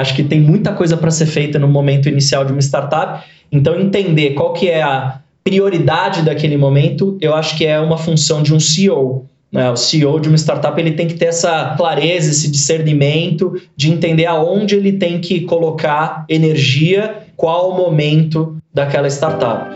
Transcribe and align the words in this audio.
Acho 0.00 0.14
que 0.14 0.22
tem 0.22 0.40
muita 0.40 0.72
coisa 0.72 0.96
para 0.96 1.10
ser 1.10 1.26
feita 1.26 1.58
no 1.58 1.68
momento 1.68 2.08
inicial 2.08 2.42
de 2.42 2.52
uma 2.52 2.62
startup. 2.62 3.22
Então, 3.52 3.78
entender 3.78 4.30
qual 4.30 4.54
que 4.54 4.66
é 4.66 4.80
a 4.80 5.20
prioridade 5.44 6.22
daquele 6.22 6.56
momento, 6.56 7.18
eu 7.20 7.34
acho 7.34 7.54
que 7.54 7.66
é 7.66 7.78
uma 7.78 7.98
função 7.98 8.42
de 8.42 8.54
um 8.54 8.58
CEO. 8.58 9.26
Né? 9.52 9.70
O 9.70 9.76
CEO 9.76 10.18
de 10.18 10.28
uma 10.28 10.38
startup 10.38 10.80
ele 10.80 10.92
tem 10.92 11.06
que 11.06 11.14
ter 11.14 11.26
essa 11.26 11.74
clareza, 11.76 12.30
esse 12.30 12.50
discernimento 12.50 13.60
de 13.76 13.92
entender 13.92 14.24
aonde 14.24 14.74
ele 14.74 14.92
tem 14.92 15.20
que 15.20 15.42
colocar 15.42 16.24
energia, 16.30 17.24
qual 17.36 17.70
o 17.70 17.76
momento 17.76 18.56
daquela 18.72 19.08
startup. 19.08 19.68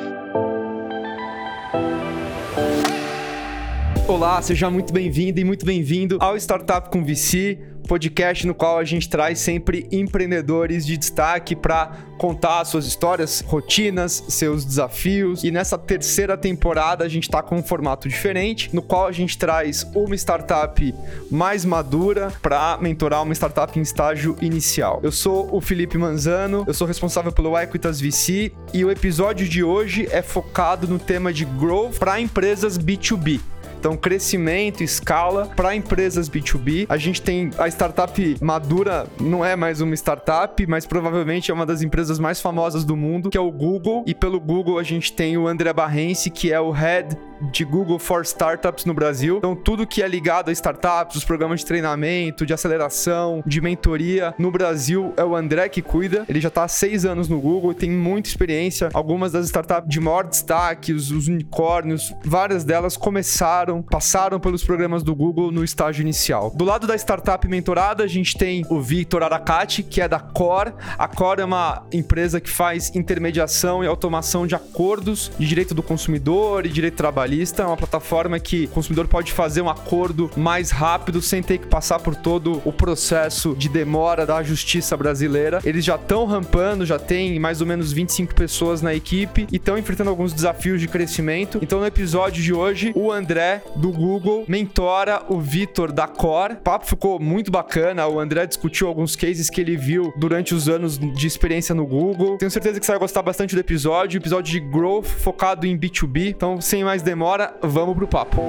Olá, 4.06 4.40
seja 4.40 4.70
muito 4.70 4.92
bem-vindo 4.92 5.40
e 5.40 5.44
muito 5.44 5.66
bem-vindo 5.66 6.18
ao 6.20 6.36
Startup 6.36 6.88
com 6.88 7.04
VC 7.04 7.58
podcast 7.84 8.46
no 8.46 8.54
qual 8.54 8.78
a 8.78 8.84
gente 8.84 9.08
traz 9.08 9.38
sempre 9.38 9.86
empreendedores 9.92 10.84
de 10.84 10.96
destaque 10.96 11.54
para 11.54 11.92
contar 12.18 12.64
suas 12.64 12.86
histórias, 12.86 13.42
rotinas, 13.46 14.24
seus 14.28 14.64
desafios. 14.64 15.44
E 15.44 15.50
nessa 15.50 15.76
terceira 15.76 16.36
temporada 16.36 17.04
a 17.04 17.08
gente 17.08 17.24
está 17.24 17.42
com 17.42 17.56
um 17.56 17.62
formato 17.62 18.08
diferente, 18.08 18.74
no 18.74 18.82
qual 18.82 19.06
a 19.06 19.12
gente 19.12 19.36
traz 19.36 19.86
uma 19.94 20.14
startup 20.14 20.94
mais 21.30 21.64
madura 21.64 22.32
para 22.40 22.78
mentorar 22.80 23.22
uma 23.22 23.34
startup 23.34 23.78
em 23.78 23.82
estágio 23.82 24.36
inicial. 24.40 25.00
Eu 25.02 25.12
sou 25.12 25.54
o 25.54 25.60
Felipe 25.60 25.98
Manzano, 25.98 26.64
eu 26.66 26.74
sou 26.74 26.86
responsável 26.86 27.32
pelo 27.32 27.58
Equitas 27.58 28.00
VC 28.00 28.52
e 28.72 28.84
o 28.84 28.90
episódio 28.90 29.48
de 29.48 29.62
hoje 29.62 30.08
é 30.10 30.22
focado 30.22 30.86
no 30.86 30.98
tema 30.98 31.32
de 31.32 31.44
growth 31.44 31.98
para 31.98 32.20
empresas 32.20 32.78
B2B. 32.78 33.40
Então, 33.84 33.98
crescimento, 33.98 34.82
escala 34.82 35.44
para 35.54 35.76
empresas 35.76 36.26
B2B. 36.26 36.86
A 36.88 36.96
gente 36.96 37.20
tem 37.20 37.50
a 37.58 37.68
startup 37.68 38.36
madura, 38.40 39.06
não 39.20 39.44
é 39.44 39.54
mais 39.54 39.82
uma 39.82 39.92
startup, 39.94 40.66
mas 40.66 40.86
provavelmente 40.86 41.50
é 41.50 41.54
uma 41.54 41.66
das 41.66 41.82
empresas 41.82 42.18
mais 42.18 42.40
famosas 42.40 42.82
do 42.82 42.96
mundo, 42.96 43.28
que 43.28 43.36
é 43.36 43.40
o 43.42 43.52
Google. 43.52 44.02
E 44.06 44.14
pelo 44.14 44.40
Google 44.40 44.78
a 44.78 44.82
gente 44.82 45.12
tem 45.12 45.36
o 45.36 45.46
André 45.46 45.70
Barrense, 45.70 46.30
que 46.30 46.50
é 46.50 46.58
o 46.58 46.70
head 46.70 47.14
de 47.50 47.64
Google 47.64 47.98
for 47.98 48.22
Startups 48.22 48.84
no 48.84 48.94
Brasil. 48.94 49.38
Então, 49.38 49.54
tudo 49.54 49.86
que 49.86 50.02
é 50.02 50.08
ligado 50.08 50.48
a 50.48 50.52
startups, 50.52 51.16
os 51.16 51.24
programas 51.24 51.60
de 51.60 51.66
treinamento, 51.66 52.46
de 52.46 52.52
aceleração, 52.52 53.42
de 53.46 53.60
mentoria 53.60 54.34
no 54.38 54.50
Brasil 54.50 55.12
é 55.16 55.24
o 55.24 55.34
André 55.34 55.68
que 55.68 55.82
cuida. 55.82 56.24
Ele 56.28 56.40
já 56.40 56.48
está 56.48 56.64
há 56.64 56.68
seis 56.68 57.04
anos 57.04 57.28
no 57.28 57.40
Google, 57.40 57.74
tem 57.74 57.90
muita 57.90 58.28
experiência. 58.28 58.88
Algumas 58.92 59.32
das 59.32 59.46
startups 59.46 59.88
de 59.88 60.00
maior 60.00 60.26
destaque, 60.26 60.92
os, 60.92 61.10
os 61.10 61.28
unicórnios, 61.28 62.14
várias 62.24 62.64
delas 62.64 62.96
começaram, 62.96 63.73
passaram 63.82 64.40
pelos 64.40 64.64
programas 64.64 65.02
do 65.02 65.14
Google 65.14 65.50
no 65.50 65.64
estágio 65.64 66.02
inicial. 66.02 66.52
Do 66.54 66.64
lado 66.64 66.86
da 66.86 66.94
startup 66.94 67.46
mentorada, 67.48 68.04
a 68.04 68.06
gente 68.06 68.36
tem 68.36 68.64
o 68.68 68.80
Victor 68.80 69.22
Aracati, 69.22 69.82
que 69.82 70.00
é 70.00 70.08
da 70.08 70.20
Core. 70.20 70.72
A 70.98 71.08
Core 71.08 71.40
é 71.40 71.44
uma 71.44 71.86
empresa 71.92 72.40
que 72.40 72.50
faz 72.50 72.94
intermediação 72.94 73.82
e 73.82 73.86
automação 73.86 74.46
de 74.46 74.54
acordos 74.54 75.30
de 75.38 75.46
direito 75.46 75.74
do 75.74 75.82
consumidor 75.82 76.66
e 76.66 76.68
direito 76.68 76.96
trabalhista, 76.96 77.62
é 77.62 77.66
uma 77.66 77.76
plataforma 77.76 78.38
que 78.38 78.64
o 78.64 78.68
consumidor 78.68 79.08
pode 79.08 79.32
fazer 79.32 79.60
um 79.60 79.68
acordo 79.68 80.30
mais 80.36 80.70
rápido 80.70 81.20
sem 81.20 81.42
ter 81.42 81.58
que 81.58 81.66
passar 81.66 81.98
por 81.98 82.14
todo 82.14 82.62
o 82.64 82.72
processo 82.72 83.54
de 83.54 83.68
demora 83.68 84.26
da 84.26 84.42
justiça 84.42 84.96
brasileira. 84.96 85.60
Eles 85.64 85.84
já 85.84 85.96
estão 85.96 86.24
rampando, 86.26 86.86
já 86.86 86.98
tem 86.98 87.38
mais 87.38 87.60
ou 87.60 87.66
menos 87.66 87.92
25 87.92 88.34
pessoas 88.34 88.82
na 88.82 88.94
equipe 88.94 89.46
e 89.50 89.56
estão 89.56 89.76
enfrentando 89.76 90.10
alguns 90.10 90.32
desafios 90.32 90.80
de 90.80 90.88
crescimento. 90.88 91.58
Então, 91.62 91.80
no 91.80 91.86
episódio 91.86 92.42
de 92.42 92.52
hoje, 92.52 92.92
o 92.94 93.10
André 93.10 93.62
do 93.76 93.90
Google 93.90 94.44
mentora 94.48 95.22
o 95.28 95.40
Vitor 95.40 95.92
da 95.92 96.06
Core. 96.06 96.54
O 96.54 96.56
papo 96.56 96.86
ficou 96.86 97.18
muito 97.18 97.50
bacana. 97.50 98.06
O 98.06 98.18
André 98.20 98.46
discutiu 98.46 98.88
alguns 98.88 99.16
cases 99.16 99.50
que 99.50 99.60
ele 99.60 99.76
viu 99.76 100.12
durante 100.16 100.54
os 100.54 100.68
anos 100.68 100.98
de 100.98 101.26
experiência 101.26 101.74
no 101.74 101.86
Google. 101.86 102.38
Tenho 102.38 102.50
certeza 102.50 102.78
que 102.78 102.86
você 102.86 102.92
vai 102.92 102.98
gostar 102.98 103.22
bastante 103.22 103.54
do 103.54 103.60
episódio. 103.60 104.18
Episódio 104.18 104.52
de 104.52 104.60
growth 104.60 105.06
focado 105.06 105.66
em 105.66 105.78
B2B. 105.78 106.28
Então, 106.28 106.60
sem 106.60 106.84
mais 106.84 107.02
demora, 107.02 107.54
vamos 107.62 107.96
pro 107.96 108.06
papo. 108.06 108.42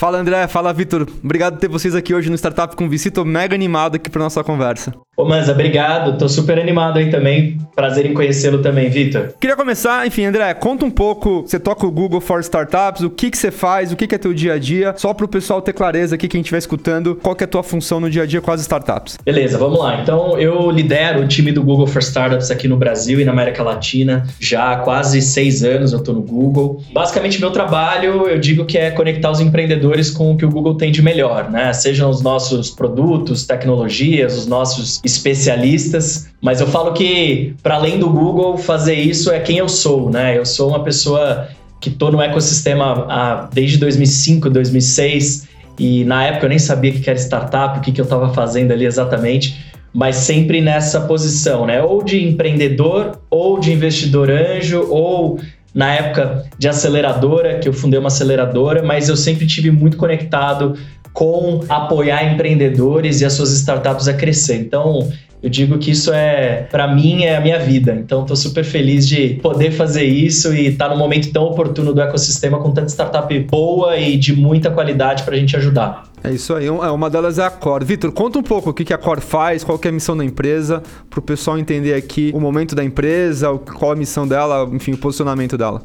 Fala 0.00 0.16
André, 0.16 0.46
fala 0.48 0.72
Vitor. 0.72 1.06
Obrigado 1.22 1.54
por 1.54 1.60
ter 1.60 1.68
vocês 1.68 1.94
aqui 1.94 2.14
hoje 2.14 2.30
no 2.30 2.34
Startup 2.34 2.74
com 2.74 2.88
VC. 2.88 3.10
Tô 3.10 3.22
mega 3.22 3.54
animado 3.54 3.96
aqui 3.96 4.08
para 4.08 4.22
nossa 4.22 4.42
conversa. 4.42 4.94
Ô 5.20 5.24
Manza, 5.26 5.52
obrigado. 5.52 6.16
Tô 6.16 6.30
super 6.30 6.58
animado 6.58 6.98
aí 6.98 7.10
também. 7.10 7.58
Prazer 7.76 8.06
em 8.06 8.14
conhecê-lo 8.14 8.62
também, 8.62 8.88
Vitor. 8.88 9.34
Queria 9.38 9.54
começar, 9.54 10.06
enfim, 10.06 10.24
André, 10.24 10.54
conta 10.54 10.86
um 10.86 10.90
pouco. 10.90 11.42
Você 11.42 11.60
toca 11.60 11.86
o 11.86 11.90
Google 11.90 12.22
for 12.22 12.40
Startups, 12.40 13.02
o 13.02 13.10
que 13.10 13.30
que 13.30 13.36
você 13.36 13.50
faz, 13.50 13.92
o 13.92 13.96
que 13.96 14.06
que 14.06 14.14
é 14.14 14.18
teu 14.18 14.32
dia 14.32 14.54
a 14.54 14.58
dia, 14.58 14.94
só 14.96 15.12
para 15.12 15.26
o 15.26 15.28
pessoal 15.28 15.60
ter 15.60 15.74
clareza 15.74 16.14
aqui, 16.14 16.26
quem 16.26 16.40
estiver 16.40 16.56
escutando, 16.56 17.14
qual 17.16 17.36
que 17.36 17.44
é 17.44 17.46
a 17.46 17.48
tua 17.48 17.62
função 17.62 18.00
no 18.00 18.08
dia 18.08 18.22
a 18.22 18.26
dia 18.26 18.40
com 18.40 18.50
as 18.50 18.62
startups. 18.62 19.18
Beleza, 19.22 19.58
vamos 19.58 19.78
lá. 19.78 20.00
Então, 20.00 20.38
eu 20.38 20.70
lidero 20.70 21.22
o 21.22 21.28
time 21.28 21.52
do 21.52 21.62
Google 21.62 21.86
for 21.86 22.00
Startups 22.00 22.50
aqui 22.50 22.66
no 22.66 22.78
Brasil 22.78 23.20
e 23.20 23.24
na 23.24 23.32
América 23.32 23.62
Latina 23.62 24.26
já 24.40 24.72
há 24.72 24.76
quase 24.78 25.20
seis 25.20 25.62
anos 25.62 25.92
eu 25.92 26.02
tô 26.02 26.14
no 26.14 26.22
Google. 26.22 26.82
Basicamente, 26.94 27.38
meu 27.38 27.50
trabalho, 27.50 28.26
eu 28.26 28.38
digo 28.38 28.64
que 28.64 28.78
é 28.78 28.90
conectar 28.90 29.30
os 29.30 29.40
empreendedores 29.40 30.10
com 30.10 30.32
o 30.32 30.36
que 30.38 30.46
o 30.46 30.50
Google 30.50 30.76
tem 30.76 30.90
de 30.90 31.02
melhor, 31.02 31.50
né? 31.50 31.74
Sejam 31.74 32.08
os 32.08 32.22
nossos 32.22 32.70
produtos, 32.70 33.46
tecnologias, 33.46 34.36
os 34.36 34.46
nossos 34.46 35.00
especialistas, 35.10 36.28
mas 36.40 36.60
eu 36.60 36.66
falo 36.66 36.92
que 36.92 37.54
para 37.62 37.74
além 37.74 37.98
do 37.98 38.08
Google 38.08 38.56
fazer 38.56 38.94
isso 38.94 39.30
é 39.30 39.40
quem 39.40 39.58
eu 39.58 39.68
sou, 39.68 40.10
né? 40.10 40.36
Eu 40.36 40.46
sou 40.46 40.68
uma 40.68 40.82
pessoa 40.82 41.48
que 41.80 41.88
estou 41.88 42.12
no 42.12 42.20
ecossistema 42.20 43.06
há, 43.08 43.48
desde 43.52 43.78
2005, 43.78 44.50
2006 44.50 45.48
e 45.78 46.04
na 46.04 46.24
época 46.24 46.44
eu 46.44 46.50
nem 46.50 46.58
sabia 46.58 46.90
o 46.90 46.94
que 46.94 47.08
era 47.08 47.18
startup, 47.18 47.78
o 47.78 47.80
que, 47.80 47.90
que 47.90 48.00
eu 48.00 48.04
estava 48.04 48.32
fazendo 48.34 48.72
ali 48.72 48.84
exatamente, 48.84 49.64
mas 49.92 50.16
sempre 50.16 50.60
nessa 50.60 51.00
posição, 51.00 51.66
né? 51.66 51.82
Ou 51.82 52.02
de 52.02 52.22
empreendedor, 52.22 53.18
ou 53.30 53.58
de 53.58 53.72
investidor 53.72 54.30
anjo, 54.30 54.86
ou 54.90 55.40
na 55.74 55.94
época 55.94 56.44
de 56.58 56.68
aceleradora, 56.68 57.58
que 57.58 57.68
eu 57.68 57.72
fundei 57.72 57.98
uma 57.98 58.08
aceleradora, 58.08 58.82
mas 58.82 59.08
eu 59.08 59.16
sempre 59.16 59.46
tive 59.46 59.70
muito 59.70 59.96
conectado 59.96 60.76
com 61.12 61.60
apoiar 61.68 62.32
empreendedores 62.32 63.20
e 63.20 63.24
as 63.24 63.32
suas 63.32 63.52
startups 63.52 64.08
a 64.08 64.14
crescer. 64.14 64.56
Então, 64.56 65.10
eu 65.42 65.48
digo 65.48 65.78
que 65.78 65.90
isso 65.90 66.12
é, 66.12 66.66
para 66.70 66.94
mim, 66.94 67.24
é 67.24 67.36
a 67.36 67.40
minha 67.40 67.58
vida. 67.58 67.94
Então, 67.94 68.22
estou 68.22 68.36
super 68.36 68.62
feliz 68.62 69.08
de 69.08 69.40
poder 69.42 69.70
fazer 69.70 70.04
isso 70.04 70.54
e 70.54 70.66
estar 70.66 70.88
tá 70.88 70.94
no 70.94 70.98
momento 70.98 71.32
tão 71.32 71.44
oportuno 71.44 71.94
do 71.94 72.00
ecossistema 72.00 72.58
com 72.58 72.72
tanta 72.72 72.88
startup 72.88 73.38
boa 73.40 73.96
e 73.96 74.18
de 74.18 74.36
muita 74.36 74.70
qualidade 74.70 75.22
para 75.22 75.34
a 75.34 75.38
gente 75.38 75.56
ajudar. 75.56 76.04
É 76.22 76.30
isso 76.30 76.54
aí, 76.54 76.66
é, 76.66 76.70
uma 76.70 77.08
delas 77.08 77.38
é 77.38 77.44
a 77.44 77.50
Core. 77.50 77.86
Vitor, 77.86 78.12
conta 78.12 78.38
um 78.38 78.42
pouco 78.42 78.68
o 78.68 78.74
que 78.74 78.92
a 78.92 78.98
Core 78.98 79.22
faz, 79.22 79.64
qual 79.64 79.80
é 79.82 79.88
a 79.88 79.92
missão 79.92 80.14
da 80.14 80.24
empresa, 80.24 80.82
para 81.08 81.18
o 81.18 81.22
pessoal 81.22 81.58
entender 81.58 81.94
aqui 81.94 82.30
o 82.34 82.40
momento 82.40 82.74
da 82.74 82.84
empresa, 82.84 83.48
qual 83.74 83.92
a 83.92 83.96
missão 83.96 84.28
dela, 84.28 84.68
enfim, 84.70 84.92
o 84.92 84.98
posicionamento 84.98 85.56
dela. 85.56 85.82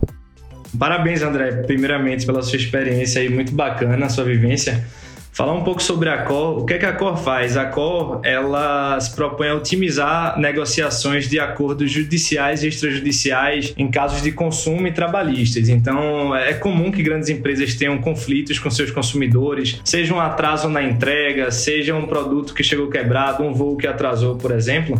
Parabéns, 0.78 1.22
André, 1.22 1.64
primeiramente 1.64 2.25
pela 2.25 2.41
sua 2.41 2.58
experiência 2.58 3.22
aí, 3.22 3.30
muito 3.30 3.53
bacana 3.53 4.08
a 4.08 4.09
sua 4.09 4.25
vivência. 4.25 4.84
Falar 5.35 5.51
um 5.51 5.66
pouco 5.66 5.84
sobre 5.84 6.07
a 6.07 6.19
Cor. 6.19 6.59
O 6.59 6.66
que, 6.66 6.75
é 6.75 6.78
que 6.78 6.85
a 6.85 6.94
Cor 6.94 7.18
faz? 7.18 7.57
A 7.57 7.66
Cor 7.66 8.22
ela 8.23 8.97
se 9.01 9.13
propõe 9.13 9.50
a 9.50 9.56
otimizar 9.56 10.40
negociações 10.40 11.28
de 11.28 11.38
acordos 11.41 11.91
judiciais 11.91 12.63
e 12.63 12.69
extrajudiciais 12.69 13.73
em 13.78 13.91
casos 13.91 14.22
de 14.22 14.31
consumo 14.31 14.88
e 14.88 14.94
trabalhistas. 14.94 15.68
Então, 15.68 16.34
é 16.34 16.53
comum 16.53 16.90
que 16.90 17.03
grandes 17.03 17.28
empresas 17.28 17.75
tenham 17.75 17.97
conflitos 17.97 18.59
com 18.59 18.72
seus 18.72 18.91
consumidores, 18.91 19.81
seja 19.84 20.13
um 20.13 20.22
atraso 20.22 20.69
na 20.69 20.81
entrega, 20.81 21.52
seja 21.52 21.94
um 21.94 22.07
produto 22.07 22.53
que 22.53 22.63
chegou 22.63 22.90
quebrado, 22.90 23.44
um 23.44 23.53
voo 23.53 23.75
que 23.75 23.88
atrasou, 23.88 24.38
por 24.38 24.52
exemplo. 24.52 24.97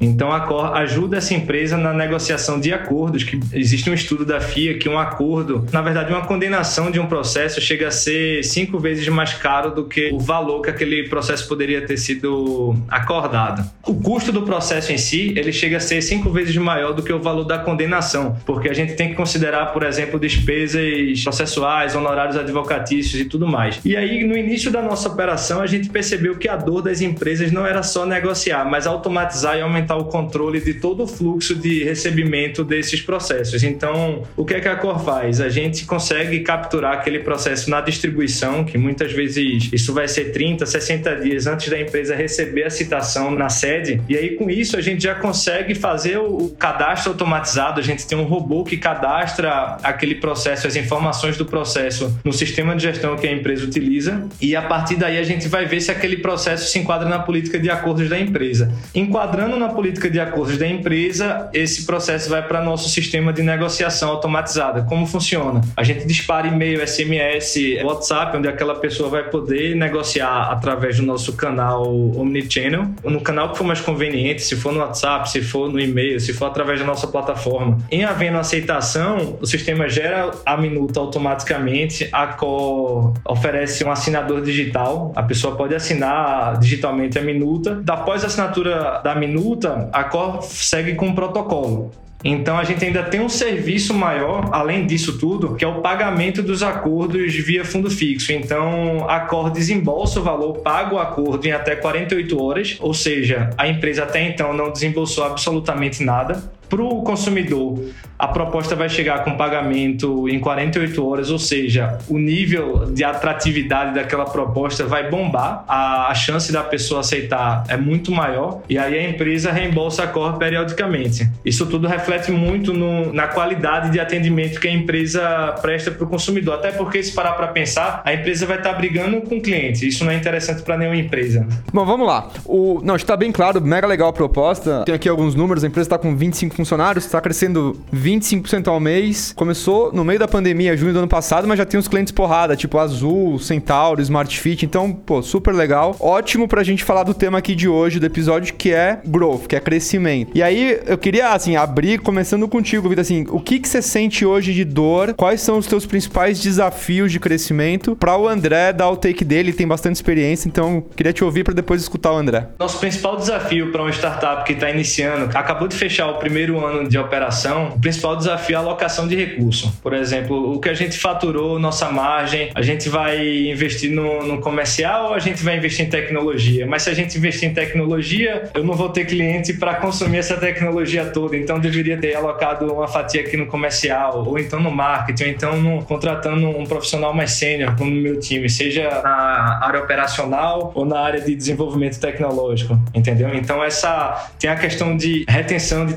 Então 0.00 0.32
a 0.32 0.40
Cor 0.40 0.76
ajuda 0.76 1.16
essa 1.18 1.34
empresa 1.34 1.76
na 1.76 1.92
negociação 1.92 2.60
de 2.60 2.72
acordos, 2.72 3.24
que 3.24 3.38
existe 3.52 3.88
um 3.88 3.94
estudo 3.94 4.24
da 4.24 4.40
FIA 4.40 4.78
que 4.78 4.88
um 4.88 4.98
acordo, 4.98 5.66
na 5.72 5.80
verdade 5.80 6.12
uma 6.12 6.26
condenação 6.26 6.90
de 6.90 7.00
um 7.00 7.06
processo 7.06 7.60
chega 7.60 7.88
a 7.88 7.90
ser 7.90 8.42
cinco 8.42 8.78
vezes 8.78 9.06
mais 9.08 9.34
caro 9.34 9.70
do 9.70 9.84
que 9.84 10.10
o 10.12 10.18
valor 10.18 10.62
que 10.62 10.70
aquele 10.70 11.08
processo 11.08 11.48
poderia 11.48 11.86
ter 11.86 11.96
sido 11.96 12.76
acordado. 12.88 13.68
O 13.86 13.94
custo 13.94 14.32
do 14.32 14.42
processo 14.42 14.92
em 14.92 14.98
si, 14.98 15.34
ele 15.36 15.52
chega 15.52 15.76
a 15.76 15.80
ser 15.80 16.02
cinco 16.02 16.30
vezes 16.30 16.56
maior 16.56 16.92
do 16.92 17.02
que 17.02 17.12
o 17.12 17.20
valor 17.20 17.44
da 17.44 17.58
condenação, 17.58 18.36
porque 18.44 18.68
a 18.68 18.74
gente 18.74 18.94
tem 18.94 19.08
que 19.08 19.14
considerar, 19.14 19.66
por 19.66 19.82
exemplo, 19.82 20.18
despesas 20.18 21.22
processuais, 21.22 21.94
honorários 21.94 22.36
advocatícios 22.36 23.20
e 23.20 23.24
tudo 23.24 23.46
mais. 23.46 23.80
E 23.84 23.96
aí, 23.96 24.24
no 24.24 24.36
início 24.36 24.70
da 24.70 24.82
nossa 24.82 25.08
operação, 25.08 25.60
a 25.60 25.66
gente 25.66 25.88
percebeu 25.88 26.36
que 26.36 26.48
a 26.48 26.56
dor 26.56 26.82
das 26.82 27.00
empresas 27.00 27.52
não 27.52 27.66
era 27.66 27.82
só 27.82 28.06
negociar, 28.06 28.64
mas 28.64 28.86
automatizar 28.86 29.56
e 29.56 29.60
aumentar 29.60 29.83
aumentar 29.84 29.96
o 29.96 30.04
controle 30.04 30.60
de 30.60 30.74
todo 30.74 31.04
o 31.04 31.06
fluxo 31.06 31.54
de 31.54 31.84
recebimento 31.84 32.64
desses 32.64 33.00
processos. 33.00 33.62
Então, 33.62 34.22
o 34.36 34.44
que 34.44 34.54
é 34.54 34.60
que 34.60 34.68
a 34.68 34.76
Core 34.76 35.04
faz? 35.04 35.40
A 35.40 35.48
gente 35.48 35.84
consegue 35.84 36.40
capturar 36.40 36.94
aquele 36.94 37.20
processo 37.20 37.70
na 37.70 37.80
distribuição, 37.80 38.64
que 38.64 38.78
muitas 38.78 39.12
vezes 39.12 39.68
isso 39.72 39.92
vai 39.92 40.08
ser 40.08 40.32
30, 40.32 40.64
60 40.64 41.16
dias 41.16 41.46
antes 41.46 41.68
da 41.68 41.80
empresa 41.80 42.14
receber 42.14 42.64
a 42.64 42.70
citação 42.70 43.30
na 43.30 43.48
sede, 43.48 44.00
e 44.08 44.16
aí 44.16 44.36
com 44.36 44.48
isso 44.48 44.76
a 44.76 44.80
gente 44.80 45.02
já 45.02 45.14
consegue 45.14 45.74
fazer 45.74 46.18
o 46.18 46.50
cadastro 46.58 47.12
automatizado, 47.12 47.80
a 47.80 47.82
gente 47.82 48.06
tem 48.06 48.16
um 48.16 48.24
robô 48.24 48.64
que 48.64 48.76
cadastra 48.76 49.78
aquele 49.82 50.14
processo, 50.16 50.66
as 50.66 50.76
informações 50.76 51.36
do 51.36 51.44
processo 51.44 52.18
no 52.24 52.32
sistema 52.32 52.74
de 52.74 52.82
gestão 52.82 53.16
que 53.16 53.26
a 53.26 53.32
empresa 53.32 53.64
utiliza, 53.64 54.26
e 54.40 54.56
a 54.56 54.62
partir 54.62 54.96
daí 54.96 55.18
a 55.18 55.22
gente 55.22 55.48
vai 55.48 55.66
ver 55.66 55.80
se 55.80 55.90
aquele 55.90 56.18
processo 56.18 56.70
se 56.70 56.78
enquadra 56.78 57.08
na 57.08 57.18
política 57.18 57.58
de 57.58 57.68
acordos 57.68 58.08
da 58.08 58.18
empresa. 58.18 58.72
Enquadrando 58.94 59.56
na 59.56 59.68
política 59.74 60.08
de 60.08 60.20
acordos 60.20 60.56
da 60.56 60.66
empresa, 60.66 61.50
esse 61.52 61.84
processo 61.84 62.30
vai 62.30 62.46
para 62.46 62.62
nosso 62.62 62.88
sistema 62.88 63.32
de 63.32 63.42
negociação 63.42 64.10
automatizada. 64.10 64.82
Como 64.82 65.06
funciona? 65.06 65.60
A 65.76 65.82
gente 65.82 66.06
dispara 66.06 66.46
e-mail, 66.46 66.86
SMS, 66.86 67.82
WhatsApp, 67.82 68.36
onde 68.36 68.48
aquela 68.48 68.76
pessoa 68.76 69.08
vai 69.08 69.24
poder 69.24 69.74
negociar 69.74 70.50
através 70.50 70.96
do 70.98 71.02
nosso 71.02 71.34
canal 71.34 71.84
Omnichannel, 72.16 72.86
no 73.02 73.20
canal 73.20 73.50
que 73.50 73.58
for 73.58 73.64
mais 73.64 73.80
conveniente, 73.80 74.42
se 74.42 74.56
for 74.56 74.72
no 74.72 74.80
WhatsApp, 74.80 75.28
se 75.30 75.42
for 75.42 75.70
no 75.70 75.80
e-mail, 75.80 76.18
se 76.20 76.32
for 76.32 76.46
através 76.46 76.80
da 76.80 76.86
nossa 76.86 77.06
plataforma. 77.06 77.78
Em 77.90 78.04
havendo 78.04 78.38
aceitação, 78.38 79.38
o 79.40 79.46
sistema 79.46 79.88
gera 79.88 80.30
a 80.46 80.56
minuta 80.56 81.00
automaticamente, 81.00 82.08
a 82.12 82.26
Core 82.28 83.14
oferece 83.26 83.84
um 83.84 83.90
assinador 83.90 84.42
digital, 84.42 85.12
a 85.16 85.22
pessoa 85.22 85.56
pode 85.56 85.74
assinar 85.74 86.58
digitalmente 86.58 87.18
a 87.18 87.22
minuta. 87.22 87.82
Após 87.88 88.22
a 88.24 88.26
assinatura 88.26 89.00
da 89.02 89.14
minuta, 89.14 89.63
a 89.64 90.04
Core 90.04 90.42
segue 90.42 90.94
com 90.94 91.06
um 91.06 91.14
protocolo. 91.14 91.90
Então 92.24 92.56
a 92.56 92.64
gente 92.64 92.82
ainda 92.82 93.02
tem 93.02 93.20
um 93.20 93.28
serviço 93.28 93.92
maior, 93.92 94.48
além 94.50 94.86
disso 94.86 95.18
tudo, 95.18 95.54
que 95.56 95.64
é 95.64 95.68
o 95.68 95.82
pagamento 95.82 96.42
dos 96.42 96.62
acordos 96.62 97.34
via 97.34 97.66
fundo 97.66 97.90
fixo. 97.90 98.32
Então 98.32 99.06
a 99.08 99.20
Cor 99.20 99.50
desembolsa 99.50 100.20
o 100.20 100.22
valor, 100.22 100.54
paga 100.60 100.94
o 100.94 100.98
acordo 100.98 101.46
em 101.46 101.52
até 101.52 101.76
48 101.76 102.42
horas, 102.42 102.76
ou 102.80 102.94
seja, 102.94 103.50
a 103.58 103.68
empresa 103.68 104.04
até 104.04 104.26
então 104.26 104.54
não 104.54 104.72
desembolsou 104.72 105.22
absolutamente 105.24 106.02
nada. 106.02 106.42
Para 106.74 106.82
o 106.82 107.02
consumidor, 107.02 107.78
a 108.18 108.26
proposta 108.26 108.74
vai 108.74 108.88
chegar 108.88 109.22
com 109.22 109.36
pagamento 109.36 110.28
em 110.28 110.40
48 110.40 111.06
horas, 111.06 111.30
ou 111.30 111.38
seja, 111.38 111.98
o 112.08 112.18
nível 112.18 112.86
de 112.86 113.04
atratividade 113.04 113.94
daquela 113.94 114.24
proposta 114.24 114.84
vai 114.84 115.08
bombar, 115.08 115.64
a, 115.68 116.08
a 116.08 116.14
chance 116.14 116.52
da 116.52 116.64
pessoa 116.64 117.02
aceitar 117.02 117.62
é 117.68 117.76
muito 117.76 118.10
maior 118.10 118.62
e 118.68 118.76
aí 118.76 118.98
a 118.98 119.08
empresa 119.08 119.52
reembolsa 119.52 120.02
a 120.02 120.06
cor 120.08 120.36
periodicamente. 120.36 121.30
Isso 121.44 121.64
tudo 121.66 121.86
reflete 121.86 122.32
muito 122.32 122.72
no, 122.72 123.12
na 123.12 123.28
qualidade 123.28 123.90
de 123.90 124.00
atendimento 124.00 124.58
que 124.58 124.66
a 124.66 124.72
empresa 124.72 125.54
presta 125.62 125.92
para 125.92 126.04
o 126.04 126.08
consumidor, 126.08 126.54
até 126.54 126.72
porque 126.72 127.00
se 127.04 127.12
parar 127.12 127.34
para 127.34 127.48
pensar, 127.48 128.02
a 128.04 128.12
empresa 128.12 128.46
vai 128.46 128.56
estar 128.56 128.72
tá 128.72 128.76
brigando 128.76 129.20
com 129.20 129.36
o 129.36 129.40
cliente. 129.40 129.86
Isso 129.86 130.04
não 130.04 130.10
é 130.10 130.16
interessante 130.16 130.62
para 130.62 130.76
nenhuma 130.76 130.96
empresa. 130.96 131.46
Bom, 131.72 131.84
vamos 131.84 132.04
lá. 132.04 132.28
O, 132.44 132.80
não, 132.82 132.96
está 132.96 133.16
bem 133.16 133.30
claro, 133.30 133.60
mega 133.60 133.86
legal 133.86 134.08
a 134.08 134.12
proposta. 134.12 134.82
Tem 134.84 134.94
aqui 134.94 135.08
alguns 135.08 135.36
números, 135.36 135.62
a 135.62 135.68
empresa 135.68 135.86
está 135.86 135.98
com 135.98 136.16
25 136.16 136.63
funcionários, 136.64 137.04
está 137.04 137.20
crescendo 137.20 137.78
25% 137.94 138.68
ao 138.68 138.80
mês. 138.80 139.32
Começou 139.36 139.92
no 139.92 140.02
meio 140.04 140.18
da 140.18 140.26
pandemia, 140.26 140.76
junho 140.76 140.94
do 140.94 140.98
ano 141.00 141.08
passado, 141.08 141.46
mas 141.46 141.58
já 141.58 141.66
tem 141.66 141.78
os 141.78 141.86
clientes 141.86 142.12
porrada, 142.12 142.56
tipo 142.56 142.78
Azul, 142.78 143.38
Centauro, 143.38 144.00
Smart 144.00 144.40
Fit. 144.40 144.64
Então, 144.64 144.92
pô, 144.92 145.22
super 145.22 145.54
legal. 145.54 145.94
Ótimo 146.00 146.48
pra 146.48 146.62
gente 146.62 146.82
falar 146.82 147.02
do 147.02 147.12
tema 147.12 147.38
aqui 147.38 147.54
de 147.54 147.68
hoje, 147.68 148.00
do 148.00 148.06
episódio, 148.06 148.54
que 148.54 148.72
é 148.72 149.00
growth, 149.04 149.46
que 149.46 149.54
é 149.54 149.60
crescimento. 149.60 150.30
E 150.34 150.42
aí, 150.42 150.80
eu 150.86 150.96
queria, 150.96 151.30
assim, 151.30 151.54
abrir 151.56 152.00
começando 152.00 152.48
contigo, 152.48 152.88
Vida, 152.88 153.02
assim, 153.02 153.26
o 153.28 153.40
que 153.40 153.58
que 153.58 153.68
você 153.68 153.82
sente 153.82 154.24
hoje 154.24 154.54
de 154.54 154.64
dor? 154.64 155.14
Quais 155.14 155.40
são 155.40 155.58
os 155.58 155.66
teus 155.66 155.84
principais 155.84 156.40
desafios 156.40 157.12
de 157.12 157.20
crescimento? 157.20 157.94
Para 157.96 158.16
o 158.16 158.26
André 158.26 158.72
dar 158.72 158.88
o 158.90 158.96
take 158.96 159.24
dele, 159.24 159.52
tem 159.52 159.66
bastante 159.66 159.96
experiência, 159.96 160.48
então 160.48 160.82
queria 160.96 161.12
te 161.12 161.22
ouvir 161.22 161.44
para 161.44 161.54
depois 161.54 161.82
escutar 161.82 162.12
o 162.12 162.16
André. 162.16 162.48
Nosso 162.58 162.78
principal 162.78 163.16
desafio 163.16 163.70
para 163.70 163.82
uma 163.82 163.90
startup 163.90 164.44
que 164.44 164.52
está 164.52 164.70
iniciando, 164.70 165.30
acabou 165.36 165.68
de 165.68 165.76
fechar 165.76 166.08
o 166.08 166.14
primeiro 166.14 166.43
ano 166.52 166.88
de 166.88 166.98
operação, 166.98 167.68
o 167.76 167.80
principal 167.80 168.16
desafio 168.16 168.34
desafio 168.34 168.56
a 168.56 168.60
alocação 168.60 169.06
de 169.06 169.16
recurso. 169.16 169.72
Por 169.82 169.94
exemplo, 169.94 170.54
o 170.54 170.60
que 170.60 170.68
a 170.68 170.74
gente 170.74 170.98
faturou, 170.98 171.58
nossa 171.58 171.90
margem, 171.90 172.50
a 172.54 172.62
gente 172.62 172.88
vai 172.88 173.48
investir 173.48 173.90
no, 173.90 174.26
no 174.26 174.40
comercial 174.40 175.08
ou 175.08 175.14
a 175.14 175.18
gente 175.18 175.42
vai 175.42 175.56
investir 175.56 175.86
em 175.86 175.88
tecnologia? 175.88 176.66
Mas 176.66 176.82
se 176.82 176.90
a 176.90 176.94
gente 176.94 177.16
investir 177.16 177.48
em 177.48 177.54
tecnologia, 177.54 178.50
eu 178.54 178.64
não 178.64 178.74
vou 178.74 178.88
ter 178.88 179.06
cliente 179.06 179.54
para 179.54 179.74
consumir 179.76 180.18
essa 180.18 180.36
tecnologia 180.36 181.04
toda, 181.06 181.36
então 181.36 181.58
deveria 181.58 181.96
ter 181.96 182.14
alocado 182.14 182.72
uma 182.72 182.88
fatia 182.88 183.20
aqui 183.20 183.36
no 183.36 183.46
comercial, 183.46 184.24
ou 184.26 184.38
então 184.38 184.60
no 184.60 184.70
marketing, 184.70 185.24
ou 185.24 185.30
então 185.30 185.56
no, 185.60 185.84
contratando 185.84 186.48
um 186.48 186.64
profissional 186.64 187.14
mais 187.14 187.32
sênior 187.32 187.76
como 187.76 187.90
no 187.90 188.00
meu 188.00 188.18
time, 188.18 188.48
seja 188.48 188.88
na 189.02 189.60
área 189.62 189.80
operacional 189.80 190.72
ou 190.74 190.84
na 190.84 190.98
área 190.98 191.20
de 191.20 191.34
desenvolvimento 191.34 191.98
tecnológico, 191.98 192.78
entendeu? 192.94 193.34
Então 193.34 193.62
essa 193.62 194.30
tem 194.38 194.50
a 194.50 194.56
questão 194.56 194.96
de 194.96 195.24
retenção 195.28 195.86
de 195.86 195.94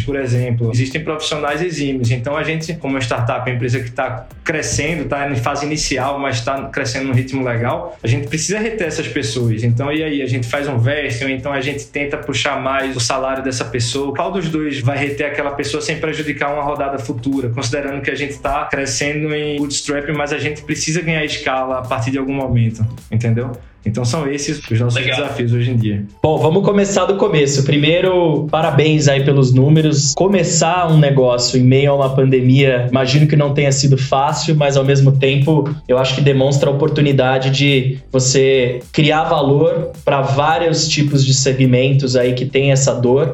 por 0.00 0.16
exemplo. 0.16 0.70
Existem 0.72 1.02
profissionais 1.02 1.62
exímios. 1.62 2.10
Então 2.10 2.36
a 2.36 2.42
gente, 2.42 2.74
como 2.74 2.94
uma 2.94 3.00
startup, 3.00 3.48
uma 3.48 3.54
empresa 3.54 3.78
que 3.80 3.88
está 3.88 4.26
crescendo, 4.44 5.02
está 5.04 5.30
em 5.30 5.36
fase 5.36 5.66
inicial, 5.66 6.18
mas 6.18 6.36
está 6.36 6.68
crescendo 6.68 7.06
num 7.06 7.14
ritmo 7.14 7.44
legal, 7.44 7.98
a 8.02 8.06
gente 8.06 8.28
precisa 8.28 8.58
reter 8.58 8.86
essas 8.86 9.08
pessoas. 9.08 9.62
Então 9.62 9.92
e 9.92 10.02
aí 10.02 10.22
a 10.22 10.26
gente 10.26 10.46
faz 10.46 10.68
um 10.68 10.78
vesting, 10.78 11.24
ou 11.24 11.30
então 11.30 11.52
a 11.52 11.60
gente 11.60 11.86
tenta 11.86 12.16
puxar 12.16 12.60
mais 12.60 12.96
o 12.96 13.00
salário 13.00 13.42
dessa 13.42 13.64
pessoa. 13.64 14.14
Qual 14.14 14.32
dos 14.32 14.48
dois 14.48 14.80
vai 14.80 14.96
reter 14.96 15.26
aquela 15.26 15.52
pessoa 15.52 15.80
sem 15.80 15.98
prejudicar 15.98 16.52
uma 16.52 16.62
rodada 16.62 16.98
futura, 16.98 17.48
considerando 17.50 18.00
que 18.00 18.10
a 18.10 18.14
gente 18.14 18.32
está 18.32 18.64
crescendo 18.66 19.34
em 19.34 19.56
bootstrap, 19.56 20.08
mas 20.10 20.32
a 20.32 20.38
gente 20.38 20.62
precisa 20.62 21.00
ganhar 21.00 21.24
escala 21.24 21.78
a 21.78 21.82
partir 21.82 22.10
de 22.10 22.18
algum 22.18 22.34
momento, 22.34 22.86
entendeu? 23.10 23.52
Então 23.86 24.04
são 24.04 24.28
esses 24.28 24.58
os 24.58 24.80
nossos 24.80 25.00
Legal. 25.00 25.20
desafios 25.20 25.52
hoje 25.52 25.70
em 25.70 25.76
dia. 25.76 26.04
Bom, 26.22 26.36
vamos 26.38 26.64
começar 26.64 27.04
do 27.04 27.16
começo. 27.16 27.62
Primeiro, 27.64 28.46
parabéns 28.50 29.06
aí 29.06 29.24
pelos 29.24 29.52
números. 29.52 30.12
Começar 30.14 30.90
um 30.90 30.98
negócio 30.98 31.58
em 31.58 31.62
meio 31.62 31.92
a 31.92 31.94
uma 31.94 32.14
pandemia, 32.14 32.88
imagino 32.90 33.26
que 33.26 33.36
não 33.36 33.54
tenha 33.54 33.70
sido 33.70 33.96
fácil, 33.96 34.56
mas 34.56 34.76
ao 34.76 34.84
mesmo 34.84 35.12
tempo 35.12 35.68
eu 35.88 35.98
acho 35.98 36.16
que 36.16 36.20
demonstra 36.20 36.68
a 36.68 36.72
oportunidade 36.72 37.50
de 37.50 37.98
você 38.10 38.80
criar 38.92 39.24
valor 39.24 39.92
para 40.04 40.20
vários 40.20 40.88
tipos 40.88 41.24
de 41.24 41.32
segmentos 41.32 42.16
aí 42.16 42.34
que 42.34 42.44
tem 42.44 42.72
essa 42.72 42.92
dor. 42.92 43.32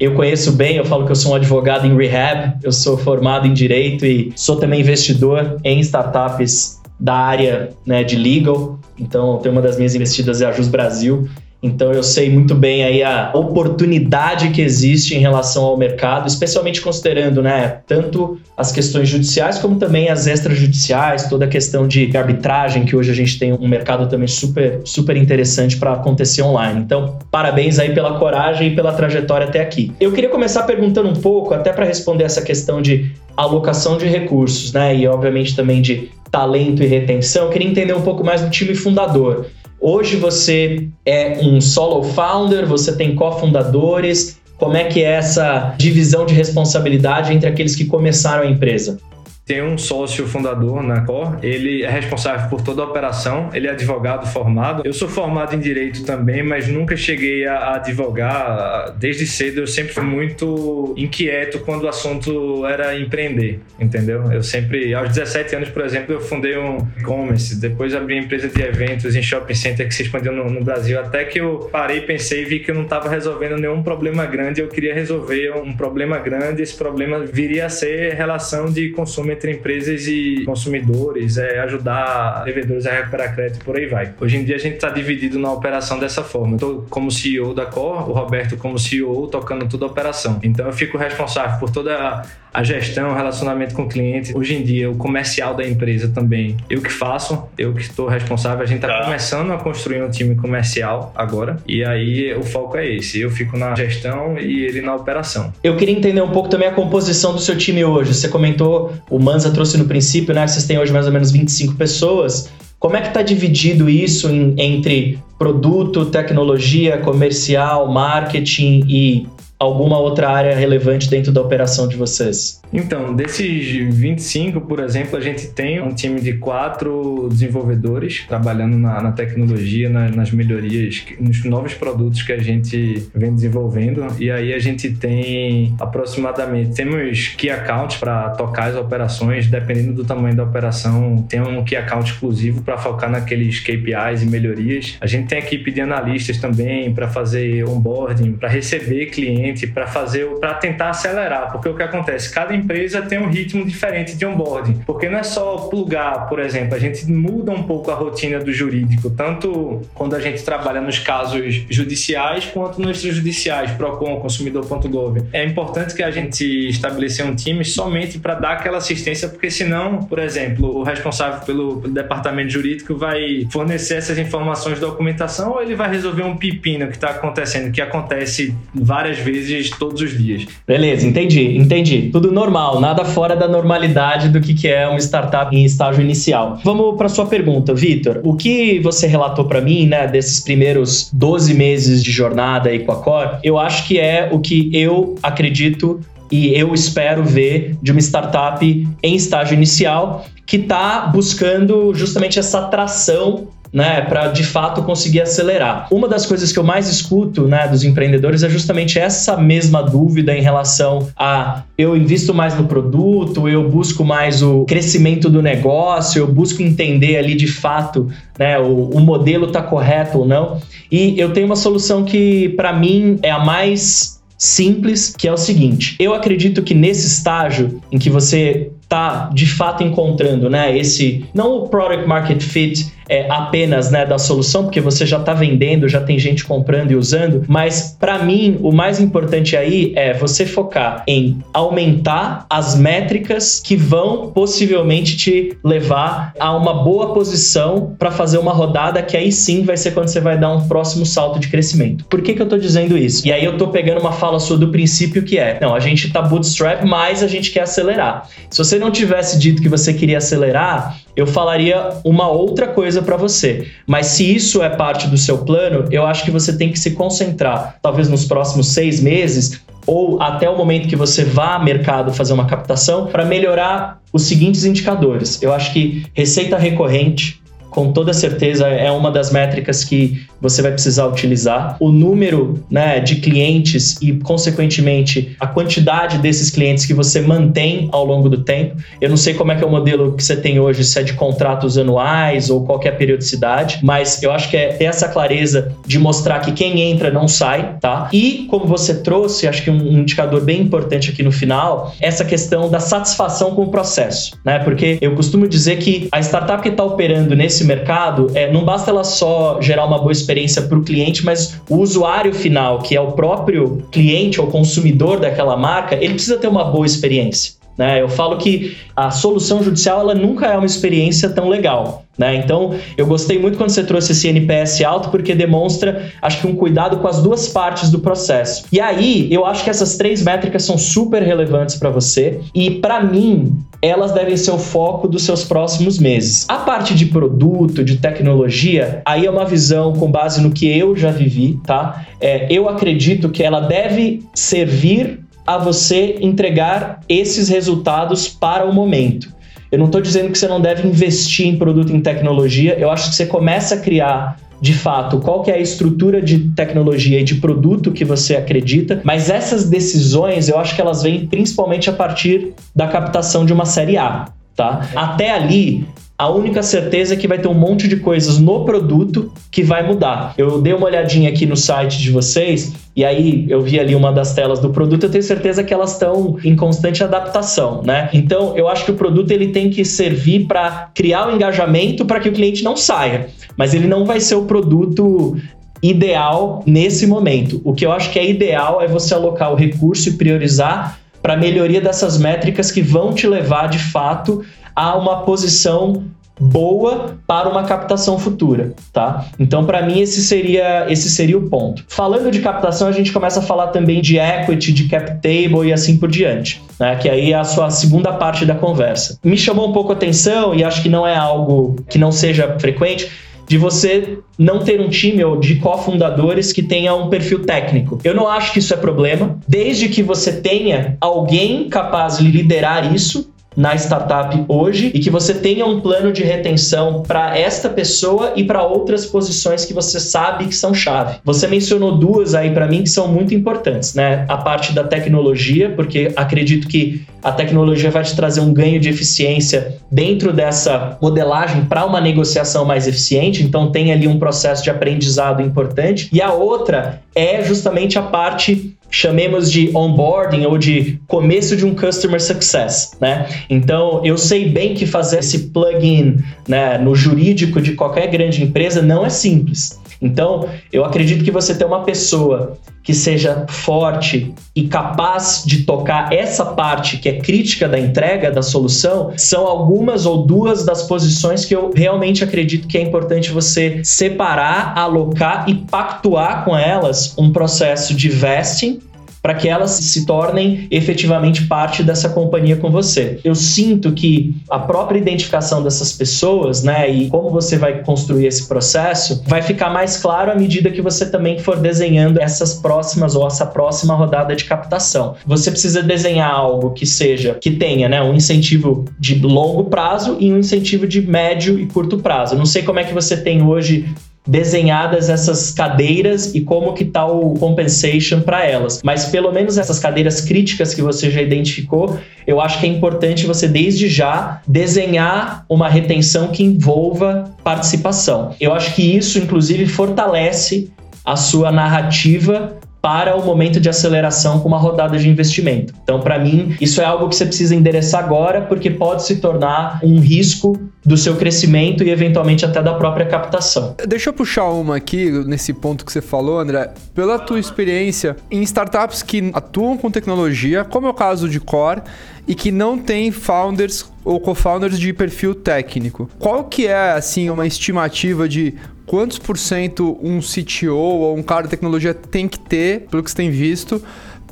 Eu 0.00 0.14
conheço 0.14 0.52
bem, 0.52 0.76
eu 0.76 0.84
falo 0.84 1.04
que 1.06 1.12
eu 1.12 1.16
sou 1.16 1.32
um 1.32 1.34
advogado 1.36 1.86
em 1.86 1.96
rehab, 1.96 2.54
eu 2.64 2.72
sou 2.72 2.98
formado 2.98 3.46
em 3.46 3.52
direito 3.52 4.04
e 4.04 4.32
sou 4.34 4.56
também 4.56 4.80
investidor 4.80 5.58
em 5.62 5.78
startups 5.78 6.82
da 6.98 7.14
área 7.14 7.70
né, 7.86 8.02
de 8.02 8.16
legal. 8.16 8.78
Então, 8.98 9.38
tem 9.38 9.50
uma 9.50 9.62
das 9.62 9.76
minhas 9.76 9.94
investidas 9.94 10.40
é 10.42 10.46
a 10.46 10.52
Jus 10.52 10.68
Brasil. 10.68 11.28
Então 11.62 11.92
eu 11.92 12.02
sei 12.02 12.28
muito 12.28 12.54
bem 12.54 12.82
aí 12.82 13.02
a 13.02 13.30
oportunidade 13.34 14.50
que 14.50 14.60
existe 14.60 15.14
em 15.14 15.20
relação 15.20 15.64
ao 15.64 15.76
mercado, 15.76 16.26
especialmente 16.26 16.80
considerando, 16.80 17.40
né, 17.40 17.78
tanto 17.86 18.40
as 18.56 18.72
questões 18.72 19.08
judiciais 19.08 19.58
como 19.58 19.76
também 19.76 20.08
as 20.08 20.26
extrajudiciais, 20.26 21.28
toda 21.28 21.44
a 21.44 21.48
questão 21.48 21.86
de 21.86 22.14
arbitragem 22.16 22.84
que 22.84 22.96
hoje 22.96 23.10
a 23.10 23.14
gente 23.14 23.38
tem 23.38 23.52
um 23.52 23.68
mercado 23.68 24.08
também 24.08 24.26
super 24.26 24.80
super 24.84 25.16
interessante 25.16 25.76
para 25.76 25.92
acontecer 25.92 26.42
online. 26.42 26.80
Então, 26.80 27.18
parabéns 27.30 27.78
aí 27.78 27.94
pela 27.94 28.18
coragem 28.18 28.72
e 28.72 28.74
pela 28.74 28.92
trajetória 28.92 29.46
até 29.46 29.60
aqui. 29.60 29.92
Eu 30.00 30.12
queria 30.12 30.30
começar 30.30 30.64
perguntando 30.64 31.08
um 31.08 31.14
pouco, 31.14 31.54
até 31.54 31.72
para 31.72 31.84
responder 31.84 32.24
essa 32.24 32.42
questão 32.42 32.82
de 32.82 33.12
alocação 33.36 33.96
de 33.96 34.06
recursos, 34.06 34.72
né, 34.72 34.96
e 34.96 35.06
obviamente 35.06 35.54
também 35.54 35.80
de 35.80 36.10
talento 36.30 36.82
e 36.82 36.86
retenção. 36.86 37.44
Eu 37.44 37.50
queria 37.50 37.68
entender 37.68 37.94
um 37.94 38.02
pouco 38.02 38.24
mais 38.24 38.40
do 38.40 38.50
time 38.50 38.74
fundador. 38.74 39.46
Hoje 39.84 40.14
você 40.14 40.86
é 41.04 41.40
um 41.42 41.60
solo 41.60 42.04
founder, 42.04 42.64
você 42.68 42.94
tem 42.94 43.16
cofundadores. 43.16 44.38
Como 44.56 44.76
é 44.76 44.84
que 44.84 45.02
é 45.02 45.14
essa 45.14 45.74
divisão 45.76 46.24
de 46.24 46.32
responsabilidade 46.32 47.32
entre 47.32 47.48
aqueles 47.48 47.74
que 47.74 47.86
começaram 47.86 48.44
a 48.44 48.46
empresa? 48.46 49.00
Tem 49.44 49.60
um 49.60 49.76
sócio 49.76 50.24
fundador 50.28 50.84
na 50.84 51.00
Cor, 51.00 51.36
ele 51.42 51.82
é 51.82 51.90
responsável 51.90 52.48
por 52.48 52.62
toda 52.62 52.82
a 52.82 52.84
operação, 52.84 53.50
ele 53.52 53.66
é 53.66 53.70
advogado 53.70 54.24
formado. 54.26 54.82
Eu 54.84 54.92
sou 54.92 55.08
formado 55.08 55.56
em 55.56 55.58
direito 55.58 56.04
também, 56.04 56.44
mas 56.44 56.68
nunca 56.68 56.96
cheguei 56.96 57.44
a 57.44 57.74
advogar. 57.74 58.94
Desde 58.96 59.26
cedo 59.26 59.62
eu 59.62 59.66
sempre 59.66 59.92
fui 59.92 60.04
muito 60.04 60.94
inquieto 60.96 61.58
quando 61.60 61.84
o 61.84 61.88
assunto 61.88 62.64
era 62.66 62.96
empreender, 62.96 63.58
entendeu? 63.80 64.30
Eu 64.30 64.44
sempre, 64.44 64.94
aos 64.94 65.08
17 65.08 65.56
anos, 65.56 65.68
por 65.70 65.84
exemplo, 65.84 66.14
eu 66.14 66.20
fundei 66.20 66.56
um 66.56 66.78
e-commerce, 66.98 67.60
depois 67.60 67.96
abri 67.96 68.14
uma 68.14 68.24
empresa 68.24 68.48
de 68.48 68.62
eventos 68.62 69.16
em 69.16 69.22
shopping 69.22 69.54
center 69.54 69.88
que 69.88 69.94
se 69.94 70.02
expandiu 70.04 70.32
no, 70.32 70.48
no 70.48 70.62
Brasil, 70.62 71.00
até 71.00 71.24
que 71.24 71.40
eu 71.40 71.68
parei, 71.72 72.00
pensei 72.02 72.42
e 72.42 72.44
vi 72.44 72.60
que 72.60 72.70
eu 72.70 72.76
não 72.76 72.84
estava 72.84 73.08
resolvendo 73.08 73.56
nenhum 73.56 73.82
problema 73.82 74.24
grande, 74.24 74.60
eu 74.60 74.68
queria 74.68 74.94
resolver 74.94 75.52
um 75.56 75.72
problema 75.72 76.18
grande, 76.18 76.62
esse 76.62 76.76
problema 76.76 77.18
viria 77.26 77.66
a 77.66 77.68
ser 77.68 78.14
relação 78.14 78.66
de 78.66 78.90
consumo 78.90 79.31
entre 79.32 79.52
empresas 79.52 80.06
e 80.06 80.42
consumidores, 80.44 81.38
é 81.38 81.60
ajudar 81.60 82.44
devedores 82.44 82.86
a 82.86 82.92
recuperar 82.92 83.34
crédito 83.34 83.64
por 83.64 83.76
aí 83.76 83.86
vai. 83.86 84.12
Hoje 84.20 84.36
em 84.36 84.44
dia 84.44 84.56
a 84.56 84.58
gente 84.58 84.74
está 84.74 84.88
dividido 84.88 85.38
na 85.38 85.52
operação 85.52 85.98
dessa 85.98 86.22
forma. 86.22 86.52
Eu 86.52 86.54
estou 86.54 86.86
como 86.88 87.10
CEO 87.10 87.54
da 87.54 87.66
Cor, 87.66 88.08
o 88.08 88.12
Roberto 88.12 88.56
como 88.56 88.78
CEO 88.78 89.26
tocando 89.28 89.68
toda 89.68 89.84
a 89.84 89.88
operação. 89.88 90.38
Então 90.42 90.66
eu 90.66 90.72
fico 90.72 90.96
responsável 90.96 91.58
por 91.58 91.70
toda 91.70 92.22
a 92.52 92.62
gestão, 92.62 93.10
o 93.10 93.14
relacionamento 93.14 93.74
com 93.74 93.82
o 93.82 93.88
cliente. 93.88 94.36
Hoje 94.36 94.54
em 94.54 94.62
dia, 94.62 94.90
o 94.90 94.96
comercial 94.96 95.54
da 95.54 95.66
empresa 95.66 96.08
também, 96.08 96.56
eu 96.68 96.82
que 96.82 96.92
faço, 96.92 97.44
eu 97.56 97.72
que 97.72 97.80
estou 97.80 98.08
responsável. 98.08 98.62
A 98.62 98.66
gente 98.66 98.84
está 98.84 98.88
tá. 98.88 99.04
começando 99.04 99.52
a 99.52 99.56
construir 99.56 100.02
um 100.02 100.10
time 100.10 100.34
comercial 100.34 101.12
agora, 101.14 101.56
e 101.66 101.82
aí 101.82 102.34
o 102.34 102.42
foco 102.42 102.76
é 102.76 102.86
esse. 102.86 103.20
Eu 103.20 103.30
fico 103.30 103.56
na 103.56 103.74
gestão 103.74 104.38
e 104.38 104.64
ele 104.64 104.82
na 104.82 104.94
operação. 104.94 105.52
Eu 105.64 105.76
queria 105.76 105.94
entender 105.94 106.20
um 106.20 106.30
pouco 106.30 106.48
também 106.48 106.68
a 106.68 106.72
composição 106.72 107.32
do 107.32 107.40
seu 107.40 107.56
time 107.56 107.84
hoje. 107.84 108.14
Você 108.14 108.28
comentou, 108.28 108.92
o 109.08 109.18
Manza 109.22 109.50
trouxe 109.50 109.76
no 109.78 109.84
princípio, 109.84 110.34
né, 110.34 110.44
que 110.44 110.50
vocês 110.52 110.66
têm 110.66 110.78
hoje 110.78 110.92
mais 110.92 111.06
ou 111.06 111.12
menos 111.12 111.30
25 111.30 111.74
pessoas. 111.74 112.48
Como 112.78 112.96
é 112.96 113.00
que 113.00 113.08
está 113.08 113.22
dividido 113.22 113.88
isso 113.88 114.28
em, 114.28 114.54
entre 114.58 115.18
produto, 115.38 116.06
tecnologia, 116.06 116.98
comercial, 116.98 117.90
marketing 117.90 118.84
e 118.88 119.26
alguma 119.58 119.98
outra 119.98 120.30
área 120.30 120.56
relevante 120.56 121.08
dentro 121.08 121.32
da 121.32 121.40
operação 121.40 121.88
de 121.88 121.96
vocês? 121.96 122.61
Então, 122.72 123.14
desses 123.14 123.66
25, 123.94 124.62
por 124.62 124.80
exemplo, 124.80 125.18
a 125.18 125.20
gente 125.20 125.48
tem 125.48 125.80
um 125.82 125.90
time 125.90 126.20
de 126.20 126.34
quatro 126.34 127.28
desenvolvedores 127.28 128.24
trabalhando 128.26 128.78
na, 128.78 129.02
na 129.02 129.12
tecnologia, 129.12 129.90
na, 129.90 130.08
nas 130.08 130.30
melhorias, 130.30 131.04
nos 131.20 131.44
novos 131.44 131.74
produtos 131.74 132.22
que 132.22 132.32
a 132.32 132.38
gente 132.38 133.08
vem 133.14 133.34
desenvolvendo. 133.34 134.06
E 134.18 134.30
aí 134.30 134.54
a 134.54 134.58
gente 134.58 134.90
tem 134.90 135.74
aproximadamente, 135.78 136.74
temos 136.74 137.28
key 137.28 137.50
accounts 137.50 137.98
para 137.98 138.30
tocar 138.30 138.70
as 138.70 138.76
operações, 138.76 139.46
dependendo 139.46 139.92
do 139.92 140.04
tamanho 140.04 140.34
da 140.34 140.44
operação, 140.44 141.24
tem 141.28 141.40
um 141.40 141.62
key 141.64 141.76
account 141.76 142.10
exclusivo 142.10 142.62
para 142.62 142.78
focar 142.78 143.10
naqueles 143.10 143.60
KPIs 143.60 144.22
e 144.22 144.26
melhorias. 144.26 144.96
A 145.00 145.06
gente 145.06 145.28
tem 145.28 145.38
equipe 145.38 145.70
de 145.70 145.80
analistas 145.82 146.38
também 146.38 146.92
para 146.94 147.08
fazer 147.08 147.68
onboarding, 147.68 148.32
para 148.32 148.48
receber 148.48 149.06
cliente, 149.06 149.66
para 149.66 149.86
fazer, 149.86 150.26
para 150.40 150.54
tentar 150.54 150.90
acelerar, 150.90 151.52
porque 151.52 151.68
o 151.68 151.74
que 151.74 151.82
acontece, 151.82 152.32
cada 152.32 152.61
empresa 152.62 153.02
tem 153.02 153.18
um 153.18 153.28
ritmo 153.28 153.64
diferente 153.64 154.16
de 154.16 154.24
onboarding, 154.24 154.80
porque 154.86 155.08
não 155.08 155.18
é 155.18 155.22
só 155.22 155.56
plugar, 155.68 156.28
por 156.28 156.38
exemplo, 156.38 156.74
a 156.74 156.78
gente 156.78 157.10
muda 157.10 157.52
um 157.52 157.62
pouco 157.62 157.90
a 157.90 157.94
rotina 157.94 158.38
do 158.38 158.52
jurídico, 158.52 159.10
tanto 159.10 159.82
quando 159.94 160.14
a 160.14 160.20
gente 160.20 160.42
trabalha 160.42 160.80
nos 160.80 160.98
casos 160.98 161.64
judiciais 161.68 162.46
quanto 162.46 162.80
nos 162.80 162.98
extrajudiciais, 162.98 163.70
Procon, 163.72 164.16
consumidor.gov. 164.16 165.22
É 165.32 165.44
importante 165.44 165.94
que 165.94 166.02
a 166.02 166.10
gente 166.10 166.44
estabeleça 166.68 167.24
um 167.24 167.34
time 167.34 167.64
somente 167.64 168.18
para 168.18 168.34
dar 168.34 168.52
aquela 168.52 168.78
assistência, 168.78 169.28
porque 169.28 169.50
senão, 169.50 170.02
por 170.04 170.18
exemplo, 170.18 170.76
o 170.76 170.82
responsável 170.82 171.44
pelo, 171.44 171.80
pelo 171.80 171.94
departamento 171.94 172.50
jurídico 172.50 172.96
vai 172.96 173.46
fornecer 173.50 173.96
essas 173.96 174.18
informações 174.18 174.76
de 174.76 174.80
documentação 174.80 175.52
ou 175.52 175.62
ele 175.62 175.74
vai 175.74 175.90
resolver 175.90 176.22
um 176.22 176.36
pepino 176.36 176.88
que 176.88 176.94
está 176.94 177.10
acontecendo, 177.10 177.72
que 177.72 177.80
acontece 177.80 178.54
várias 178.74 179.18
vezes 179.18 179.70
todos 179.70 180.00
os 180.00 180.16
dias. 180.16 180.46
Beleza, 180.66 181.06
entendi, 181.06 181.56
entendi. 181.56 182.10
Tudo 182.12 182.30
normal 182.30 182.51
normal, 182.52 182.80
nada 182.80 183.02
fora 183.02 183.34
da 183.34 183.48
normalidade 183.48 184.28
do 184.28 184.38
que, 184.38 184.52
que 184.52 184.68
é 184.68 184.86
uma 184.86 184.98
startup 184.98 185.56
em 185.56 185.64
estágio 185.64 186.02
inicial. 186.02 186.58
Vamos 186.62 186.98
para 186.98 187.08
sua 187.08 187.24
pergunta, 187.24 187.72
Vitor. 187.72 188.20
O 188.22 188.36
que 188.36 188.78
você 188.80 189.06
relatou 189.06 189.46
para 189.46 189.62
mim, 189.62 189.86
né, 189.86 190.06
desses 190.06 190.38
primeiros 190.38 191.08
12 191.14 191.54
meses 191.54 192.04
de 192.04 192.10
jornada 192.10 192.68
aí 192.68 192.80
com 192.80 192.92
a 192.92 192.96
Core, 192.96 193.38
eu 193.42 193.58
acho 193.58 193.88
que 193.88 193.98
é 193.98 194.28
o 194.30 194.38
que 194.38 194.70
eu 194.74 195.14
acredito 195.22 196.00
e 196.30 196.54
eu 196.54 196.74
espero 196.74 197.24
ver 197.24 197.74
de 197.82 197.90
uma 197.90 198.00
startup 198.00 198.88
em 199.02 199.14
estágio 199.14 199.54
inicial 199.54 200.26
que 200.44 200.56
está 200.56 201.06
buscando 201.06 201.94
justamente 201.94 202.38
essa 202.38 202.58
atração 202.58 203.48
né, 203.72 204.02
para 204.02 204.28
de 204.28 204.44
fato 204.44 204.82
conseguir 204.82 205.22
acelerar. 205.22 205.86
Uma 205.90 206.06
das 206.06 206.26
coisas 206.26 206.52
que 206.52 206.58
eu 206.58 206.64
mais 206.64 206.88
escuto, 206.88 207.48
né, 207.48 207.66
dos 207.66 207.84
empreendedores 207.84 208.42
é 208.42 208.50
justamente 208.50 208.98
essa 208.98 209.36
mesma 209.36 209.82
dúvida 209.82 210.36
em 210.36 210.42
relação 210.42 211.08
a 211.16 211.62
eu 211.78 211.96
invisto 211.96 212.34
mais 212.34 212.54
no 212.56 212.64
produto, 212.64 213.48
eu 213.48 213.68
busco 213.68 214.04
mais 214.04 214.42
o 214.42 214.64
crescimento 214.64 215.30
do 215.30 215.40
negócio, 215.40 216.20
eu 216.20 216.26
busco 216.26 216.62
entender 216.62 217.16
ali 217.16 217.34
de 217.34 217.46
fato, 217.46 218.08
né, 218.38 218.58
o, 218.58 218.90
o 218.90 219.00
modelo 219.00 219.46
está 219.46 219.62
correto 219.62 220.18
ou 220.18 220.26
não. 220.26 220.60
E 220.90 221.18
eu 221.18 221.32
tenho 221.32 221.46
uma 221.46 221.56
solução 221.56 222.04
que 222.04 222.50
para 222.50 222.72
mim 222.72 223.18
é 223.22 223.30
a 223.30 223.38
mais 223.38 224.20
simples, 224.42 225.14
que 225.16 225.28
é 225.28 225.32
o 225.32 225.36
seguinte: 225.36 225.96
eu 225.98 226.12
acredito 226.12 226.62
que 226.62 226.74
nesse 226.74 227.06
estágio 227.06 227.80
em 227.90 227.98
que 227.98 228.10
você 228.10 228.70
está 228.82 229.30
de 229.32 229.46
fato 229.46 229.82
encontrando, 229.82 230.50
né, 230.50 230.76
esse 230.76 231.24
não 231.32 231.58
o 231.58 231.68
product 231.68 232.06
market 232.06 232.42
fit 232.42 232.92
é, 233.08 233.26
apenas 233.30 233.90
né, 233.90 234.04
da 234.04 234.18
solução, 234.18 234.64
porque 234.64 234.80
você 234.80 235.04
já 235.06 235.18
está 235.18 235.34
vendendo, 235.34 235.88
já 235.88 236.00
tem 236.00 236.18
gente 236.18 236.44
comprando 236.44 236.90
e 236.90 236.96
usando, 236.96 237.44
mas 237.48 237.96
para 237.98 238.18
mim 238.18 238.58
o 238.60 238.72
mais 238.72 239.00
importante 239.00 239.56
aí 239.56 239.92
é 239.96 240.12
você 240.12 240.46
focar 240.46 241.02
em 241.06 241.38
aumentar 241.52 242.46
as 242.48 242.74
métricas 242.76 243.60
que 243.60 243.76
vão 243.76 244.30
possivelmente 244.30 245.16
te 245.16 245.56
levar 245.64 246.32
a 246.38 246.54
uma 246.56 246.82
boa 246.82 247.12
posição 247.12 247.94
para 247.98 248.10
fazer 248.10 248.38
uma 248.38 248.52
rodada 248.52 249.02
que 249.02 249.16
aí 249.16 249.32
sim 249.32 249.64
vai 249.64 249.76
ser 249.76 249.92
quando 249.92 250.08
você 250.08 250.20
vai 250.20 250.38
dar 250.38 250.50
um 250.52 250.66
próximo 250.68 251.04
salto 251.04 251.38
de 251.38 251.48
crescimento. 251.48 252.04
Por 252.06 252.22
que, 252.22 252.34
que 252.34 252.40
eu 252.40 252.44
estou 252.44 252.58
dizendo 252.58 252.96
isso? 252.96 253.26
E 253.26 253.32
aí 253.32 253.44
eu 253.44 253.52
estou 253.52 253.68
pegando 253.68 254.00
uma 254.00 254.12
fala 254.12 254.38
sua 254.38 254.56
do 254.56 254.68
princípio 254.68 255.22
que 255.22 255.38
é, 255.38 255.58
não, 255.60 255.74
a 255.74 255.80
gente 255.80 256.06
está 256.06 256.22
bootstrap, 256.22 256.84
mas 256.84 257.22
a 257.22 257.26
gente 257.26 257.50
quer 257.50 257.62
acelerar. 257.62 258.28
Se 258.50 258.58
você 258.58 258.78
não 258.78 258.90
tivesse 258.90 259.38
dito 259.38 259.62
que 259.62 259.68
você 259.68 259.92
queria 259.92 260.18
acelerar, 260.18 260.98
eu 261.16 261.26
falaria 261.26 261.90
uma 262.04 262.28
outra 262.28 262.68
coisa 262.68 263.02
para 263.02 263.16
você. 263.16 263.68
Mas 263.86 264.06
se 264.06 264.34
isso 264.34 264.62
é 264.62 264.68
parte 264.70 265.06
do 265.06 265.16
seu 265.16 265.38
plano, 265.38 265.86
eu 265.90 266.06
acho 266.06 266.24
que 266.24 266.30
você 266.30 266.56
tem 266.56 266.70
que 266.70 266.78
se 266.78 266.92
concentrar, 266.92 267.76
talvez 267.82 268.08
nos 268.08 268.24
próximos 268.24 268.68
seis 268.68 269.00
meses 269.00 269.60
ou 269.86 270.22
até 270.22 270.48
o 270.48 270.56
momento 270.56 270.88
que 270.88 270.96
você 270.96 271.24
vá 271.24 271.54
ao 271.54 271.64
mercado 271.64 272.12
fazer 272.12 272.32
uma 272.32 272.46
captação, 272.46 273.06
para 273.06 273.24
melhorar 273.24 274.00
os 274.12 274.22
seguintes 274.22 274.64
indicadores. 274.64 275.42
Eu 275.42 275.52
acho 275.52 275.72
que 275.72 276.06
receita 276.14 276.56
recorrente, 276.56 277.41
com 277.72 277.92
toda 277.92 278.12
certeza 278.12 278.68
é 278.68 278.90
uma 278.90 279.10
das 279.10 279.32
métricas 279.32 279.82
que 279.82 280.22
você 280.40 280.60
vai 280.60 280.72
precisar 280.72 281.06
utilizar. 281.06 281.76
O 281.80 281.90
número 281.90 282.62
né, 282.70 283.00
de 283.00 283.16
clientes 283.16 283.96
e, 284.00 284.12
consequentemente, 284.12 285.34
a 285.40 285.46
quantidade 285.46 286.18
desses 286.18 286.50
clientes 286.50 286.84
que 286.84 286.94
você 286.94 287.20
mantém 287.20 287.88
ao 287.92 288.04
longo 288.04 288.28
do 288.28 288.44
tempo. 288.44 288.76
Eu 289.00 289.08
não 289.08 289.16
sei 289.16 289.34
como 289.34 289.52
é 289.52 289.56
que 289.56 289.64
é 289.64 289.66
o 289.66 289.70
modelo 289.70 290.14
que 290.14 290.22
você 290.22 290.36
tem 290.36 290.60
hoje, 290.60 290.84
se 290.84 290.98
é 290.98 291.02
de 291.02 291.14
contratos 291.14 291.78
anuais 291.78 292.50
ou 292.50 292.64
qualquer 292.64 292.92
é 292.92 292.96
periodicidade, 292.96 293.78
mas 293.82 294.22
eu 294.22 294.32
acho 294.32 294.50
que 294.50 294.56
é 294.56 294.68
ter 294.72 294.84
essa 294.84 295.08
clareza 295.08 295.74
de 295.86 295.98
mostrar 295.98 296.40
que 296.40 296.52
quem 296.52 296.80
entra 296.80 297.10
não 297.10 297.26
sai, 297.26 297.76
tá? 297.80 298.08
E, 298.12 298.46
como 298.50 298.66
você 298.66 298.94
trouxe, 298.94 299.48
acho 299.48 299.62
que 299.62 299.70
um 299.70 300.00
indicador 300.00 300.42
bem 300.42 300.60
importante 300.60 301.10
aqui 301.10 301.22
no 301.22 301.32
final, 301.32 301.94
essa 302.00 302.24
questão 302.24 302.68
da 302.68 302.80
satisfação 302.80 303.54
com 303.54 303.62
o 303.62 303.70
processo, 303.70 304.36
né? 304.44 304.58
Porque 304.58 304.98
eu 305.00 305.14
costumo 305.14 305.48
dizer 305.48 305.78
que 305.78 306.08
a 306.12 306.20
startup 306.20 306.62
que 306.62 306.68
está 306.68 306.84
operando 306.84 307.34
nesse 307.34 307.61
nesse 307.62 307.66
mercado, 307.66 308.30
é, 308.34 308.52
não 308.52 308.64
basta 308.64 308.90
ela 308.90 309.04
só 309.04 309.60
gerar 309.60 309.86
uma 309.86 309.98
boa 309.98 310.12
experiência 310.12 310.62
para 310.62 310.76
o 310.76 310.82
cliente, 310.82 311.24
mas 311.24 311.60
o 311.68 311.76
usuário 311.76 312.34
final, 312.34 312.80
que 312.80 312.96
é 312.96 313.00
o 313.00 313.12
próprio 313.12 313.82
cliente 313.90 314.40
ou 314.40 314.48
consumidor 314.48 315.20
daquela 315.20 315.56
marca, 315.56 315.94
ele 315.94 316.14
precisa 316.14 316.36
ter 316.36 316.48
uma 316.48 316.64
boa 316.64 316.84
experiência. 316.84 317.61
Né? 317.76 318.00
Eu 318.00 318.08
falo 318.08 318.36
que 318.36 318.76
a 318.94 319.10
solução 319.10 319.62
judicial 319.62 320.00
ela 320.00 320.14
nunca 320.14 320.46
é 320.46 320.56
uma 320.56 320.66
experiência 320.66 321.28
tão 321.30 321.48
legal. 321.48 322.04
Né? 322.18 322.36
Então, 322.36 322.74
eu 322.96 323.06
gostei 323.06 323.38
muito 323.38 323.56
quando 323.56 323.70
você 323.70 323.82
trouxe 323.82 324.12
esse 324.12 324.28
NPS 324.28 324.82
alto, 324.82 325.08
porque 325.08 325.34
demonstra, 325.34 326.10
acho 326.20 326.40
que, 326.40 326.46
um 326.46 326.54
cuidado 326.54 326.98
com 326.98 327.08
as 327.08 327.22
duas 327.22 327.48
partes 327.48 327.90
do 327.90 328.00
processo. 328.00 328.66
E 328.70 328.80
aí, 328.80 329.32
eu 329.32 329.46
acho 329.46 329.64
que 329.64 329.70
essas 329.70 329.96
três 329.96 330.22
métricas 330.22 330.64
são 330.64 330.76
super 330.76 331.22
relevantes 331.22 331.76
para 331.76 331.88
você, 331.88 332.40
e 332.54 332.70
para 332.70 333.02
mim, 333.02 333.58
elas 333.80 334.12
devem 334.12 334.36
ser 334.36 334.50
o 334.50 334.58
foco 334.58 335.08
dos 335.08 335.24
seus 335.24 335.42
próximos 335.44 335.98
meses. 335.98 336.44
A 336.48 336.58
parte 336.58 336.94
de 336.94 337.06
produto, 337.06 337.82
de 337.82 337.96
tecnologia, 337.96 339.00
aí 339.06 339.24
é 339.24 339.30
uma 339.30 339.46
visão 339.46 339.94
com 339.94 340.10
base 340.10 340.40
no 340.42 340.50
que 340.50 340.66
eu 340.66 340.94
já 340.94 341.10
vivi, 341.10 341.58
tá? 341.66 342.04
É, 342.20 342.46
eu 342.50 342.68
acredito 342.68 343.30
que 343.30 343.42
ela 343.42 343.60
deve 343.60 344.22
servir 344.34 345.21
a 345.46 345.58
você 345.58 346.16
entregar 346.20 347.00
esses 347.08 347.48
resultados 347.48 348.28
para 348.28 348.64
o 348.64 348.72
momento. 348.72 349.32
Eu 349.70 349.78
não 349.78 349.86
estou 349.86 350.00
dizendo 350.00 350.30
que 350.30 350.38
você 350.38 350.46
não 350.46 350.60
deve 350.60 350.86
investir 350.86 351.46
em 351.46 351.56
produto 351.56 351.92
em 351.92 352.00
tecnologia, 352.00 352.78
eu 352.78 352.90
acho 352.90 353.10
que 353.10 353.16
você 353.16 353.26
começa 353.26 353.74
a 353.74 353.80
criar 353.80 354.36
de 354.60 354.74
fato 354.74 355.18
qual 355.18 355.42
que 355.42 355.50
é 355.50 355.54
a 355.54 355.58
estrutura 355.58 356.22
de 356.22 356.50
tecnologia 356.50 357.20
e 357.20 357.24
de 357.24 357.36
produto 357.36 357.90
que 357.90 358.04
você 358.04 358.36
acredita, 358.36 359.00
mas 359.02 359.28
essas 359.28 359.68
decisões 359.68 360.48
eu 360.48 360.56
acho 360.56 360.76
que 360.76 360.80
elas 360.80 361.02
vêm 361.02 361.26
principalmente 361.26 361.90
a 361.90 361.92
partir 361.92 362.52
da 362.74 362.86
captação 362.86 363.44
de 363.44 363.52
uma 363.52 363.64
série 363.64 363.96
A, 363.96 364.28
tá? 364.54 364.88
Até 364.94 365.32
ali 365.32 365.84
a 366.22 366.28
única 366.28 366.62
certeza 366.62 367.14
é 367.14 367.16
que 367.16 367.26
vai 367.26 367.36
ter 367.36 367.48
um 367.48 367.54
monte 367.54 367.88
de 367.88 367.96
coisas 367.96 368.38
no 368.38 368.64
produto 368.64 369.32
que 369.50 369.60
vai 369.60 369.84
mudar. 369.84 370.34
Eu 370.38 370.62
dei 370.62 370.72
uma 370.72 370.86
olhadinha 370.86 371.28
aqui 371.28 371.44
no 371.46 371.56
site 371.56 371.98
de 371.98 372.12
vocês 372.12 372.74
e 372.94 373.04
aí 373.04 373.44
eu 373.48 373.60
vi 373.60 373.80
ali 373.80 373.92
uma 373.92 374.12
das 374.12 374.32
telas 374.32 374.60
do 374.60 374.70
produto, 374.70 375.02
eu 375.02 375.10
tenho 375.10 375.24
certeza 375.24 375.64
que 375.64 375.74
elas 375.74 375.94
estão 375.94 376.38
em 376.44 376.54
constante 376.54 377.02
adaptação, 377.02 377.82
né? 377.82 378.08
Então, 378.12 378.56
eu 378.56 378.68
acho 378.68 378.84
que 378.84 378.92
o 378.92 378.94
produto 378.94 379.32
ele 379.32 379.48
tem 379.48 379.68
que 379.68 379.84
servir 379.84 380.46
para 380.46 380.90
criar 380.94 381.26
o 381.26 381.34
engajamento 381.34 382.04
para 382.04 382.20
que 382.20 382.28
o 382.28 382.32
cliente 382.32 382.62
não 382.62 382.76
saia, 382.76 383.26
mas 383.56 383.74
ele 383.74 383.88
não 383.88 384.04
vai 384.04 384.20
ser 384.20 384.36
o 384.36 384.44
produto 384.44 385.36
ideal 385.82 386.62
nesse 386.64 387.04
momento. 387.04 387.60
O 387.64 387.74
que 387.74 387.84
eu 387.84 387.90
acho 387.90 388.12
que 388.12 388.18
é 388.20 388.30
ideal 388.30 388.80
é 388.80 388.86
você 388.86 389.12
alocar 389.12 389.52
o 389.52 389.56
recurso 389.56 390.08
e 390.08 390.12
priorizar 390.12 391.00
para 391.20 391.34
a 391.34 391.36
melhoria 391.36 391.80
dessas 391.80 392.16
métricas 392.16 392.70
que 392.70 392.80
vão 392.80 393.12
te 393.12 393.26
levar 393.26 393.68
de 393.68 393.80
fato 393.80 394.44
a 394.74 394.96
uma 394.96 395.22
posição 395.22 396.04
boa 396.40 397.18
para 397.26 397.48
uma 397.48 397.62
captação 397.62 398.18
futura, 398.18 398.74
tá? 398.92 399.26
Então, 399.38 399.64
para 399.64 399.82
mim 399.82 400.00
esse 400.00 400.22
seria 400.22 400.86
esse 400.90 401.08
seria 401.10 401.38
o 401.38 401.48
ponto. 401.48 401.84
Falando 401.88 402.30
de 402.30 402.40
captação, 402.40 402.88
a 402.88 402.92
gente 402.92 403.12
começa 403.12 403.40
a 403.40 403.42
falar 403.42 403.68
também 403.68 404.00
de 404.00 404.18
equity, 404.18 404.72
de 404.72 404.88
cap 404.88 405.20
table 405.20 405.68
e 405.68 405.72
assim 405.72 405.96
por 405.96 406.10
diante, 406.10 406.62
né? 406.80 406.96
Que 406.96 407.08
aí 407.08 407.32
é 407.32 407.36
a 407.36 407.44
sua 407.44 407.70
segunda 407.70 408.12
parte 408.12 408.44
da 408.44 408.54
conversa. 408.54 409.18
Me 409.22 409.36
chamou 409.36 409.68
um 409.68 409.72
pouco 409.72 409.92
a 409.92 409.94
atenção 409.94 410.54
e 410.54 410.64
acho 410.64 410.82
que 410.82 410.88
não 410.88 411.06
é 411.06 411.16
algo 411.16 411.76
que 411.88 411.98
não 411.98 412.10
seja 412.10 412.56
frequente 412.58 413.08
de 413.48 413.58
você 413.58 414.18
não 414.38 414.60
ter 414.60 414.80
um 414.80 414.88
time 414.88 415.22
ou 415.24 415.38
de 415.38 415.56
cofundadores 415.56 416.52
que 416.52 416.62
tenha 416.62 416.94
um 416.94 417.08
perfil 417.08 417.44
técnico. 417.44 417.98
Eu 418.02 418.14
não 418.14 418.28
acho 418.28 418.52
que 418.52 418.60
isso 418.60 418.72
é 418.72 418.76
problema, 418.76 419.38
desde 419.46 419.88
que 419.88 420.02
você 420.02 420.32
tenha 420.32 420.96
alguém 421.00 421.68
capaz 421.68 422.18
de 422.18 422.30
liderar 422.30 422.94
isso 422.94 423.31
na 423.56 423.74
startup 423.74 424.44
hoje 424.48 424.90
e 424.94 425.00
que 425.00 425.10
você 425.10 425.34
tenha 425.34 425.66
um 425.66 425.80
plano 425.80 426.12
de 426.12 426.22
retenção 426.22 427.02
para 427.02 427.38
esta 427.38 427.68
pessoa 427.68 428.32
e 428.36 428.44
para 428.44 428.62
outras 428.62 429.06
posições 429.06 429.64
que 429.64 429.74
você 429.74 430.00
sabe 430.00 430.46
que 430.46 430.54
são 430.54 430.74
chave. 430.74 431.16
Você 431.24 431.46
mencionou 431.46 431.96
duas 431.96 432.34
aí 432.34 432.50
para 432.50 432.66
mim 432.66 432.82
que 432.82 432.90
são 432.90 433.08
muito 433.08 433.34
importantes, 433.34 433.94
né? 433.94 434.24
A 434.28 434.36
parte 434.36 434.72
da 434.72 434.84
tecnologia, 434.84 435.70
porque 435.74 436.12
acredito 436.16 436.68
que 436.68 437.04
a 437.22 437.30
tecnologia 437.30 437.90
vai 437.90 438.02
te 438.02 438.16
trazer 438.16 438.40
um 438.40 438.52
ganho 438.52 438.80
de 438.80 438.88
eficiência 438.88 439.76
dentro 439.90 440.32
dessa 440.32 440.96
modelagem 441.00 441.64
para 441.66 441.84
uma 441.84 442.00
negociação 442.00 442.64
mais 442.64 442.88
eficiente, 442.88 443.42
então 443.42 443.70
tem 443.70 443.92
ali 443.92 444.08
um 444.08 444.18
processo 444.18 444.62
de 444.62 444.70
aprendizado 444.70 445.40
importante. 445.42 446.08
E 446.12 446.20
a 446.20 446.32
outra 446.32 447.00
é 447.14 447.42
justamente 447.44 447.98
a 447.98 448.02
parte 448.02 448.76
chamemos 448.92 449.50
de 449.50 449.74
onboarding 449.74 450.44
ou 450.44 450.58
de 450.58 451.00
começo 451.08 451.56
de 451.56 451.64
um 451.64 451.74
customer 451.74 452.22
success, 452.22 452.92
né? 453.00 453.26
Então, 453.48 454.04
eu 454.04 454.18
sei 454.18 454.50
bem 454.50 454.74
que 454.74 454.86
fazer 454.86 455.20
esse 455.20 455.48
plugin 455.48 456.18
né, 456.46 456.76
no 456.76 456.94
jurídico 456.94 457.60
de 457.60 457.72
qualquer 457.72 458.08
grande 458.08 458.42
empresa 458.42 458.82
não 458.82 459.04
é 459.04 459.08
simples. 459.08 459.80
Então, 460.02 460.48
eu 460.72 460.84
acredito 460.84 461.24
que 461.24 461.30
você 461.30 461.54
ter 461.54 461.64
uma 461.64 461.84
pessoa 461.84 462.58
que 462.82 462.92
seja 462.92 463.46
forte 463.48 464.34
e 464.56 464.66
capaz 464.66 465.44
de 465.46 465.62
tocar 465.62 466.12
essa 466.12 466.44
parte 466.44 466.96
que 466.96 467.08
é 467.08 467.20
crítica 467.20 467.68
da 467.68 467.78
entrega 467.78 468.30
da 468.30 468.42
solução, 468.42 469.12
são 469.16 469.46
algumas 469.46 470.04
ou 470.04 470.26
duas 470.26 470.64
das 470.64 470.82
posições 470.82 471.44
que 471.44 471.54
eu 471.54 471.70
realmente 471.72 472.24
acredito 472.24 472.66
que 472.66 472.76
é 472.76 472.82
importante 472.82 473.30
você 473.30 473.80
separar, 473.84 474.76
alocar 474.76 475.48
e 475.48 475.54
pactuar 475.54 476.44
com 476.44 476.56
elas 476.56 477.14
um 477.16 477.32
processo 477.32 477.94
de 477.94 478.08
vesting 478.08 478.80
para 479.22 479.34
que 479.34 479.48
elas 479.48 479.70
se 479.70 480.04
tornem 480.04 480.66
efetivamente 480.70 481.46
parte 481.46 481.82
dessa 481.82 482.08
companhia 482.08 482.56
com 482.56 482.70
você. 482.70 483.20
Eu 483.22 483.34
sinto 483.34 483.92
que 483.92 484.34
a 484.50 484.58
própria 484.58 484.98
identificação 484.98 485.62
dessas 485.62 485.92
pessoas, 485.92 486.62
né, 486.62 486.90
e 486.90 487.08
como 487.08 487.30
você 487.30 487.56
vai 487.56 487.82
construir 487.84 488.26
esse 488.26 488.48
processo, 488.48 489.22
vai 489.26 489.40
ficar 489.40 489.70
mais 489.70 489.96
claro 489.96 490.32
à 490.32 490.34
medida 490.34 490.70
que 490.70 490.82
você 490.82 491.06
também 491.06 491.38
for 491.38 491.58
desenhando 491.58 492.20
essas 492.20 492.54
próximas 492.54 493.14
ou 493.14 493.26
essa 493.26 493.46
próxima 493.46 493.94
rodada 493.94 494.34
de 494.34 494.44
captação. 494.44 495.14
Você 495.24 495.50
precisa 495.50 495.82
desenhar 495.82 496.32
algo 496.32 496.72
que 496.72 496.84
seja, 496.84 497.36
que 497.40 497.52
tenha, 497.52 497.88
né, 497.88 498.02
um 498.02 498.14
incentivo 498.14 498.84
de 498.98 499.14
longo 499.20 499.64
prazo 499.64 500.16
e 500.18 500.32
um 500.32 500.38
incentivo 500.38 500.86
de 500.86 501.00
médio 501.00 501.60
e 501.60 501.66
curto 501.66 501.98
prazo. 501.98 502.34
não 502.34 502.46
sei 502.46 502.62
como 502.62 502.80
é 502.80 502.84
que 502.84 502.92
você 502.92 503.16
tem 503.16 503.42
hoje 503.42 503.86
desenhadas 504.26 505.08
essas 505.08 505.50
cadeiras 505.50 506.34
e 506.34 506.40
como 506.40 506.74
que 506.74 506.84
tá 506.84 507.04
o 507.06 507.34
compensation 507.34 508.20
para 508.20 508.44
elas. 508.44 508.80
Mas 508.82 509.06
pelo 509.06 509.32
menos 509.32 509.58
essas 509.58 509.78
cadeiras 509.78 510.20
críticas 510.20 510.74
que 510.74 510.82
você 510.82 511.10
já 511.10 511.20
identificou, 511.20 511.98
eu 512.26 512.40
acho 512.40 512.60
que 512.60 512.66
é 512.66 512.68
importante 512.68 513.26
você 513.26 513.48
desde 513.48 513.88
já 513.88 514.40
desenhar 514.46 515.44
uma 515.48 515.68
retenção 515.68 516.28
que 516.28 516.42
envolva 516.42 517.24
participação. 517.42 518.34
Eu 518.40 518.52
acho 518.52 518.74
que 518.74 518.96
isso 518.96 519.18
inclusive 519.18 519.66
fortalece 519.66 520.70
a 521.04 521.16
sua 521.16 521.50
narrativa 521.50 522.58
para 522.82 523.16
o 523.16 523.24
momento 523.24 523.60
de 523.60 523.68
aceleração 523.68 524.40
com 524.40 524.48
uma 524.48 524.58
rodada 524.58 524.98
de 524.98 525.08
investimento. 525.08 525.72
Então, 525.84 526.00
para 526.00 526.18
mim, 526.18 526.56
isso 526.60 526.80
é 526.80 526.84
algo 526.84 527.08
que 527.08 527.14
você 527.14 527.24
precisa 527.24 527.54
endereçar 527.54 528.02
agora, 528.02 528.42
porque 528.42 528.70
pode 528.70 529.04
se 529.04 529.16
tornar 529.16 529.78
um 529.84 530.00
risco 530.00 530.58
do 530.84 530.96
seu 530.96 531.16
crescimento 531.16 531.84
e 531.84 531.90
eventualmente 531.90 532.44
até 532.44 532.62
da 532.62 532.74
própria 532.74 533.06
captação. 533.06 533.76
Deixa 533.86 534.10
eu 534.10 534.12
puxar 534.14 534.48
uma 534.48 534.76
aqui 534.76 535.10
nesse 535.26 535.52
ponto 535.52 535.84
que 535.84 535.92
você 535.92 536.00
falou, 536.00 536.40
André. 536.40 536.72
Pela 536.94 537.18
tua 537.18 537.38
experiência 537.38 538.16
em 538.30 538.42
startups 538.42 539.02
que 539.02 539.30
atuam 539.32 539.76
com 539.76 539.90
tecnologia, 539.90 540.64
como 540.64 540.86
é 540.86 540.90
o 540.90 540.94
caso 540.94 541.28
de 541.28 541.38
Core, 541.38 541.82
e 542.26 542.34
que 542.34 542.50
não 542.50 542.78
tem 542.78 543.10
founders 543.10 543.90
ou 544.04 544.20
co-founders 544.20 544.78
de 544.78 544.92
perfil 544.92 545.34
técnico. 545.34 546.10
Qual 546.18 546.44
que 546.44 546.66
é 546.66 546.92
assim 546.92 547.30
uma 547.30 547.46
estimativa 547.46 548.28
de 548.28 548.54
quantos 548.86 549.18
por 549.18 549.38
cento 549.38 549.98
um 550.02 550.20
CTO 550.20 550.74
ou 550.74 551.16
um 551.16 551.22
cara 551.22 551.42
de 551.42 551.48
tecnologia 551.48 551.94
tem 551.94 552.26
que 552.26 552.38
ter, 552.38 552.86
pelo 552.90 553.02
que 553.02 553.10
você 553.10 553.16
tem 553.16 553.30
visto, 553.30 553.82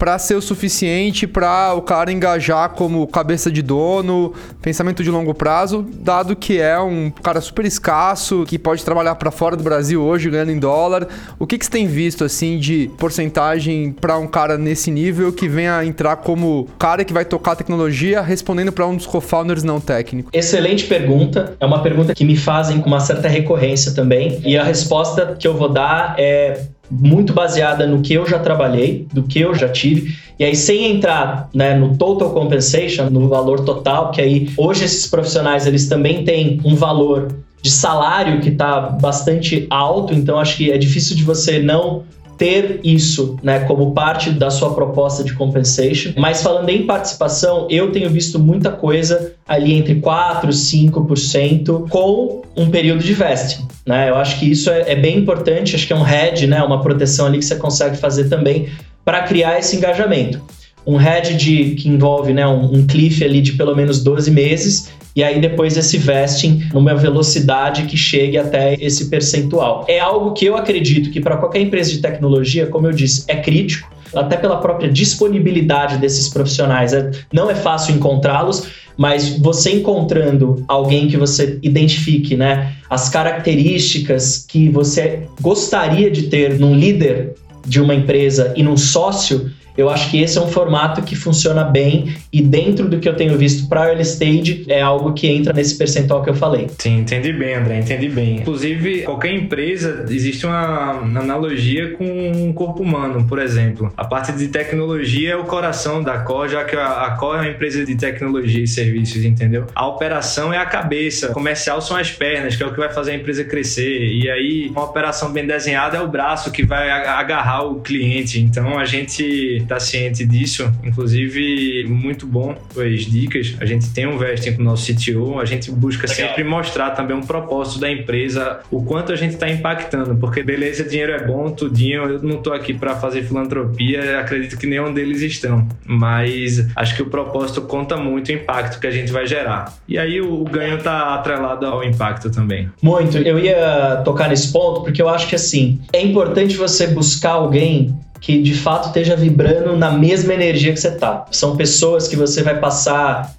para 0.00 0.18
ser 0.18 0.34
o 0.34 0.40
suficiente 0.40 1.26
para 1.26 1.74
o 1.74 1.82
cara 1.82 2.10
engajar 2.10 2.70
como 2.70 3.06
cabeça 3.06 3.52
de 3.52 3.60
dono, 3.60 4.32
pensamento 4.62 5.04
de 5.04 5.10
longo 5.10 5.34
prazo, 5.34 5.86
dado 5.92 6.34
que 6.34 6.58
é 6.58 6.80
um 6.80 7.10
cara 7.10 7.38
super 7.42 7.66
escasso, 7.66 8.44
que 8.48 8.58
pode 8.58 8.82
trabalhar 8.82 9.14
para 9.16 9.30
fora 9.30 9.54
do 9.54 9.62
Brasil 9.62 10.02
hoje 10.02 10.30
ganhando 10.30 10.52
em 10.52 10.58
dólar. 10.58 11.06
O 11.38 11.46
que, 11.46 11.58
que 11.58 11.66
você 11.66 11.70
tem 11.70 11.86
visto 11.86 12.24
assim 12.24 12.58
de 12.58 12.90
porcentagem 12.96 13.92
para 13.92 14.16
um 14.16 14.26
cara 14.26 14.56
nesse 14.56 14.90
nível 14.90 15.30
que 15.34 15.46
venha 15.46 15.84
entrar 15.84 16.16
como 16.16 16.66
cara 16.78 17.04
que 17.04 17.12
vai 17.12 17.26
tocar 17.26 17.54
tecnologia, 17.54 18.22
respondendo 18.22 18.72
para 18.72 18.86
um 18.86 18.96
dos 18.96 19.04
co-founders 19.04 19.62
não 19.62 19.78
técnicos? 19.78 20.30
Excelente 20.32 20.86
pergunta. 20.86 21.56
É 21.60 21.66
uma 21.66 21.82
pergunta 21.82 22.14
que 22.14 22.24
me 22.24 22.36
fazem 22.36 22.80
com 22.80 22.86
uma 22.86 23.00
certa 23.00 23.28
recorrência 23.28 23.92
também. 23.92 24.40
E 24.46 24.56
a 24.56 24.64
resposta 24.64 25.36
que 25.38 25.46
eu 25.46 25.54
vou 25.54 25.68
dar 25.68 26.14
é 26.16 26.58
muito 26.90 27.32
baseada 27.32 27.86
no 27.86 28.00
que 28.00 28.14
eu 28.14 28.26
já 28.26 28.38
trabalhei, 28.38 29.06
do 29.12 29.22
que 29.22 29.40
eu 29.40 29.54
já 29.54 29.68
tive. 29.68 30.14
E 30.38 30.44
aí, 30.44 30.56
sem 30.56 30.90
entrar 30.90 31.48
né, 31.54 31.74
no 31.74 31.96
total 31.96 32.30
compensation, 32.30 33.10
no 33.10 33.28
valor 33.28 33.60
total, 33.60 34.10
que 34.10 34.20
aí 34.20 34.50
hoje 34.56 34.84
esses 34.84 35.06
profissionais 35.06 35.66
eles 35.66 35.88
também 35.88 36.24
têm 36.24 36.60
um 36.64 36.74
valor 36.74 37.28
de 37.62 37.70
salário 37.70 38.40
que 38.40 38.48
está 38.48 38.80
bastante 38.80 39.66
alto, 39.68 40.14
então 40.14 40.38
acho 40.38 40.56
que 40.56 40.70
é 40.70 40.78
difícil 40.78 41.14
de 41.14 41.22
você 41.22 41.58
não 41.58 42.04
ter 42.40 42.80
isso 42.82 43.36
né, 43.42 43.60
como 43.60 43.92
parte 43.92 44.30
da 44.30 44.48
sua 44.48 44.72
proposta 44.72 45.22
de 45.22 45.34
compensation. 45.34 46.12
Mas 46.16 46.42
falando 46.42 46.70
em 46.70 46.86
participação, 46.86 47.66
eu 47.68 47.92
tenho 47.92 48.08
visto 48.08 48.38
muita 48.38 48.70
coisa 48.70 49.34
ali 49.46 49.74
entre 49.74 49.96
4% 49.96 50.44
e 50.44 50.88
5% 50.88 51.90
com 51.90 52.40
um 52.56 52.70
período 52.70 53.04
de 53.04 53.12
vesting. 53.12 53.68
Né? 53.86 54.08
Eu 54.08 54.14
acho 54.14 54.38
que 54.38 54.50
isso 54.50 54.70
é, 54.70 54.92
é 54.92 54.96
bem 54.96 55.18
importante, 55.18 55.76
acho 55.76 55.86
que 55.86 55.92
é 55.92 55.96
um 55.96 56.08
hedge, 56.08 56.46
né, 56.46 56.62
uma 56.62 56.80
proteção 56.80 57.26
ali 57.26 57.36
que 57.36 57.44
você 57.44 57.56
consegue 57.56 57.98
fazer 57.98 58.30
também 58.30 58.70
para 59.04 59.20
criar 59.24 59.58
esse 59.58 59.76
engajamento 59.76 60.40
um 60.86 60.96
head 60.96 61.36
de, 61.36 61.74
que 61.74 61.90
envolve 61.90 62.32
né, 62.32 62.46
um, 62.46 62.74
um 62.74 62.86
cliff 62.86 63.22
ali 63.22 63.42
de 63.42 63.52
pelo 63.52 63.76
menos 63.76 64.02
12 64.02 64.30
meses 64.30 64.88
e 65.14 65.24
aí 65.24 65.40
depois 65.40 65.76
esse 65.76 65.98
vesting 65.98 66.68
numa 66.72 66.94
velocidade 66.94 67.84
que 67.84 67.96
chegue 67.96 68.38
até 68.38 68.74
esse 68.74 69.08
percentual. 69.08 69.84
É 69.88 69.98
algo 69.98 70.32
que 70.32 70.44
eu 70.44 70.56
acredito 70.56 71.10
que 71.10 71.20
para 71.20 71.36
qualquer 71.36 71.60
empresa 71.60 71.90
de 71.90 71.98
tecnologia, 71.98 72.66
como 72.66 72.86
eu 72.86 72.92
disse, 72.92 73.24
é 73.28 73.36
crítico, 73.36 73.90
até 74.14 74.36
pela 74.36 74.56
própria 74.56 74.90
disponibilidade 74.90 75.98
desses 75.98 76.28
profissionais. 76.28 76.92
É, 76.92 77.10
não 77.32 77.50
é 77.50 77.54
fácil 77.54 77.94
encontrá-los, 77.94 78.66
mas 78.96 79.38
você 79.38 79.72
encontrando 79.72 80.64
alguém 80.68 81.08
que 81.08 81.16
você 81.16 81.58
identifique, 81.62 82.36
né, 82.36 82.74
as 82.88 83.08
características 83.08 84.44
que 84.46 84.68
você 84.68 85.26
gostaria 85.40 86.10
de 86.10 86.24
ter 86.24 86.58
num 86.58 86.74
líder 86.74 87.34
de 87.66 87.80
uma 87.80 87.94
empresa 87.94 88.52
e 88.56 88.62
num 88.62 88.76
sócio, 88.76 89.50
Eu 89.76 89.88
acho 89.88 90.10
que 90.10 90.20
esse 90.20 90.38
é 90.38 90.40
um 90.40 90.48
formato 90.48 91.02
que 91.02 91.16
funciona 91.16 91.64
bem 91.64 92.14
e 92.32 92.42
dentro 92.42 92.88
do 92.88 92.98
que 92.98 93.08
eu 93.08 93.14
tenho 93.14 93.36
visto 93.36 93.68
para 93.68 93.88
early 93.88 94.02
stage 94.02 94.64
é 94.68 94.80
algo 94.80 95.12
que 95.12 95.26
entra 95.26 95.52
nesse 95.52 95.76
percentual 95.76 96.22
que 96.22 96.30
eu 96.30 96.34
falei. 96.34 96.68
Sim, 96.78 96.98
entendi 96.98 97.32
bem, 97.32 97.54
André, 97.54 97.78
entendi 97.78 98.08
bem. 98.08 98.36
Inclusive, 98.36 99.02
qualquer 99.02 99.32
empresa 99.32 100.04
existe 100.08 100.46
uma 100.46 100.90
analogia 101.00 101.92
com 101.92 102.04
um 102.04 102.52
corpo 102.52 102.82
humano, 102.82 103.26
por 103.26 103.38
exemplo. 103.38 103.92
A 103.96 104.04
parte 104.04 104.32
de 104.32 104.48
tecnologia 104.48 105.32
é 105.32 105.36
o 105.36 105.44
coração 105.44 106.02
da 106.02 106.18
Core, 106.18 106.50
já 106.50 106.64
que 106.64 106.76
a 106.76 107.16
Core 107.18 107.38
é 107.38 107.40
uma 107.42 107.50
empresa 107.50 107.84
de 107.84 107.94
tecnologia 107.96 108.64
e 108.64 108.68
serviços, 108.68 109.24
entendeu? 109.24 109.66
A 109.74 109.86
operação 109.86 110.52
é 110.52 110.58
a 110.58 110.66
cabeça, 110.66 111.28
comercial 111.28 111.80
são 111.80 111.96
as 111.96 112.10
pernas, 112.10 112.56
que 112.56 112.62
é 112.62 112.66
o 112.66 112.72
que 112.72 112.78
vai 112.78 112.92
fazer 112.92 113.12
a 113.12 113.14
empresa 113.14 113.44
crescer. 113.44 114.06
E 114.06 114.30
aí, 114.30 114.68
uma 114.70 114.84
operação 114.84 115.32
bem 115.32 115.46
desenhada 115.46 115.96
é 115.96 116.00
o 116.00 116.08
braço 116.08 116.50
que 116.50 116.64
vai 116.64 116.90
agarrar 116.90 117.64
o 117.64 117.80
cliente. 117.80 118.40
Então, 118.40 118.78
a 118.78 118.84
gente 118.84 119.64
está 119.70 119.78
ciente 119.78 120.26
disso. 120.26 120.70
Inclusive, 120.82 121.86
muito 121.88 122.26
bom 122.26 122.56
as 122.76 123.06
dicas. 123.06 123.56
A 123.60 123.64
gente 123.64 123.88
tem 123.90 124.06
um 124.06 124.18
vesting 124.18 124.54
com 124.54 124.62
o 124.62 124.64
nosso 124.64 124.92
CTO, 124.92 125.38
a 125.38 125.44
gente 125.44 125.70
busca 125.70 126.08
Legal. 126.08 126.28
sempre 126.28 126.42
mostrar 126.44 126.90
também 126.90 127.16
um 127.16 127.22
propósito 127.22 127.78
da 127.78 127.90
empresa, 127.90 128.60
o 128.70 128.82
quanto 128.82 129.12
a 129.12 129.16
gente 129.16 129.34
está 129.34 129.48
impactando, 129.48 130.16
porque 130.16 130.42
beleza, 130.42 130.82
dinheiro 130.82 131.12
é 131.12 131.24
bom, 131.24 131.50
tudinho. 131.50 132.02
Eu 132.04 132.22
não 132.22 132.38
estou 132.38 132.52
aqui 132.52 132.74
para 132.74 132.96
fazer 132.96 133.22
filantropia, 133.22 134.18
acredito 134.18 134.58
que 134.58 134.66
nenhum 134.66 134.92
deles 134.92 135.22
estão, 135.22 135.66
mas 135.86 136.66
acho 136.74 136.96
que 136.96 137.02
o 137.02 137.06
propósito 137.06 137.62
conta 137.62 137.96
muito 137.96 138.28
o 138.28 138.32
impacto 138.32 138.80
que 138.80 138.86
a 138.86 138.90
gente 138.90 139.12
vai 139.12 139.26
gerar. 139.26 139.74
E 139.86 139.98
aí 139.98 140.20
o, 140.20 140.40
o 140.40 140.44
ganho 140.44 140.78
está 140.78 141.14
atrelado 141.14 141.66
ao 141.66 141.84
impacto 141.84 142.30
também. 142.30 142.68
Muito. 142.82 143.18
Eu 143.18 143.38
ia 143.38 144.00
tocar 144.04 144.28
nesse 144.28 144.52
ponto 144.52 144.82
porque 144.82 145.00
eu 145.00 145.08
acho 145.08 145.28
que 145.28 145.34
assim 145.34 145.80
é 145.92 146.02
importante 146.02 146.56
você 146.56 146.86
buscar 146.86 147.32
alguém 147.32 147.94
que 148.20 148.40
de 148.40 148.54
fato 148.54 148.88
esteja 148.88 149.16
vibrando 149.16 149.76
na 149.76 149.90
mesma 149.90 150.34
energia 150.34 150.72
que 150.72 150.80
você 150.80 150.90
tá. 150.90 151.24
São 151.30 151.56
pessoas 151.56 152.06
que 152.06 152.16
você 152.16 152.42
vai 152.42 152.58
passar 152.60 153.34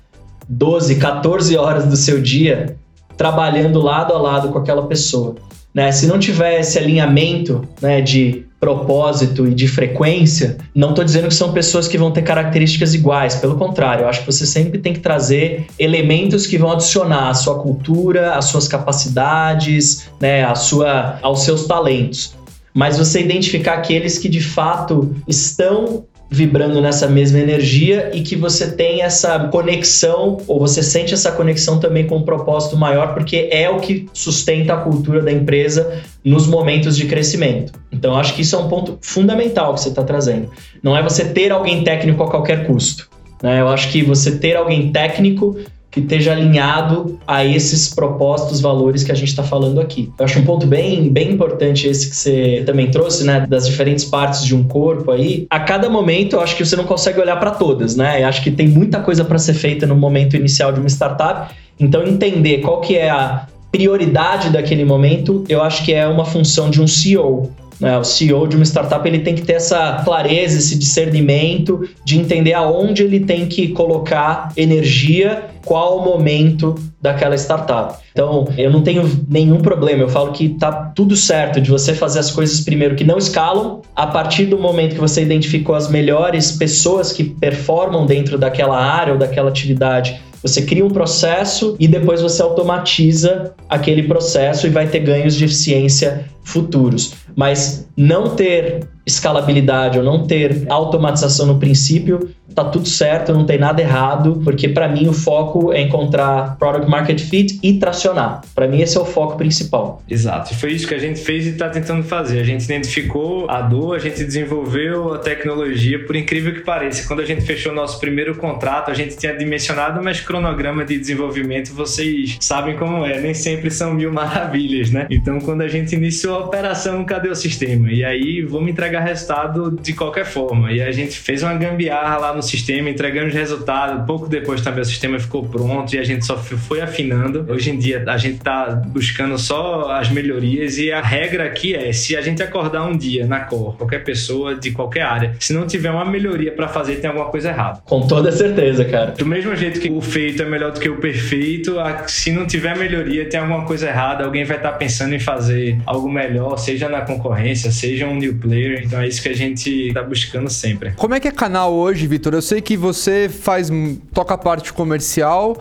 12, 0.49 0.95
14 0.95 1.55
horas 1.55 1.85
do 1.85 1.95
seu 1.95 2.21
dia 2.21 2.75
trabalhando 3.15 3.79
lado 3.79 4.13
a 4.13 4.17
lado 4.17 4.49
com 4.49 4.57
aquela 4.57 4.87
pessoa. 4.87 5.35
Né? 5.73 5.91
Se 5.91 6.07
não 6.07 6.19
tiver 6.19 6.59
esse 6.59 6.77
alinhamento 6.77 7.65
né, 7.81 8.01
de 8.01 8.45
propósito 8.59 9.47
e 9.47 9.53
de 9.53 9.67
frequência, 9.67 10.57
não 10.75 10.89
estou 10.89 11.03
dizendo 11.03 11.27
que 11.27 11.33
são 11.33 11.51
pessoas 11.51 11.87
que 11.87 11.97
vão 11.97 12.11
ter 12.11 12.21
características 12.23 12.93
iguais, 12.93 13.35
pelo 13.35 13.55
contrário, 13.55 14.03
eu 14.03 14.09
acho 14.09 14.19
que 14.19 14.25
você 14.25 14.45
sempre 14.45 14.79
tem 14.79 14.93
que 14.93 14.99
trazer 14.99 15.65
elementos 15.79 16.45
que 16.45 16.57
vão 16.57 16.71
adicionar 16.71 17.29
à 17.29 17.33
sua 17.33 17.59
cultura, 17.59 18.35
às 18.35 18.45
suas 18.45 18.67
capacidades, 18.67 20.09
né, 20.19 20.43
à 20.43 20.53
sua, 20.53 21.17
aos 21.21 21.43
seus 21.43 21.65
talentos 21.65 22.39
mas 22.73 22.97
você 22.97 23.21
identificar 23.21 23.73
aqueles 23.73 24.17
que 24.17 24.29
de 24.29 24.41
fato 24.41 25.15
estão 25.27 26.05
vibrando 26.33 26.79
nessa 26.79 27.07
mesma 27.07 27.39
energia 27.39 28.09
e 28.13 28.21
que 28.21 28.37
você 28.37 28.71
tem 28.71 29.01
essa 29.01 29.37
conexão, 29.49 30.37
ou 30.47 30.61
você 30.61 30.81
sente 30.81 31.13
essa 31.13 31.29
conexão 31.33 31.77
também 31.77 32.07
com 32.07 32.15
um 32.15 32.23
propósito 32.23 32.77
maior, 32.77 33.13
porque 33.13 33.49
é 33.51 33.69
o 33.69 33.81
que 33.81 34.07
sustenta 34.13 34.73
a 34.73 34.77
cultura 34.77 35.21
da 35.21 35.29
empresa 35.29 36.01
nos 36.23 36.47
momentos 36.47 36.95
de 36.95 37.05
crescimento. 37.05 37.73
Então, 37.91 38.15
acho 38.15 38.33
que 38.33 38.43
isso 38.43 38.55
é 38.55 38.59
um 38.59 38.69
ponto 38.69 38.97
fundamental 39.01 39.73
que 39.73 39.81
você 39.81 39.89
está 39.89 40.03
trazendo. 40.03 40.49
Não 40.81 40.95
é 40.95 41.03
você 41.03 41.25
ter 41.25 41.51
alguém 41.51 41.83
técnico 41.83 42.23
a 42.23 42.29
qualquer 42.29 42.65
custo. 42.65 43.09
Né? 43.43 43.59
Eu 43.59 43.67
acho 43.67 43.89
que 43.91 44.01
você 44.01 44.37
ter 44.37 44.55
alguém 44.55 44.89
técnico 44.89 45.57
que 45.91 45.99
esteja 45.99 46.31
alinhado 46.31 47.19
a 47.27 47.43
esses 47.43 47.93
propósitos, 47.93 48.61
valores 48.61 49.03
que 49.03 49.11
a 49.11 49.15
gente 49.15 49.27
está 49.27 49.43
falando 49.43 49.81
aqui. 49.81 50.09
Eu 50.17 50.23
acho 50.23 50.39
um 50.39 50.45
ponto 50.45 50.65
bem, 50.65 51.09
bem 51.09 51.33
importante 51.33 51.85
esse 51.85 52.09
que 52.09 52.15
você 52.15 52.63
também 52.65 52.89
trouxe, 52.89 53.25
né, 53.25 53.45
das 53.47 53.67
diferentes 53.67 54.05
partes 54.05 54.45
de 54.45 54.55
um 54.55 54.63
corpo 54.63 55.11
aí. 55.11 55.45
A 55.49 55.59
cada 55.59 55.89
momento, 55.89 56.37
eu 56.37 56.41
acho 56.41 56.55
que 56.55 56.65
você 56.65 56.77
não 56.77 56.85
consegue 56.85 57.19
olhar 57.19 57.35
para 57.35 57.51
todas, 57.51 57.97
né? 57.97 58.23
Eu 58.23 58.27
acho 58.27 58.41
que 58.41 58.49
tem 58.49 58.69
muita 58.69 59.01
coisa 59.01 59.25
para 59.25 59.37
ser 59.37 59.53
feita 59.53 59.85
no 59.85 59.95
momento 59.95 60.37
inicial 60.37 60.71
de 60.71 60.79
uma 60.79 60.89
startup. 60.89 61.53
Então, 61.77 62.03
entender 62.07 62.59
qual 62.59 62.79
que 62.79 62.95
é 62.95 63.09
a 63.09 63.47
prioridade 63.71 64.49
daquele 64.49 64.85
momento, 64.85 65.43
eu 65.49 65.61
acho 65.61 65.83
que 65.83 65.93
é 65.93 66.07
uma 66.07 66.25
função 66.25 66.69
de 66.69 66.81
um 66.81 66.87
CEO. 66.87 67.51
Né? 67.81 67.97
O 67.97 68.03
CEO 68.03 68.47
de 68.47 68.55
uma 68.55 68.63
startup 68.63 69.05
ele 69.07 69.19
tem 69.19 69.33
que 69.33 69.41
ter 69.41 69.53
essa 69.53 70.03
clareza, 70.05 70.57
esse 70.59 70.77
discernimento 70.77 71.89
de 72.05 72.19
entender 72.19 72.53
aonde 72.53 73.03
ele 73.03 73.21
tem 73.21 73.47
que 73.47 73.69
colocar 73.69 74.49
energia, 74.55 75.45
qual 75.65 75.97
o 75.97 76.05
momento 76.05 76.75
daquela 77.01 77.35
startup. 77.35 77.97
Então, 78.11 78.47
eu 78.57 78.69
não 78.69 78.83
tenho 78.83 79.09
nenhum 79.27 79.59
problema. 79.61 80.03
Eu 80.03 80.09
falo 80.09 80.31
que 80.31 80.49
tá 80.49 80.71
tudo 80.71 81.15
certo 81.15 81.59
de 81.59 81.71
você 81.71 81.93
fazer 81.93 82.19
as 82.19 82.29
coisas 82.29 82.61
primeiro 82.61 82.95
que 82.95 83.03
não 83.03 83.17
escalam. 83.17 83.81
A 83.95 84.05
partir 84.05 84.45
do 84.45 84.59
momento 84.59 84.93
que 84.93 85.01
você 85.01 85.23
identificou 85.23 85.73
as 85.73 85.89
melhores 85.89 86.51
pessoas 86.51 87.11
que 87.11 87.23
performam 87.23 88.05
dentro 88.05 88.37
daquela 88.37 88.79
área 88.79 89.13
ou 89.13 89.19
daquela 89.19 89.49
atividade, 89.49 90.21
você 90.41 90.63
cria 90.63 90.83
um 90.83 90.89
processo 90.89 91.75
e 91.79 91.87
depois 91.87 92.21
você 92.21 92.41
automatiza 92.41 93.53
aquele 93.69 94.03
processo 94.03 94.65
e 94.65 94.69
vai 94.69 94.87
ter 94.87 94.99
ganhos 94.99 95.35
de 95.35 95.45
eficiência 95.45 96.25
futuros. 96.43 97.13
Mas 97.35 97.87
não 97.97 98.35
ter 98.35 98.87
escalabilidade 99.05 99.97
ou 99.97 100.03
não 100.03 100.25
ter 100.25 100.65
automatização 100.69 101.45
no 101.45 101.59
princípio, 101.59 102.29
tá 102.53 102.65
tudo 102.65 102.87
certo, 102.87 103.33
não 103.33 103.45
tem 103.45 103.57
nada 103.57 103.81
errado, 103.81 104.41
porque 104.43 104.67
para 104.67 104.87
mim 104.87 105.07
o 105.07 105.13
foco 105.13 105.71
é 105.71 105.81
encontrar 105.81 106.57
product 106.57 106.89
market 106.89 107.19
fit 107.19 107.59
e 107.63 107.73
tracionar. 107.73 108.41
Para 108.53 108.67
mim 108.67 108.81
esse 108.81 108.97
é 108.97 108.99
o 108.99 109.05
foco 109.05 109.37
principal. 109.37 110.01
Exato. 110.09 110.53
E 110.53 110.55
foi 110.55 110.71
isso 110.71 110.87
que 110.87 110.93
a 110.93 110.99
gente 110.99 111.19
fez 111.19 111.47
e 111.47 111.53
tá 111.53 111.69
tentando 111.69 112.03
fazer. 112.03 112.39
A 112.39 112.43
gente 112.43 112.63
identificou 112.63 113.49
a 113.49 113.61
dor, 113.61 113.95
a 113.95 113.99
gente 113.99 114.23
desenvolveu 114.23 115.13
a 115.13 115.17
tecnologia, 115.17 116.05
por 116.05 116.15
incrível 116.15 116.53
que 116.53 116.61
pareça. 116.61 117.07
Quando 117.07 117.21
a 117.21 117.25
gente 117.25 117.41
fechou 117.41 117.73
nosso 117.73 117.99
primeiro 117.99 118.35
contrato, 118.35 118.91
a 118.91 118.93
gente 118.93 119.17
tinha 119.17 119.35
dimensionado, 119.35 120.01
mas 120.03 120.19
cronograma 120.19 120.83
de 120.83 120.97
desenvolvimento, 120.97 121.73
vocês 121.73 122.37
sabem 122.39 122.75
como 122.75 123.05
é, 123.05 123.19
nem 123.19 123.33
sempre 123.33 123.71
são 123.71 123.93
mil 123.93 124.11
maravilhas, 124.13 124.91
né? 124.91 125.07
Então 125.09 125.39
quando 125.39 125.61
a 125.61 125.67
gente 125.67 125.95
iniciou 125.95 126.35
a 126.35 126.39
operação, 126.39 127.03
cadê 127.05 127.29
o 127.29 127.35
sistema? 127.35 127.91
E 127.91 128.03
aí 128.03 128.41
vamos 128.41 128.69
entregar 128.69 128.90
resultado 128.99 129.71
de 129.81 129.93
qualquer 129.93 130.25
forma. 130.25 130.71
E 130.71 130.81
a 130.81 130.91
gente 130.91 131.17
fez 131.17 131.43
uma 131.43 131.53
gambiarra 131.53 132.17
lá 132.17 132.33
no 132.33 132.41
sistema, 132.41 132.89
entregamos 132.89 133.33
resultado. 133.33 134.05
Pouco 134.05 134.27
depois 134.27 134.61
também 134.61 134.81
o 134.81 134.85
sistema 134.85 135.19
ficou 135.19 135.43
pronto 135.43 135.93
e 135.95 135.99
a 135.99 136.03
gente 136.03 136.25
só 136.25 136.37
foi 136.37 136.81
afinando. 136.81 137.45
Hoje 137.49 137.71
em 137.71 137.77
dia 137.77 138.03
a 138.07 138.17
gente 138.17 138.37
está 138.37 138.67
buscando 138.87 139.37
só 139.37 139.91
as 139.91 140.09
melhorias 140.09 140.77
e 140.77 140.91
a 140.91 141.01
regra 141.01 141.45
aqui 141.45 141.75
é: 141.75 141.91
se 141.93 142.15
a 142.15 142.21
gente 142.21 142.41
acordar 142.41 142.85
um 142.85 142.97
dia 142.97 143.25
na 143.25 143.41
cor, 143.41 143.75
qualquer 143.77 144.03
pessoa 144.03 144.55
de 144.55 144.71
qualquer 144.71 145.03
área, 145.03 145.35
se 145.39 145.53
não 145.53 145.65
tiver 145.65 145.91
uma 145.91 146.05
melhoria 146.05 146.51
para 146.51 146.67
fazer, 146.67 146.95
tem 146.97 147.09
alguma 147.09 147.29
coisa 147.29 147.49
errada. 147.49 147.81
Com 147.85 148.07
toda 148.07 148.31
certeza, 148.31 148.85
cara. 148.85 149.11
Do 149.11 149.25
mesmo 149.25 149.55
jeito 149.55 149.79
que 149.79 149.89
o 149.89 150.01
feito 150.01 150.41
é 150.41 150.45
melhor 150.45 150.71
do 150.71 150.79
que 150.79 150.89
o 150.89 150.97
perfeito, 150.97 151.75
se 152.07 152.31
não 152.31 152.45
tiver 152.45 152.77
melhoria, 152.77 153.25
tem 153.25 153.39
alguma 153.39 153.65
coisa 153.65 153.87
errada. 153.87 154.23
Alguém 154.23 154.43
vai 154.43 154.57
estar 154.57 154.71
tá 154.71 154.77
pensando 154.77 155.13
em 155.13 155.19
fazer 155.19 155.77
algo 155.85 156.11
melhor, 156.11 156.57
seja 156.57 156.89
na 156.89 157.01
concorrência, 157.01 157.71
seja 157.71 158.07
um 158.07 158.15
new 158.15 158.35
player. 158.35 158.80
Então 158.83 158.99
é 158.99 159.07
isso 159.07 159.21
que 159.21 159.29
a 159.29 159.35
gente 159.35 159.91
tá 159.93 160.03
buscando 160.03 160.49
sempre. 160.49 160.91
Como 160.91 161.13
é 161.13 161.19
que 161.19 161.27
é 161.27 161.31
canal 161.31 161.73
hoje, 161.73 162.07
Vitor? 162.07 162.33
Eu 162.33 162.41
sei 162.41 162.61
que 162.61 162.75
você 162.75 163.29
faz 163.29 163.69
toca 164.13 164.33
a 164.33 164.37
parte 164.37 164.73
comercial. 164.73 165.57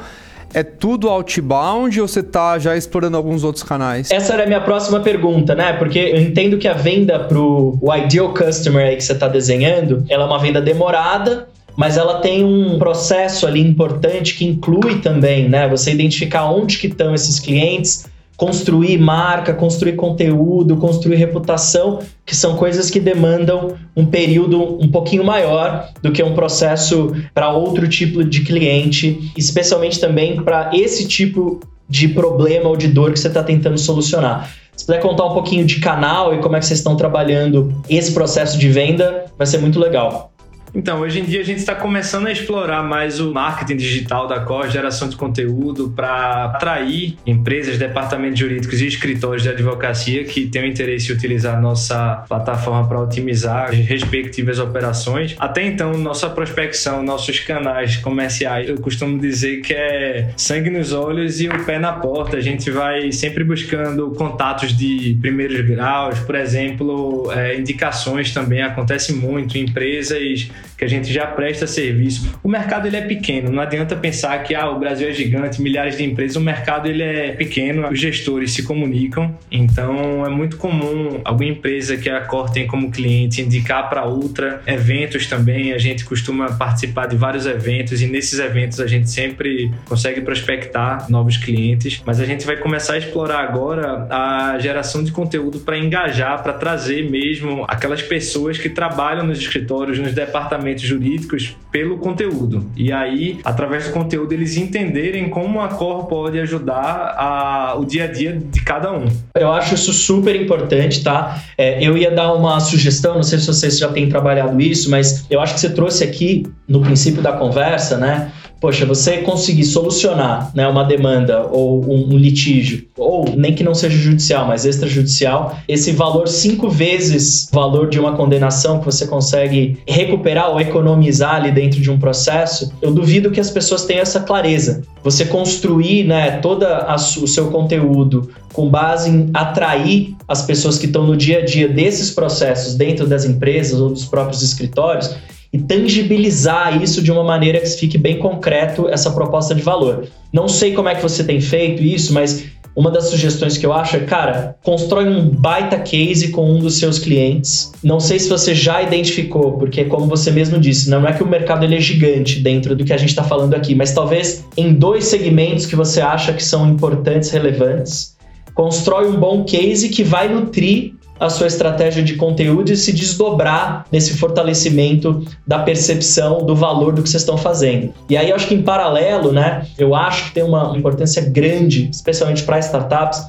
É 0.52 0.64
tudo 0.64 1.08
outbound 1.08 2.00
ou 2.00 2.08
você 2.08 2.24
tá 2.24 2.58
já 2.58 2.76
explorando 2.76 3.16
alguns 3.16 3.44
outros 3.44 3.62
canais? 3.62 4.10
Essa 4.10 4.34
era 4.34 4.42
a 4.42 4.46
minha 4.46 4.60
próxima 4.60 4.98
pergunta, 4.98 5.54
né? 5.54 5.74
Porque 5.74 5.98
eu 5.98 6.20
entendo 6.20 6.58
que 6.58 6.66
a 6.66 6.72
venda 6.72 7.20
pro 7.20 7.78
o 7.80 7.94
ideal 7.94 8.34
customer 8.34 8.88
aí 8.88 8.96
que 8.96 9.04
você 9.04 9.14
tá 9.14 9.28
desenhando, 9.28 10.04
ela 10.08 10.24
é 10.24 10.26
uma 10.26 10.40
venda 10.40 10.60
demorada, 10.60 11.46
mas 11.76 11.96
ela 11.96 12.18
tem 12.20 12.44
um 12.44 12.78
processo 12.80 13.46
ali 13.46 13.60
importante 13.60 14.34
que 14.34 14.44
inclui 14.44 14.98
também, 14.98 15.48
né? 15.48 15.68
Você 15.68 15.92
identificar 15.92 16.50
onde 16.50 16.78
que 16.78 16.88
estão 16.88 17.14
esses 17.14 17.38
clientes, 17.38 18.06
construir 18.40 18.96
marca, 18.96 19.52
construir 19.52 19.96
conteúdo, 19.96 20.78
construir 20.78 21.16
reputação, 21.16 21.98
que 22.24 22.34
são 22.34 22.56
coisas 22.56 22.88
que 22.88 22.98
demandam 22.98 23.74
um 23.94 24.06
período 24.06 24.82
um 24.82 24.88
pouquinho 24.90 25.22
maior 25.22 25.90
do 26.00 26.10
que 26.10 26.22
um 26.22 26.32
processo 26.32 27.14
para 27.34 27.52
outro 27.52 27.86
tipo 27.86 28.24
de 28.24 28.40
cliente, 28.40 29.30
especialmente 29.36 30.00
também 30.00 30.42
para 30.42 30.70
esse 30.72 31.06
tipo 31.06 31.60
de 31.86 32.08
problema 32.08 32.70
ou 32.70 32.78
de 32.78 32.88
dor 32.88 33.12
que 33.12 33.20
você 33.20 33.28
está 33.28 33.42
tentando 33.42 33.76
solucionar. 33.76 34.50
Se 34.74 34.86
puder 34.86 35.02
contar 35.02 35.26
um 35.26 35.34
pouquinho 35.34 35.66
de 35.66 35.78
canal 35.78 36.34
e 36.34 36.38
como 36.38 36.56
é 36.56 36.60
que 36.60 36.64
vocês 36.64 36.78
estão 36.78 36.96
trabalhando 36.96 37.70
esse 37.90 38.14
processo 38.14 38.56
de 38.56 38.70
venda, 38.70 39.26
vai 39.36 39.46
ser 39.46 39.58
muito 39.58 39.78
legal. 39.78 40.29
Então, 40.74 41.00
hoje 41.00 41.20
em 41.20 41.24
dia 41.24 41.40
a 41.40 41.44
gente 41.44 41.58
está 41.58 41.74
começando 41.74 42.26
a 42.26 42.32
explorar 42.32 42.82
mais 42.82 43.18
o 43.18 43.32
marketing 43.32 43.76
digital 43.76 44.26
da 44.26 44.40
Cor, 44.40 44.68
geração 44.70 45.08
de 45.08 45.16
conteúdo 45.16 45.92
para 45.94 46.44
atrair 46.44 47.16
empresas, 47.26 47.76
departamentos 47.76 48.38
jurídicos 48.38 48.80
e 48.80 48.86
escritórios 48.86 49.42
de 49.42 49.48
advocacia 49.48 50.24
que 50.24 50.46
tenham 50.46 50.66
interesse 50.66 51.10
em 51.10 51.14
utilizar 51.14 51.56
a 51.56 51.60
nossa 51.60 52.24
plataforma 52.28 52.86
para 52.86 53.00
otimizar 53.00 53.70
as 53.70 53.76
respectivas 53.76 54.58
operações. 54.58 55.34
Até 55.38 55.66
então, 55.66 55.92
nossa 55.98 56.30
prospecção, 56.30 57.02
nossos 57.02 57.40
canais 57.40 57.96
comerciais, 57.96 58.68
eu 58.68 58.80
costumo 58.80 59.18
dizer 59.18 59.62
que 59.62 59.74
é 59.74 60.30
sangue 60.36 60.70
nos 60.70 60.92
olhos 60.92 61.40
e 61.40 61.48
o 61.48 61.64
pé 61.64 61.78
na 61.78 61.92
porta. 61.92 62.36
A 62.36 62.40
gente 62.40 62.70
vai 62.70 63.10
sempre 63.10 63.42
buscando 63.42 64.10
contatos 64.12 64.76
de 64.76 65.18
primeiros 65.20 65.60
graus, 65.66 66.18
por 66.20 66.36
exemplo, 66.36 67.30
é, 67.32 67.58
indicações 67.58 68.32
também 68.32 68.62
acontece 68.62 69.12
muito, 69.12 69.58
empresas 69.58 70.48
que 70.76 70.84
a 70.84 70.88
gente 70.88 71.12
já 71.12 71.26
presta 71.26 71.66
serviço. 71.66 72.38
O 72.42 72.48
mercado 72.48 72.86
ele 72.86 72.96
é 72.96 73.02
pequeno, 73.02 73.50
não 73.50 73.62
adianta 73.62 73.94
pensar 73.96 74.42
que 74.42 74.54
ah, 74.54 74.70
o 74.70 74.78
Brasil 74.78 75.08
é 75.08 75.12
gigante, 75.12 75.60
milhares 75.60 75.96
de 75.96 76.04
empresas, 76.04 76.36
o 76.36 76.40
mercado 76.40 76.88
ele 76.88 77.02
é 77.02 77.32
pequeno, 77.32 77.88
os 77.88 77.98
gestores 77.98 78.52
se 78.52 78.62
comunicam, 78.62 79.36
então 79.50 80.24
é 80.24 80.28
muito 80.28 80.56
comum 80.56 81.20
alguma 81.24 81.50
empresa 81.50 81.96
que 81.96 82.08
a 82.08 82.20
Cor 82.22 82.50
tem 82.50 82.66
como 82.66 82.90
cliente 82.90 83.42
indicar 83.42 83.88
para 83.88 84.04
outra, 84.04 84.62
eventos 84.66 85.26
também, 85.26 85.72
a 85.72 85.78
gente 85.78 86.04
costuma 86.04 86.52
participar 86.52 87.06
de 87.06 87.16
vários 87.16 87.46
eventos 87.46 88.00
e 88.02 88.06
nesses 88.06 88.38
eventos 88.38 88.80
a 88.80 88.86
gente 88.86 89.10
sempre 89.10 89.70
consegue 89.86 90.20
prospectar 90.20 91.10
novos 91.10 91.36
clientes, 91.36 92.02
mas 92.04 92.20
a 92.20 92.24
gente 92.24 92.46
vai 92.46 92.56
começar 92.56 92.94
a 92.94 92.98
explorar 92.98 93.40
agora 93.40 94.06
a 94.10 94.58
geração 94.58 95.02
de 95.04 95.12
conteúdo 95.12 95.60
para 95.60 95.78
engajar, 95.78 96.42
para 96.42 96.52
trazer 96.52 97.10
mesmo 97.10 97.64
aquelas 97.68 98.02
pessoas 98.02 98.58
que 98.58 98.68
trabalham 98.68 99.26
nos 99.26 99.38
escritórios, 99.38 99.98
nos 99.98 100.12
departamentos 100.50 100.82
jurídicos 100.82 101.56
pelo 101.70 101.98
conteúdo. 101.98 102.66
E 102.76 102.92
aí, 102.92 103.38
através 103.44 103.86
do 103.86 103.92
conteúdo, 103.92 104.32
eles 104.32 104.56
entenderem 104.56 105.28
como 105.28 105.60
a 105.60 105.68
Cor 105.68 106.06
pode 106.06 106.38
ajudar 106.40 107.14
a, 107.16 107.76
o 107.78 107.84
dia 107.84 108.04
a 108.04 108.06
dia 108.08 108.36
de 108.36 108.60
cada 108.62 108.92
um. 108.92 109.06
Eu 109.34 109.52
acho 109.52 109.74
isso 109.74 109.92
super 109.92 110.34
importante, 110.34 111.04
tá? 111.04 111.40
É, 111.56 111.82
eu 111.82 111.96
ia 111.96 112.10
dar 112.10 112.32
uma 112.32 112.58
sugestão, 112.58 113.14
não 113.14 113.22
sei 113.22 113.38
se 113.38 113.46
vocês 113.46 113.78
já 113.78 113.88
têm 113.88 114.08
trabalhado 114.08 114.60
isso, 114.60 114.90
mas 114.90 115.24
eu 115.30 115.40
acho 115.40 115.54
que 115.54 115.60
você 115.60 115.70
trouxe 115.70 116.02
aqui 116.02 116.44
no 116.66 116.80
princípio 116.80 117.22
da 117.22 117.32
conversa, 117.32 117.96
né? 117.96 118.32
Poxa, 118.60 118.84
você 118.84 119.18
conseguir 119.18 119.64
solucionar 119.64 120.50
né, 120.54 120.68
uma 120.68 120.84
demanda 120.84 121.46
ou 121.50 121.82
um, 121.82 122.14
um, 122.14 122.18
litígio, 122.18 122.86
ou 122.96 123.24
nem 123.34 123.54
que 123.54 123.64
não 123.64 123.74
seja 123.74 123.96
judicial, 123.96 124.46
mas 124.46 124.66
extrajudicial, 124.66 125.58
esse 125.66 125.92
valor 125.92 126.28
cinco 126.28 126.68
vezes 126.68 127.48
o 127.50 127.54
valor 127.54 127.88
de 127.88 127.98
uma 127.98 128.14
condenação 128.16 128.78
que 128.78 128.84
você 128.84 129.06
consegue 129.06 129.78
recuperar 129.86 130.50
ou 130.50 130.60
economizar 130.60 131.36
ali 131.36 131.50
dentro 131.50 131.80
de 131.80 131.90
um 131.90 131.98
processo, 131.98 132.72
eu 132.82 132.92
duvido 132.92 133.30
que 133.30 133.40
as 133.40 133.50
pessoas 133.50 133.84
tenham 133.84 134.02
essa 134.02 134.20
clareza. 134.20 134.82
Você 135.02 135.24
construir 135.24 136.04
né, 136.04 136.32
todo 136.38 136.64
o 136.64 137.26
seu 137.26 137.50
conteúdo 137.50 138.30
com 138.52 138.68
base 138.68 139.08
em 139.08 139.30
atrair 139.32 140.14
as 140.28 140.42
pessoas 140.42 140.78
que 140.78 140.86
estão 140.86 141.06
no 141.06 141.16
dia 141.16 141.38
a 141.38 141.44
dia 141.44 141.68
desses 141.68 142.10
processos 142.10 142.74
dentro 142.74 143.06
das 143.06 143.24
empresas 143.24 143.80
ou 143.80 143.88
dos 143.88 144.04
próprios 144.04 144.42
escritórios 144.42 145.14
e 145.52 145.58
tangibilizar 145.58 146.82
isso 146.82 147.02
de 147.02 147.10
uma 147.10 147.24
maneira 147.24 147.60
que 147.60 147.68
fique 147.68 147.98
bem 147.98 148.18
concreto 148.18 148.88
essa 148.88 149.10
proposta 149.10 149.54
de 149.54 149.62
valor. 149.62 150.06
Não 150.32 150.48
sei 150.48 150.72
como 150.72 150.88
é 150.88 150.94
que 150.94 151.02
você 151.02 151.24
tem 151.24 151.40
feito 151.40 151.82
isso, 151.82 152.12
mas 152.12 152.44
uma 152.74 152.90
das 152.90 153.10
sugestões 153.10 153.58
que 153.58 153.66
eu 153.66 153.72
acho 153.72 153.96
é, 153.96 154.00
cara, 154.00 154.56
constrói 154.62 155.08
um 155.08 155.28
baita 155.28 155.78
case 155.78 156.28
com 156.28 156.50
um 156.50 156.60
dos 156.60 156.78
seus 156.78 156.98
clientes. 156.98 157.72
Não 157.82 157.98
sei 157.98 158.18
se 158.18 158.28
você 158.28 158.54
já 158.54 158.80
identificou, 158.80 159.58
porque 159.58 159.84
como 159.84 160.06
você 160.06 160.30
mesmo 160.30 160.58
disse, 160.58 160.88
não 160.88 161.06
é 161.06 161.12
que 161.12 161.22
o 161.22 161.26
mercado 161.26 161.64
ele 161.64 161.76
é 161.76 161.80
gigante 161.80 162.38
dentro 162.38 162.76
do 162.76 162.84
que 162.84 162.92
a 162.92 162.96
gente 162.96 163.08
está 163.08 163.24
falando 163.24 163.54
aqui, 163.54 163.74
mas 163.74 163.92
talvez 163.92 164.44
em 164.56 164.72
dois 164.72 165.04
segmentos 165.04 165.66
que 165.66 165.74
você 165.74 166.00
acha 166.00 166.32
que 166.32 166.44
são 166.44 166.68
importantes, 166.70 167.30
relevantes, 167.30 168.16
constrói 168.54 169.08
um 169.08 169.16
bom 169.18 169.44
case 169.44 169.88
que 169.88 170.04
vai 170.04 170.28
nutrir 170.28 170.94
a 171.20 171.28
sua 171.28 171.46
estratégia 171.46 172.02
de 172.02 172.16
conteúdo 172.16 172.72
e 172.72 172.76
se 172.76 172.92
desdobrar 172.92 173.84
nesse 173.92 174.16
fortalecimento 174.16 175.22
da 175.46 175.58
percepção 175.58 176.38
do 176.38 176.56
valor 176.56 176.94
do 176.94 177.02
que 177.02 177.10
vocês 177.10 177.22
estão 177.22 177.36
fazendo. 177.36 177.92
E 178.08 178.16
aí 178.16 178.30
eu 178.30 178.36
acho 178.36 178.48
que 178.48 178.54
em 178.54 178.62
paralelo, 178.62 179.30
né, 179.30 179.66
eu 179.78 179.94
acho 179.94 180.24
que 180.26 180.32
tem 180.32 180.42
uma 180.42 180.74
importância 180.76 181.20
grande, 181.22 181.90
especialmente 181.92 182.42
para 182.42 182.58
startups, 182.58 183.22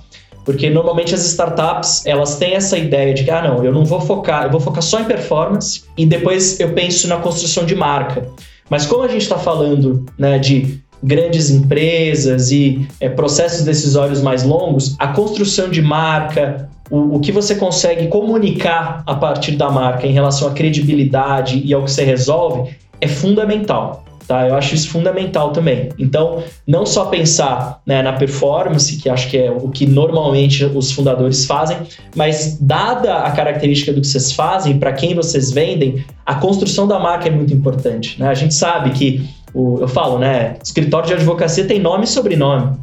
porque 0.46 0.70
normalmente 0.70 1.14
as 1.14 1.26
startups, 1.26 2.06
elas 2.06 2.38
têm 2.38 2.56
essa 2.56 2.78
ideia 2.78 3.14
de 3.14 3.24
que, 3.24 3.30
ah, 3.30 3.42
não, 3.42 3.64
eu 3.64 3.72
não 3.72 3.86
vou 3.86 4.02
focar, 4.02 4.46
eu 4.46 4.52
vou 4.52 4.60
focar 4.60 4.82
só 4.82 5.00
em 5.00 5.06
performance 5.06 5.84
e 5.98 6.06
depois 6.06 6.60
eu 6.60 6.74
penso 6.74 7.08
na 7.08 7.18
construção 7.18 7.66
de 7.66 7.76
marca. 7.76 8.28
Mas 8.70 8.86
como 8.86 9.04
a 9.04 9.08
gente 9.08 9.24
está 9.24 9.38
falando 9.38 10.06
né, 10.18 10.40
de 10.40 10.82
grandes 11.04 11.50
empresas 11.50 12.52
e 12.52 12.88
é, 13.00 13.10
processos 13.10 13.64
decisórios 13.64 14.22
mais 14.22 14.44
longos, 14.44 14.96
a 15.00 15.08
construção 15.08 15.70
de 15.70 15.82
marca, 15.82 16.70
o, 16.90 17.16
o 17.16 17.20
que 17.20 17.32
você 17.32 17.56
consegue 17.56 18.08
comunicar 18.08 19.04
a 19.06 19.16
partir 19.16 19.54
da 19.54 19.70
marca 19.70 20.06
em 20.06 20.12
relação 20.12 20.48
à 20.48 20.52
credibilidade 20.52 21.62
e 21.64 21.74
ao 21.74 21.84
que 21.84 21.92
você 21.92 22.04
resolve 22.04 22.76
é 23.00 23.08
fundamental. 23.08 24.06
Tá? 24.32 24.48
Eu 24.48 24.56
acho 24.56 24.76
isso 24.76 24.90
fundamental 24.90 25.52
também. 25.52 25.90
Então, 26.00 26.42
não 26.66 26.86
só 26.86 27.06
pensar 27.06 27.82
né, 27.86 28.02
na 28.02 28.14
performance, 28.14 28.96
que 28.96 29.10
acho 29.10 29.30
que 29.30 29.38
é 29.38 29.52
o 29.52 29.68
que 29.68 29.86
normalmente 29.86 30.64
os 30.64 30.90
fundadores 30.92 31.46
fazem, 31.46 31.78
mas 32.16 32.58
dada 32.62 33.18
a 33.18 33.32
característica 33.32 33.92
do 33.92 34.00
que 34.00 34.08
vocês 34.08 34.32
fazem, 34.32 34.80
para 34.80 34.94
quem 34.94 35.14
vocês 35.14 35.52
vendem, 35.52 36.06
a 36.26 36.36
construção 36.36 36.88
da 36.88 36.98
marca 36.98 37.28
é 37.28 37.32
muito 37.32 37.54
importante. 37.54 38.18
Né? 38.20 38.30
A 38.30 38.34
gente 38.34 38.54
sabe 38.54 38.92
que, 38.92 39.28
o, 39.54 39.80
eu 39.80 39.88
falo, 39.88 40.18
né, 40.18 40.56
escritório 40.64 41.08
de 41.08 41.14
advocacia 41.14 41.66
tem 41.66 41.80
nome 41.80 42.06
e 42.06 42.08
sobrenome. 42.08 42.78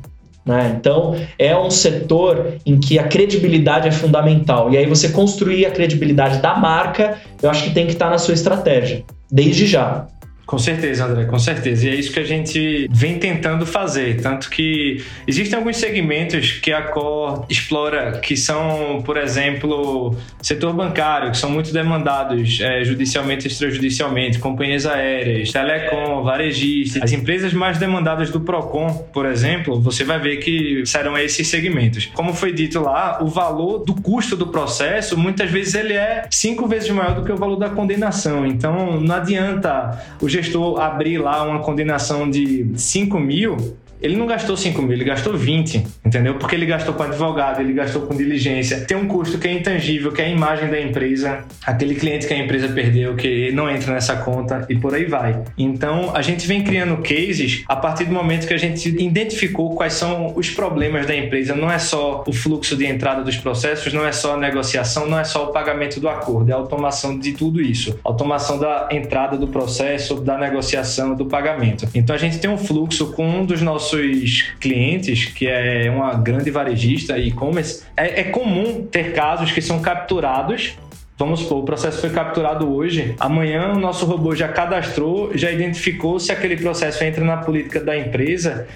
Né? 0.44 0.76
Então, 0.80 1.14
é 1.38 1.56
um 1.56 1.70
setor 1.70 2.54
em 2.64 2.80
que 2.80 2.98
a 2.98 3.06
credibilidade 3.06 3.86
é 3.86 3.92
fundamental. 3.92 4.72
E 4.72 4.78
aí, 4.78 4.86
você 4.86 5.10
construir 5.10 5.66
a 5.66 5.70
credibilidade 5.70 6.40
da 6.40 6.56
marca, 6.56 7.18
eu 7.42 7.50
acho 7.50 7.64
que 7.64 7.70
tem 7.70 7.86
que 7.86 7.92
estar 7.92 8.08
na 8.08 8.16
sua 8.16 8.32
estratégia, 8.32 9.04
desde 9.30 9.66
já. 9.66 10.06
Com 10.48 10.56
certeza, 10.56 11.04
André, 11.04 11.26
com 11.26 11.38
certeza. 11.38 11.86
E 11.86 11.90
é 11.90 11.94
isso 11.94 12.10
que 12.10 12.18
a 12.18 12.24
gente 12.24 12.88
vem 12.90 13.18
tentando 13.18 13.66
fazer. 13.66 14.18
Tanto 14.22 14.48
que 14.48 15.04
existem 15.26 15.58
alguns 15.58 15.76
segmentos 15.76 16.52
que 16.52 16.72
a 16.72 16.80
Cor 16.80 17.44
explora, 17.50 18.12
que 18.12 18.34
são, 18.34 19.02
por 19.04 19.18
exemplo, 19.18 20.16
setor 20.40 20.72
bancário, 20.72 21.32
que 21.32 21.36
são 21.36 21.50
muito 21.50 21.70
demandados 21.70 22.60
é, 22.62 22.82
judicialmente 22.82 23.46
e 23.46 23.48
extrajudicialmente, 23.48 24.38
companhias 24.38 24.86
aéreas, 24.86 25.52
telecom, 25.52 26.22
varejistas. 26.22 27.02
As 27.02 27.12
empresas 27.12 27.52
mais 27.52 27.76
demandadas 27.76 28.30
do 28.30 28.40
PROCON, 28.40 29.06
por 29.12 29.26
exemplo, 29.26 29.78
você 29.78 30.02
vai 30.02 30.18
ver 30.18 30.38
que 30.38 30.82
serão 30.86 31.18
esses 31.18 31.46
segmentos. 31.46 32.06
Como 32.14 32.32
foi 32.32 32.54
dito 32.54 32.80
lá, 32.80 33.18
o 33.22 33.26
valor 33.26 33.84
do 33.84 33.92
custo 33.94 34.34
do 34.34 34.46
processo, 34.46 35.14
muitas 35.14 35.50
vezes 35.50 35.74
ele 35.74 35.92
é 35.92 36.26
cinco 36.30 36.66
vezes 36.66 36.88
maior 36.88 37.14
do 37.14 37.22
que 37.22 37.30
o 37.30 37.36
valor 37.36 37.56
da 37.56 37.68
condenação. 37.68 38.46
Então, 38.46 38.98
não 38.98 39.14
adianta 39.14 40.02
o 40.22 40.37
gestor 40.42 40.80
abrir 40.80 41.18
lá 41.18 41.42
uma 41.42 41.60
condenação 41.60 42.28
de 42.30 42.66
5 42.76 43.18
mil 43.18 43.56
ele 44.00 44.16
não 44.16 44.26
gastou 44.26 44.56
5 44.56 44.80
mil, 44.82 44.92
ele 44.92 45.04
gastou 45.04 45.36
20, 45.36 45.84
entendeu? 46.04 46.34
Porque 46.34 46.54
ele 46.54 46.66
gastou 46.66 46.94
com 46.94 47.02
advogado, 47.02 47.60
ele 47.60 47.72
gastou 47.72 48.02
com 48.02 48.14
diligência. 48.14 48.80
Tem 48.80 48.96
um 48.96 49.06
custo 49.06 49.38
que 49.38 49.48
é 49.48 49.52
intangível, 49.52 50.12
que 50.12 50.22
é 50.22 50.26
a 50.26 50.28
imagem 50.28 50.70
da 50.70 50.80
empresa, 50.80 51.44
aquele 51.66 51.94
cliente 51.94 52.26
que 52.26 52.34
a 52.34 52.38
empresa 52.38 52.68
perdeu, 52.68 53.16
que 53.16 53.50
não 53.52 53.68
entra 53.68 53.92
nessa 53.92 54.16
conta 54.16 54.66
e 54.68 54.76
por 54.76 54.94
aí 54.94 55.04
vai. 55.04 55.42
Então, 55.56 56.14
a 56.14 56.22
gente 56.22 56.46
vem 56.46 56.62
criando 56.62 56.96
cases 56.98 57.64
a 57.66 57.76
partir 57.76 58.04
do 58.04 58.12
momento 58.12 58.46
que 58.46 58.54
a 58.54 58.58
gente 58.58 58.88
identificou 59.02 59.74
quais 59.74 59.94
são 59.94 60.32
os 60.36 60.50
problemas 60.50 61.06
da 61.06 61.16
empresa. 61.16 61.54
Não 61.54 61.70
é 61.70 61.78
só 61.78 62.24
o 62.26 62.32
fluxo 62.32 62.76
de 62.76 62.86
entrada 62.86 63.22
dos 63.22 63.36
processos, 63.36 63.92
não 63.92 64.06
é 64.06 64.12
só 64.12 64.34
a 64.34 64.36
negociação, 64.36 65.08
não 65.08 65.18
é 65.18 65.24
só 65.24 65.44
o 65.44 65.52
pagamento 65.52 65.98
do 66.00 66.08
acordo, 66.08 66.50
é 66.50 66.52
a 66.52 66.56
automação 66.56 67.18
de 67.18 67.32
tudo 67.32 67.60
isso. 67.60 67.98
Automação 68.04 68.58
da 68.58 68.88
entrada 68.92 69.36
do 69.36 69.48
processo, 69.48 70.20
da 70.20 70.38
negociação, 70.38 71.14
do 71.14 71.26
pagamento. 71.26 71.88
Então, 71.94 72.14
a 72.14 72.18
gente 72.18 72.38
tem 72.38 72.48
um 72.48 72.58
fluxo 72.58 73.12
com 73.12 73.26
um 73.26 73.44
dos 73.44 73.60
nossos 73.60 73.87
nossos 73.88 74.42
clientes, 74.60 75.26
que 75.26 75.46
é 75.46 75.90
uma 75.90 76.14
grande 76.14 76.50
varejista 76.50 77.18
e-commerce, 77.18 77.84
é, 77.96 78.20
é 78.20 78.24
comum 78.24 78.86
ter 78.86 79.12
casos 79.12 79.52
que 79.52 79.62
são 79.62 79.80
capturados 79.80 80.76
Vamos 81.16 81.40
supor, 81.40 81.58
o 81.58 81.62
processo 81.64 82.00
foi 82.00 82.10
capturado 82.10 82.72
hoje, 82.72 83.16
amanhã 83.18 83.72
o 83.72 83.78
nosso 83.80 84.06
robô 84.06 84.36
já 84.36 84.46
cadastrou, 84.46 85.36
já 85.36 85.50
identificou 85.50 86.20
se 86.20 86.30
aquele 86.30 86.56
processo 86.56 87.02
entra 87.02 87.24
na 87.24 87.38
política 87.38 87.80
da 87.80 87.98
empresa 87.98 88.68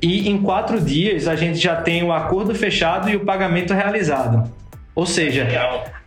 e 0.00 0.28
em 0.28 0.38
quatro 0.40 0.80
dias 0.80 1.26
a 1.26 1.34
gente 1.34 1.58
já 1.58 1.74
tem 1.74 2.04
o 2.04 2.12
acordo 2.12 2.54
fechado 2.54 3.10
e 3.10 3.16
o 3.16 3.24
pagamento 3.24 3.74
realizado. 3.74 4.48
Ou 4.94 5.04
seja, 5.04 5.48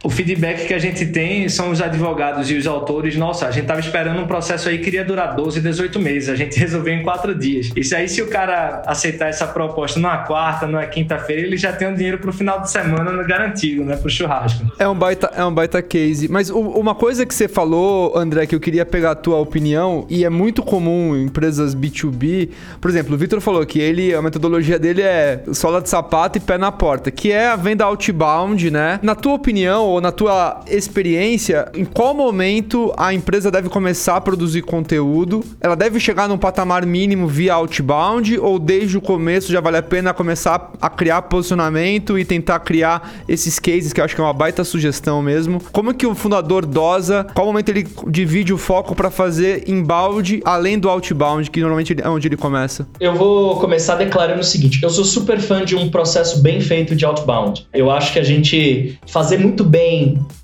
o 0.04 0.10
feedback 0.10 0.66
que 0.66 0.74
a 0.74 0.80
gente 0.80 1.06
tem 1.06 1.48
são 1.48 1.70
os 1.70 1.80
advogados 1.80 2.50
e 2.50 2.56
os 2.56 2.66
autores. 2.66 3.16
Nossa, 3.16 3.48
a 3.48 3.52
gente 3.52 3.64
estava 3.64 3.80
esperando 3.80 4.20
um 4.20 4.26
processo 4.26 4.68
aí 4.68 4.80
que 4.80 4.88
iria 4.88 5.06
durar 5.06 5.36
12, 5.36 5.62
18 5.62 6.00
meses. 6.00 6.30
A 6.30 6.36
gente 6.36 6.58
resolveu 6.60 6.94
em 6.94 7.04
quatro 7.04 7.36
dias. 7.36 7.70
Isso 7.76 7.96
aí, 7.96 8.10
se 8.10 8.22
o 8.22 8.28
cara 8.28 8.82
aceitar 8.88 9.28
essa 9.28 9.46
proposta 9.46 10.00
numa 10.00 10.18
quarta, 10.20 10.66
numa 10.66 10.86
quinta-feira, 10.86 11.44
ele 11.44 11.56
já 11.56 11.72
tem 11.72 11.88
o 11.88 11.96
dinheiro 11.96 12.18
pro 12.18 12.34
final 12.34 12.62
de 12.62 12.72
semana 12.72 13.22
garantido, 13.24 13.84
né? 13.84 13.96
Pro 13.96 14.10
churrasco. 14.10 14.66
É 14.80 14.88
um 14.88 14.96
baita, 14.96 15.32
é 15.36 15.46
um 15.46 15.54
baita 15.54 15.82
case. 15.82 16.28
Mas 16.28 16.50
o, 16.50 16.60
uma 16.60 16.96
coisa 16.96 17.24
que 17.26 17.34
você 17.34 17.48
falou, 17.48 18.18
André, 18.18 18.48
que 18.48 18.56
eu 18.56 18.60
queria 18.60 18.86
pegar 18.86 19.12
a 19.12 19.16
tua 19.16 19.38
opinião, 19.38 20.08
e 20.10 20.26
é 20.26 20.30
muito 20.30 20.64
comum 20.64 21.16
em 21.16 21.26
empresas 21.26 21.76
B2B. 21.76 22.50
Por 22.80 22.90
exemplo, 22.90 23.14
o 23.14 23.18
Vitor 23.18 23.40
falou 23.40 23.64
que 23.66 23.80
ele, 23.80 24.16
a 24.16 24.22
metodologia 24.22 24.80
dele 24.80 25.04
é 25.04 25.44
sola 25.54 25.80
de 25.80 25.90
sapato 25.90 26.40
e 26.40 26.42
pé 26.42 26.58
na 26.58 26.72
porta, 26.72 27.12
que 27.12 27.32
é 27.32 27.48
a 27.48 27.56
venda 27.56 27.86
outbound, 27.86 28.72
né? 28.72 29.00
Na 29.04 29.14
tua 29.14 29.34
opinião, 29.34 29.91
ou 29.92 30.02
na 30.02 30.12
tua 30.12 30.62
experiência, 30.68 31.70
em 31.74 31.86
qual 31.86 32.14
momento 32.14 32.94
a 32.98 33.14
empresa 33.14 33.52
deve 33.52 33.70
começar 33.70 34.16
a 34.16 34.22
produzir 34.22 34.62
conteúdo? 34.62 35.44
Ela 35.60 35.76
deve 35.76 36.00
chegar 36.00 36.28
num 36.28 36.38
patamar 36.38 36.86
mínimo 36.86 37.28
via 37.28 37.54
outbound 37.54 38.40
ou 38.40 38.58
desde 38.58 38.98
o 38.98 39.02
começo 39.02 39.52
já 39.52 39.60
vale 39.60 39.78
a 39.78 39.84
pena 39.84 40.14
começar 40.14 40.72
a 40.82 40.90
criar 40.90 41.24
posicionamento 41.24 42.18
e 42.18 42.26
tentar 42.26 42.60
criar 42.60 43.14
esses 43.28 43.60
cases 43.60 43.92
que 43.92 44.00
eu 44.00 44.06
acho 44.06 44.16
que 44.16 44.22
é 44.22 44.24
uma 44.24 44.34
baita 44.34 44.64
sugestão 44.64 45.22
mesmo? 45.22 45.62
Como 45.72 45.94
que 45.94 46.06
o 46.06 46.16
fundador 46.16 46.66
dosa? 46.66 47.26
Qual 47.34 47.46
momento 47.46 47.70
ele 47.70 47.88
divide 48.08 48.54
o 48.54 48.58
foco 48.58 48.96
para 48.96 49.12
fazer 49.12 49.68
inbound 49.68 50.42
além 50.46 50.80
do 50.80 50.90
outbound, 50.90 51.50
que 51.52 51.60
normalmente 51.60 51.96
é 52.02 52.10
onde 52.10 52.28
ele 52.28 52.38
começa? 52.38 52.88
Eu 53.00 53.16
vou 53.16 53.58
começar 53.58 53.96
declarando 53.96 54.42
o 54.42 54.44
seguinte: 54.44 54.82
eu 54.82 54.90
sou 54.90 55.04
super 55.04 55.40
fã 55.40 55.66
de 55.66 55.76
um 55.76 55.90
processo 55.90 56.42
bem 56.42 56.62
feito 56.62 56.96
de 56.96 57.06
outbound. 57.06 57.68
Eu 57.74 57.92
acho 57.92 58.14
que 58.14 58.20
a 58.20 58.24
gente 58.24 58.98
fazer 59.08 59.38
muito 59.38 59.64
bem 59.64 59.81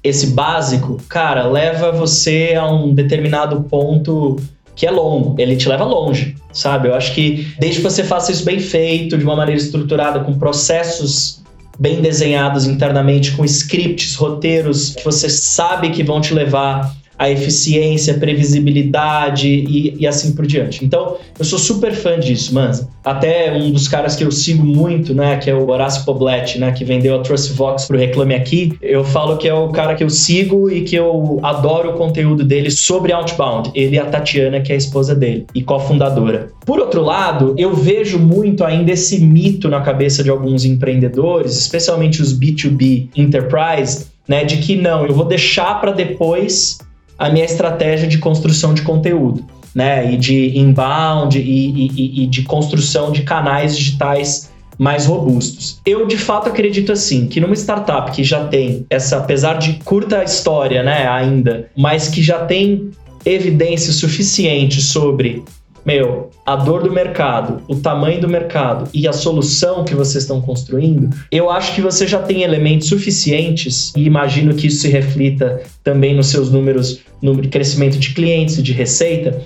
esse 0.04 0.28
básico, 0.28 0.97
cara, 1.10 1.47
leva 1.47 1.91
você 1.91 2.56
a 2.58 2.65
um 2.67 2.93
determinado 2.93 3.63
ponto 3.63 4.38
que 4.76 4.86
é 4.86 4.91
longo, 4.91 5.36
ele 5.39 5.56
te 5.56 5.67
leva 5.67 5.84
longe, 5.84 6.36
sabe? 6.54 6.88
Eu 6.88 6.93
acho 6.93 7.13
que 7.15 7.47
desde 7.60 7.82
que 7.82 7.84
você 7.84 8.04
faça 8.04 8.32
isso 8.32 8.45
bem 8.45 8.60
feito, 8.60 9.17
de 9.17 9.23
uma 9.23 9.36
maneira 9.36 9.60
estruturada, 9.60 10.19
com 10.19 10.38
processos 10.38 11.41
bem 11.80 12.02
desenhados 12.02 12.65
internamente, 12.65 13.32
com 13.32 13.43
scripts, 13.43 14.15
roteiros 14.15 14.93
que 14.95 15.04
você 15.04 15.30
sabe 15.30 15.89
que 15.89 16.04
vão 16.04 16.21
te 16.21 16.34
levar 16.34 16.95
a 17.17 17.30
eficiência, 17.30 18.15
a 18.15 18.17
previsibilidade 18.17 19.47
e, 19.47 19.95
e, 19.99 20.08
assim 20.08 20.34
por 20.34 20.45
diante. 20.45 20.86
Então, 20.86 21.17
eu 21.38 21.45
sou 21.45 21.58
super 21.58 21.93
fã 21.93 22.19
disso, 22.19 22.53
Manza. 22.53 22.88
Até 23.03 23.53
um 23.53 23.71
dos 23.71 23.88
caras 23.88 24.15
que 24.15 24.23
eu 24.23 24.32
sigo 24.32 24.65
muito, 24.65 25.13
né, 25.13 25.38
que 25.38 25.49
é 25.49 25.56
o 25.56 25.69
Horácio 25.69 26.06
Poblet, 26.06 26.60
né, 26.60 26.71
que 26.71 26.86
vendeu 26.86 27.15
a 27.15 27.19
Trust 27.19 27.53
Vox 27.53 27.86
pro 27.86 27.97
Reclame 27.97 28.36
Aqui, 28.36 28.73
eu 28.82 29.03
falo 29.03 29.38
que 29.38 29.47
é 29.47 29.53
o 29.53 29.69
cara 29.69 29.95
que 29.95 30.03
eu 30.03 30.10
sigo 30.10 30.69
e 30.69 30.82
que 30.82 30.95
eu 30.95 31.39
adoro 31.41 31.91
o 31.91 31.93
conteúdo 31.93 32.43
dele 32.43 32.69
sobre 32.69 33.12
Outbound. 33.12 33.71
Ele 33.73 33.95
e 33.95 33.99
a 33.99 34.06
Tatiana, 34.06 34.62
que 34.62 34.71
é 34.71 34.75
a 34.75 34.77
esposa 34.77 35.15
dele 35.15 35.45
e 35.56 35.63
cofundadora. 35.63 36.49
Por 36.65 36.80
outro 36.80 37.01
lado, 37.01 37.56
eu 37.58 37.73
vejo 37.73 38.19
muito 38.19 38.63
ainda 38.63 38.91
esse 38.91 39.19
mito 39.19 39.69
na 39.69 39.82
cabeça 39.82 40.23
de 40.23 40.30
alguns 40.30 40.65
empreendedores, 40.65 41.58
especialmente 41.58 42.21
os 42.21 42.38
B2B 42.38 43.10
Enterprise, 43.15 44.06
né, 44.27 44.43
de 44.43 44.58
que 44.58 44.75
não, 44.75 45.06
eu 45.06 45.13
vou 45.13 45.25
deixar 45.25 45.80
para 45.80 45.91
depois 45.91 46.77
a 47.17 47.30
minha 47.30 47.45
estratégia 47.45 48.08
de 48.08 48.17
construção 48.17 48.73
de 48.73 48.82
conteúdo, 48.82 49.45
né? 49.73 50.13
E 50.13 50.17
de 50.17 50.58
inbound 50.58 51.39
e, 51.39 51.41
e, 51.41 52.23
e 52.23 52.27
de 52.27 52.43
construção 52.43 53.12
de 53.12 53.23
canais 53.23 53.77
digitais 53.77 54.51
mais 54.77 55.06
robustos. 55.08 55.80
Eu 55.86 56.06
de 56.06 56.17
fato 56.17 56.49
acredito 56.49 56.91
assim 56.91 57.27
que 57.27 57.39
numa 57.39 57.56
startup 57.56 58.12
que 58.12 58.23
já 58.23 58.45
tem 58.45 58.86
essa, 58.89 59.17
apesar 59.17 59.56
de 59.56 59.73
curta 59.84 60.23
história, 60.23 60.84
né, 60.84 61.08
ainda, 61.08 61.67
mas 61.75 62.10
que 62.10 62.21
já 62.21 62.45
tem 62.45 62.91
evidência 63.25 63.91
suficiente 63.91 64.82
sobre 64.82 65.43
meu, 65.88 66.32
a 66.45 66.58
dor 66.58 66.84
do 66.84 66.91
mercado, 66.91 67.62
o 67.65 67.78
tamanho 67.78 68.19
do 68.19 68.28
mercado 68.28 68.89
e 68.93 69.08
a 69.08 69.13
solução 69.13 69.86
que 69.86 69.95
vocês 69.95 70.26
estão 70.26 70.41
construindo, 70.41 71.15
eu 71.32 71.50
acho 71.50 71.73
que 71.73 71.80
você 71.80 72.06
já 72.06 72.19
tem 72.19 72.43
elementos 72.43 72.89
suficientes 72.89 73.93
e 73.95 74.04
imagino 74.04 74.54
que 74.54 74.67
isso 74.67 74.82
se 74.82 74.89
reflita 74.89 75.62
também 75.86 76.13
nos 76.13 76.28
seus 76.28 76.52
números, 76.52 77.00
no 77.21 77.38
crescimento 77.47 77.97
de 77.97 78.13
clientes 78.13 78.58
e 78.58 78.62
de 78.62 78.73
receita, 78.73 79.41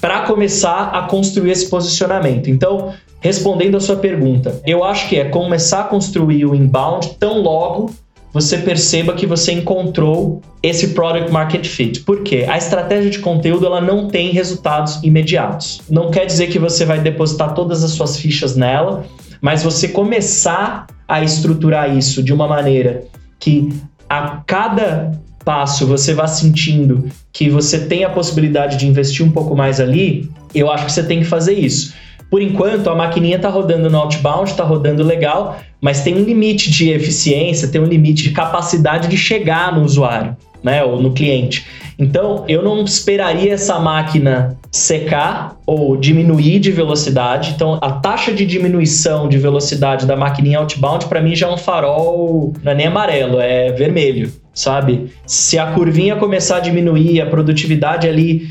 para 0.00 0.20
começar 0.20 0.90
a 0.90 1.02
construir 1.02 1.50
esse 1.50 1.68
posicionamento. 1.68 2.48
Então, 2.48 2.94
respondendo 3.18 3.76
a 3.76 3.80
sua 3.80 3.96
pergunta, 3.96 4.62
eu 4.64 4.84
acho 4.84 5.08
que 5.08 5.16
é 5.16 5.24
começar 5.24 5.80
a 5.80 5.84
construir 5.84 6.46
o 6.46 6.54
inbound 6.54 7.16
tão 7.18 7.42
logo 7.42 7.90
você 8.36 8.58
perceba 8.58 9.14
que 9.14 9.26
você 9.26 9.50
encontrou 9.50 10.42
esse 10.62 10.88
product 10.88 11.32
market 11.32 11.66
fit. 11.66 12.00
Por 12.00 12.22
quê? 12.22 12.44
A 12.46 12.58
estratégia 12.58 13.10
de 13.10 13.18
conteúdo 13.20 13.64
ela 13.64 13.80
não 13.80 14.08
tem 14.08 14.30
resultados 14.30 15.02
imediatos. 15.02 15.80
Não 15.88 16.10
quer 16.10 16.26
dizer 16.26 16.48
que 16.48 16.58
você 16.58 16.84
vai 16.84 17.00
depositar 17.00 17.54
todas 17.54 17.82
as 17.82 17.92
suas 17.92 18.18
fichas 18.18 18.54
nela, 18.54 19.06
mas 19.40 19.62
você 19.62 19.88
começar 19.88 20.86
a 21.08 21.22
estruturar 21.24 21.96
isso 21.96 22.22
de 22.22 22.30
uma 22.30 22.46
maneira 22.46 23.04
que 23.40 23.70
a 24.06 24.42
cada 24.46 25.18
passo 25.42 25.86
você 25.86 26.12
vá 26.12 26.26
sentindo 26.26 27.08
que 27.32 27.48
você 27.48 27.86
tem 27.86 28.04
a 28.04 28.10
possibilidade 28.10 28.76
de 28.76 28.86
investir 28.86 29.24
um 29.24 29.30
pouco 29.30 29.56
mais 29.56 29.80
ali, 29.80 30.30
eu 30.54 30.70
acho 30.70 30.84
que 30.84 30.92
você 30.92 31.02
tem 31.02 31.20
que 31.20 31.24
fazer 31.24 31.54
isso. 31.54 31.94
Por 32.30 32.42
enquanto, 32.42 32.90
a 32.90 32.94
maquininha 32.94 33.36
está 33.36 33.48
rodando 33.48 33.88
no 33.88 33.98
outbound, 33.98 34.50
está 34.50 34.64
rodando 34.64 35.02
legal, 35.02 35.58
mas 35.80 36.02
tem 36.02 36.16
um 36.16 36.24
limite 36.24 36.70
de 36.70 36.90
eficiência, 36.90 37.68
tem 37.68 37.80
um 37.80 37.86
limite 37.86 38.24
de 38.24 38.30
capacidade 38.30 39.08
de 39.08 39.16
chegar 39.16 39.74
no 39.74 39.84
usuário, 39.84 40.36
né, 40.62 40.82
ou 40.82 41.00
no 41.00 41.12
cliente. 41.12 41.66
Então, 41.98 42.44
eu 42.46 42.62
não 42.62 42.84
esperaria 42.84 43.54
essa 43.54 43.78
máquina 43.78 44.58
secar 44.70 45.56
ou 45.64 45.96
diminuir 45.96 46.58
de 46.58 46.70
velocidade. 46.70 47.52
Então, 47.54 47.78
a 47.80 47.92
taxa 47.92 48.32
de 48.32 48.44
diminuição 48.44 49.28
de 49.28 49.38
velocidade 49.38 50.04
da 50.04 50.14
maquininha 50.14 50.58
outbound, 50.58 51.06
para 51.06 51.22
mim, 51.22 51.34
já 51.34 51.46
é 51.46 51.50
um 51.50 51.56
farol, 51.56 52.52
não 52.62 52.72
é 52.72 52.74
nem 52.74 52.86
amarelo, 52.86 53.40
é 53.40 53.72
vermelho, 53.72 54.30
sabe? 54.52 55.10
Se 55.26 55.58
a 55.58 55.72
curvinha 55.72 56.16
começar 56.16 56.58
a 56.58 56.60
diminuir, 56.60 57.20
a 57.20 57.26
produtividade 57.26 58.06
ali 58.06 58.50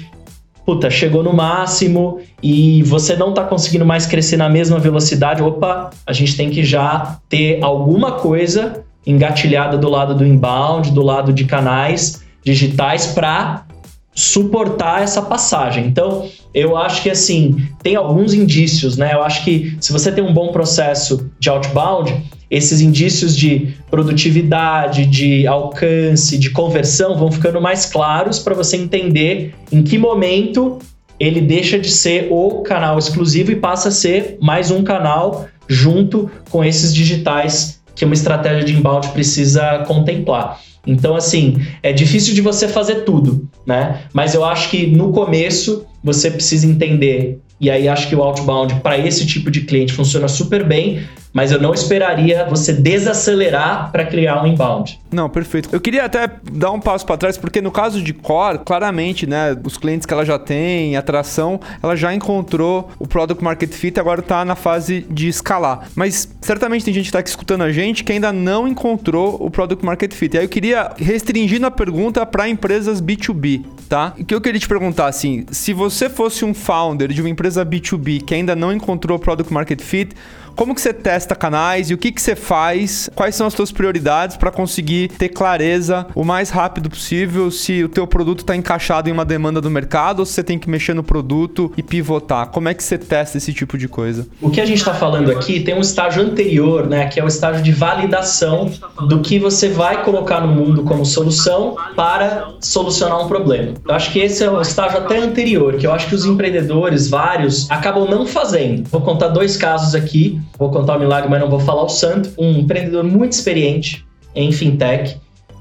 puta, 0.66 0.90
chegou 0.90 1.22
no 1.22 1.32
máximo 1.32 2.20
e 2.42 2.82
você 2.84 3.16
não 3.16 3.30
está 3.30 3.44
conseguindo 3.44 3.86
mais 3.86 4.06
crescer 4.06 4.38
na 4.38 4.50
mesma 4.50 4.80
velocidade, 4.80 5.44
opa, 5.44 5.92
a 6.06 6.12
gente 6.12 6.36
tem 6.36 6.50
que 6.50 6.64
já 6.64 7.20
ter 7.30 7.64
alguma 7.64 8.14
coisa 8.14 8.84
engatilhada 9.06 9.78
do 9.78 9.88
lado 9.88 10.16
do 10.16 10.26
inbound, 10.26 10.92
do 10.92 11.04
lado 11.04 11.32
de 11.32 11.46
canais 11.46 12.24
digitais 12.44 13.08
para 13.08 13.66
suportar 14.14 15.04
essa 15.04 15.22
passagem. 15.22 15.86
Então, 15.86 16.28
eu 16.54 16.78
acho 16.78 17.04
que 17.04 17.10
assim, 17.10 17.68
tem 17.84 17.96
alguns 17.96 18.34
indícios, 18.34 18.98
né? 18.98 19.14
Eu 19.14 19.22
acho 19.22 19.44
que 19.44 19.78
se 19.80 19.92
você 19.92 20.12
tem 20.12 20.24
um 20.24 20.34
bom 20.34 20.52
processo 20.52 21.30
de 21.38 21.50
outbound, 21.50 22.16
esses 22.50 22.82
indícios 22.82 23.36
de 23.36 23.74
produtividade, 23.90 25.06
de 25.06 25.48
alcance, 25.48 26.38
de 26.38 26.50
conversão 26.52 27.18
vão 27.18 27.32
ficando 27.32 27.60
mais 27.60 27.86
claros 27.86 28.40
para 28.40 28.54
você 28.54 28.78
entender 28.78 29.54
em 29.72 29.82
que 29.82 29.98
momento 29.98 30.80
ele 31.20 31.42
deixa 31.42 31.80
de 31.80 31.90
ser 31.90 32.28
o 32.30 32.62
canal 32.62 32.98
exclusivo 33.00 33.52
e 33.52 33.56
passa 33.56 33.90
a 33.90 33.92
ser 33.92 34.38
mais 34.42 34.70
um 34.70 34.84
canal 34.84 35.48
junto 35.68 36.30
com 36.50 36.64
esses 36.64 36.94
digitais 36.94 37.82
que 37.96 38.04
uma 38.04 38.14
estratégia 38.14 38.64
de 38.64 38.74
inbound 38.74 39.08
precisa 39.10 39.84
contemplar. 39.88 40.60
Então, 40.86 41.16
assim, 41.16 41.58
é 41.82 41.92
difícil 41.92 42.36
de 42.36 42.42
você 42.42 42.68
fazer 42.68 43.06
tudo, 43.06 43.50
né? 43.66 44.02
Mas 44.14 44.36
eu 44.36 44.44
acho 44.44 44.70
que 44.70 44.86
no 44.86 45.12
começo 45.12 45.86
você 46.04 46.30
precisa 46.30 46.68
entender 46.68 47.40
e 47.60 47.70
aí 47.70 47.88
acho 47.88 48.10
que 48.10 48.16
o 48.16 48.22
outbound 48.22 48.76
para 48.82 48.98
esse 48.98 49.26
tipo 49.26 49.50
de 49.50 49.62
cliente 49.62 49.94
funciona 49.94 50.28
super 50.28 50.64
bem, 50.64 51.02
mas 51.36 51.52
eu 51.52 51.60
não 51.60 51.74
esperaria 51.74 52.46
você 52.46 52.72
desacelerar 52.72 53.92
para 53.92 54.06
criar 54.06 54.42
um 54.42 54.48
inbound. 54.48 54.98
Não, 55.12 55.30
perfeito. 55.30 55.68
Eu 55.70 55.82
queria 55.82 56.06
até 56.06 56.30
dar 56.50 56.72
um 56.72 56.80
passo 56.80 57.06
para 57.06 57.18
trás, 57.18 57.38
porque 57.38 57.62
no 57.62 57.72
caso 57.72 58.02
de 58.02 58.14
Core, 58.14 58.60
claramente, 58.60 59.28
né, 59.28 59.54
os 59.62 59.78
clientes 59.78 60.06
que 60.06 60.14
ela 60.14 60.24
já 60.24 60.40
tem, 60.40 60.96
atração, 60.96 61.60
ela 61.84 61.94
já 61.94 62.14
encontrou 62.14 62.90
o 62.98 63.06
product 63.06 63.44
market 63.44 63.70
fit, 63.74 64.00
agora 64.00 64.22
está 64.22 64.46
na 64.46 64.56
fase 64.56 65.06
de 65.10 65.28
escalar. 65.28 65.90
Mas 65.94 66.34
certamente 66.40 66.86
tem 66.86 66.94
gente 66.94 67.04
que 67.04 67.10
está 67.10 67.20
aqui 67.20 67.30
escutando 67.30 67.64
a 67.64 67.72
gente 67.72 68.06
que 68.06 68.14
ainda 68.14 68.32
não 68.32 68.66
encontrou 68.66 69.36
o 69.38 69.52
product 69.52 69.86
market 69.86 70.14
fit. 70.14 70.36
E 70.36 70.38
aí 70.38 70.46
eu 70.46 70.50
queria 70.50 70.94
restringir 70.96 71.62
a 71.66 71.72
pergunta 71.72 72.26
para 72.26 72.48
empresas 72.48 73.02
B2B, 73.02 73.66
tá? 73.90 74.14
O 74.18 74.24
que 74.24 74.34
eu 74.34 74.40
queria 74.40 74.60
te 74.60 74.70
perguntar 74.70 75.08
assim, 75.08 75.46
se 75.52 75.74
você 75.74 76.10
fosse 76.10 76.46
um 76.46 76.54
founder 76.54 77.10
de 77.10 77.20
uma 77.20 77.30
empresa 77.30 77.66
B2B 77.66 78.24
que 78.24 78.34
ainda 78.34 78.56
não 78.56 78.72
encontrou 78.72 79.18
o 79.18 79.20
product 79.20 79.52
market 79.52 79.82
fit, 79.82 80.16
como 80.56 80.74
que 80.74 80.82
você 80.82 80.94
testa 80.94 81.36
canais 81.36 81.90
e 81.90 81.94
o 81.94 81.98
que 81.98 82.12
que 82.12 82.22
você 82.22 82.36
faz? 82.36 83.10
Quais 83.14 83.36
são 83.36 83.46
as 83.46 83.54
suas 83.54 83.72
prioridades 83.72 84.38
para 84.38 84.50
conseguir 84.52 85.10
ter 85.10 85.30
clareza 85.30 86.08
o 86.16 86.24
mais 86.24 86.50
rápido 86.50 86.90
possível 86.90 87.52
se 87.52 87.84
o 87.84 87.90
teu 87.90 88.08
produto 88.08 88.40
está 88.40 88.56
encaixado 88.56 89.10
em 89.10 89.12
uma 89.12 89.26
demanda 89.26 89.60
do 89.60 89.70
mercado 89.70 90.20
ou 90.20 90.26
se 90.26 90.34
você 90.34 90.44
tem 90.44 90.58
que 90.58 90.70
mexer 90.70 90.94
no 90.94 91.04
produto 91.04 91.72
e 91.76 91.84
pivotar? 91.84 92.48
Como 92.48 92.70
é 92.70 92.74
que 92.74 92.84
você 92.84 92.98
testa 92.98 93.38
esse 93.38 93.54
tipo 93.54 93.78
de 93.78 93.88
coisa? 93.88 94.28
O 94.42 94.50
que 94.50 94.62
a 94.62 94.66
gente 94.66 94.78
está 94.78 94.94
falando 94.94 95.32
aqui 95.32 95.60
tem 95.60 95.76
um 95.76 95.82
estágio 95.82 96.24
anterior, 96.24 96.88
né, 96.88 97.08
que 97.08 97.20
é 97.20 97.24
o 97.24 97.28
estágio 97.28 97.62
de 97.62 97.72
validação 97.72 98.72
do 99.08 99.20
que 99.22 99.38
você 99.38 99.68
vai 99.68 100.04
colocar 100.04 100.40
no 100.40 100.48
mundo 100.48 100.84
como 100.84 101.06
solução 101.06 101.76
para 101.96 102.54
solucionar 102.62 103.24
um 103.24 103.28
problema. 103.28 103.74
Eu 103.88 103.94
acho 103.94 104.12
que 104.12 104.20
esse 104.20 104.44
é 104.44 104.50
o 104.50 104.62
estágio 104.62 105.00
até 105.00 105.18
anterior, 105.18 105.76
que 105.76 105.86
eu 105.86 105.92
acho 105.92 106.08
que 106.08 106.16
os 106.16 106.26
empreendedores, 106.26 107.10
vários, 107.10 107.70
acabam 107.70 108.10
não 108.10 108.26
fazendo. 108.26 108.88
Vou 108.90 109.02
contar 109.02 109.28
dois 109.30 109.58
casos 109.58 109.94
aqui 109.94 110.40
vou 110.58 110.70
contar 110.70 110.98
o 110.98 111.00
milagre, 111.00 111.30
mas 111.30 111.40
não 111.40 111.50
vou 111.50 111.60
falar 111.60 111.84
o 111.84 111.90
santo, 111.90 112.32
um 112.38 112.60
empreendedor 112.60 113.04
muito 113.04 113.34
experiente 113.34 114.06
em 114.34 114.52
fintech, 114.52 115.18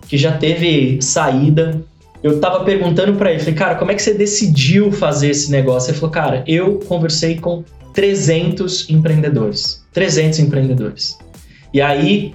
que 0.09 0.17
já 0.19 0.33
teve 0.33 1.01
saída. 1.01 1.81
Eu 2.23 2.37
estava 2.37 2.65
perguntando 2.65 3.15
para 3.15 3.31
ele, 3.31 3.41
falei, 3.41 3.55
cara, 3.55 3.75
como 3.75 3.91
é 3.91 3.95
que 3.95 4.03
você 4.03 4.15
decidiu 4.15 4.91
fazer 4.91 5.31
esse 5.31 5.51
negócio? 5.51 5.91
Ele 5.91 5.99
falou, 5.99 6.13
cara, 6.13 6.45
eu 6.47 6.81
conversei 6.87 7.37
com 7.37 7.63
300 7.93 8.89
empreendedores. 8.91 9.85
300 9.93 10.39
empreendedores. 10.41 11.19
E 11.73 11.81
aí, 11.81 12.35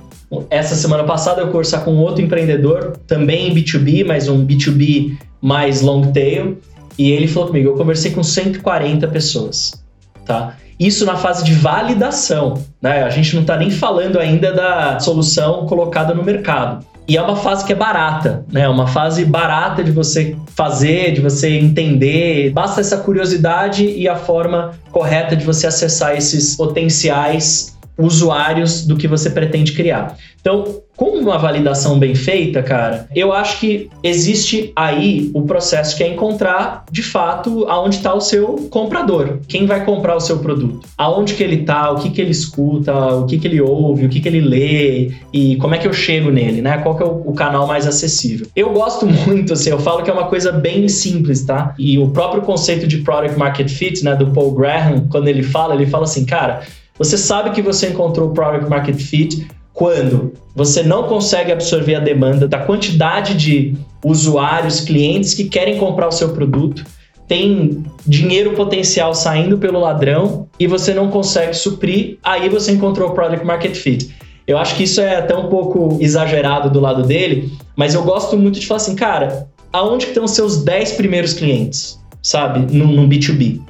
Essa 0.49 0.75
semana 0.75 1.03
passada 1.03 1.41
eu 1.41 1.47
conversar 1.47 1.79
com 1.79 1.97
outro 1.97 2.23
empreendedor, 2.23 2.97
também 3.07 3.49
em 3.49 3.55
B2B, 3.55 4.05
mas 4.05 4.27
um 4.27 4.45
B2B 4.45 5.17
mais 5.41 5.81
long 5.81 6.11
tail, 6.11 6.59
e 6.97 7.11
ele 7.11 7.27
falou 7.27 7.47
comigo, 7.47 7.69
eu 7.69 7.73
conversei 7.73 8.11
com 8.11 8.21
140 8.21 9.07
pessoas, 9.07 9.83
tá? 10.25 10.55
Isso 10.79 11.05
na 11.05 11.17
fase 11.17 11.43
de 11.43 11.53
validação, 11.53 12.53
né? 12.81 13.03
A 13.03 13.09
gente 13.09 13.35
não 13.35 13.41
está 13.41 13.57
nem 13.57 13.69
falando 13.69 14.17
ainda 14.17 14.53
da 14.53 14.99
solução 14.99 15.65
colocada 15.65 16.13
no 16.13 16.23
mercado. 16.23 16.85
E 17.05 17.17
é 17.17 17.21
uma 17.21 17.35
fase 17.35 17.65
que 17.65 17.73
é 17.73 17.75
barata, 17.75 18.45
né? 18.51 18.69
Uma 18.69 18.85
fase 18.85 19.25
barata 19.25 19.83
de 19.83 19.91
você 19.91 20.37
fazer, 20.55 21.11
de 21.11 21.21
você 21.21 21.57
entender. 21.57 22.51
Basta 22.51 22.81
essa 22.81 22.97
curiosidade 22.97 23.83
e 23.83 24.07
a 24.07 24.15
forma 24.15 24.73
correta 24.91 25.35
de 25.35 25.43
você 25.43 25.65
acessar 25.65 26.15
esses 26.15 26.55
potenciais 26.55 27.78
usuários 27.99 28.85
do 28.85 28.95
que 28.95 29.07
você 29.07 29.29
pretende 29.29 29.73
criar. 29.73 30.15
Então, 30.39 30.81
com 30.95 31.17
uma 31.17 31.37
validação 31.37 31.99
bem 31.99 32.15
feita, 32.15 32.63
cara, 32.63 33.07
eu 33.15 33.31
acho 33.31 33.59
que 33.59 33.89
existe 34.03 34.71
aí 34.75 35.29
o 35.33 35.43
processo 35.43 35.95
que 35.95 36.03
é 36.03 36.07
encontrar, 36.07 36.85
de 36.91 37.03
fato, 37.03 37.65
aonde 37.67 37.97
está 37.97 38.13
o 38.13 38.21
seu 38.21 38.67
comprador. 38.69 39.39
Quem 39.47 39.65
vai 39.65 39.85
comprar 39.85 40.15
o 40.15 40.19
seu 40.19 40.39
produto? 40.39 40.87
Aonde 40.97 41.33
que 41.33 41.43
ele 41.43 41.61
está, 41.61 41.91
o 41.91 41.99
que 41.99 42.09
que 42.09 42.21
ele 42.21 42.31
escuta, 42.31 42.93
o 43.15 43.25
que 43.25 43.37
que 43.37 43.47
ele 43.47 43.61
ouve, 43.61 44.05
o 44.05 44.09
que 44.09 44.19
que 44.19 44.27
ele 44.27 44.41
lê 44.41 45.11
e 45.31 45.57
como 45.57 45.75
é 45.75 45.77
que 45.77 45.87
eu 45.87 45.93
chego 45.93 46.31
nele, 46.31 46.61
né? 46.61 46.77
Qual 46.77 46.95
que 46.95 47.03
é 47.03 47.05
o, 47.05 47.21
o 47.25 47.33
canal 47.33 47.67
mais 47.67 47.85
acessível? 47.85 48.47
Eu 48.55 48.71
gosto 48.71 49.05
muito, 49.27 49.53
assim, 49.53 49.69
eu 49.69 49.79
falo 49.79 50.03
que 50.03 50.09
é 50.09 50.13
uma 50.13 50.27
coisa 50.27 50.51
bem 50.51 50.87
simples, 50.87 51.43
tá? 51.43 51.73
E 51.77 51.97
o 51.97 52.09
próprio 52.09 52.41
conceito 52.41 52.87
de 52.87 52.99
Product 52.99 53.37
Market 53.37 53.69
Fit, 53.69 54.03
né, 54.03 54.15
do 54.15 54.27
Paul 54.27 54.51
Graham, 54.51 55.07
quando 55.09 55.27
ele 55.27 55.43
fala, 55.43 55.75
ele 55.75 55.85
fala 55.85 56.03
assim, 56.03 56.25
cara, 56.25 56.61
você 56.99 57.17
sabe 57.17 57.51
que 57.51 57.61
você 57.61 57.87
encontrou 57.87 58.29
o 58.29 58.33
Product 58.33 58.69
Market 58.69 58.97
Fit 58.97 59.47
quando 59.73 60.33
você 60.53 60.83
não 60.83 61.03
consegue 61.03 61.53
absorver 61.53 61.95
a 61.95 61.99
demanda 62.01 62.45
da 62.45 62.59
quantidade 62.59 63.33
de 63.35 63.77
usuários, 64.03 64.81
clientes 64.81 65.33
que 65.33 65.45
querem 65.45 65.77
comprar 65.77 66.09
o 66.09 66.11
seu 66.11 66.29
produto, 66.29 66.83
tem 67.29 67.85
dinheiro 68.05 68.53
potencial 68.53 69.13
saindo 69.13 69.57
pelo 69.57 69.79
ladrão 69.79 70.47
e 70.59 70.67
você 70.67 70.93
não 70.93 71.09
consegue 71.09 71.53
suprir, 71.53 72.17
aí 72.21 72.49
você 72.49 72.73
encontrou 72.73 73.09
o 73.09 73.13
Product 73.13 73.45
Market 73.45 73.75
Fit. 73.75 74.13
Eu 74.45 74.57
acho 74.57 74.75
que 74.75 74.83
isso 74.83 74.99
é 74.99 75.15
até 75.15 75.35
um 75.35 75.47
pouco 75.47 75.97
exagerado 76.01 76.69
do 76.69 76.79
lado 76.79 77.03
dele, 77.03 77.53
mas 77.75 77.93
eu 77.93 78.03
gosto 78.03 78.35
muito 78.35 78.59
de 78.59 78.67
falar 78.67 78.81
assim, 78.81 78.95
cara, 78.95 79.47
aonde 79.71 80.07
estão 80.07 80.27
seus 80.27 80.63
10 80.63 80.93
primeiros 80.93 81.33
clientes, 81.33 81.99
sabe, 82.21 82.75
no, 82.75 82.87
no 82.87 83.07
B2B? 83.07 83.61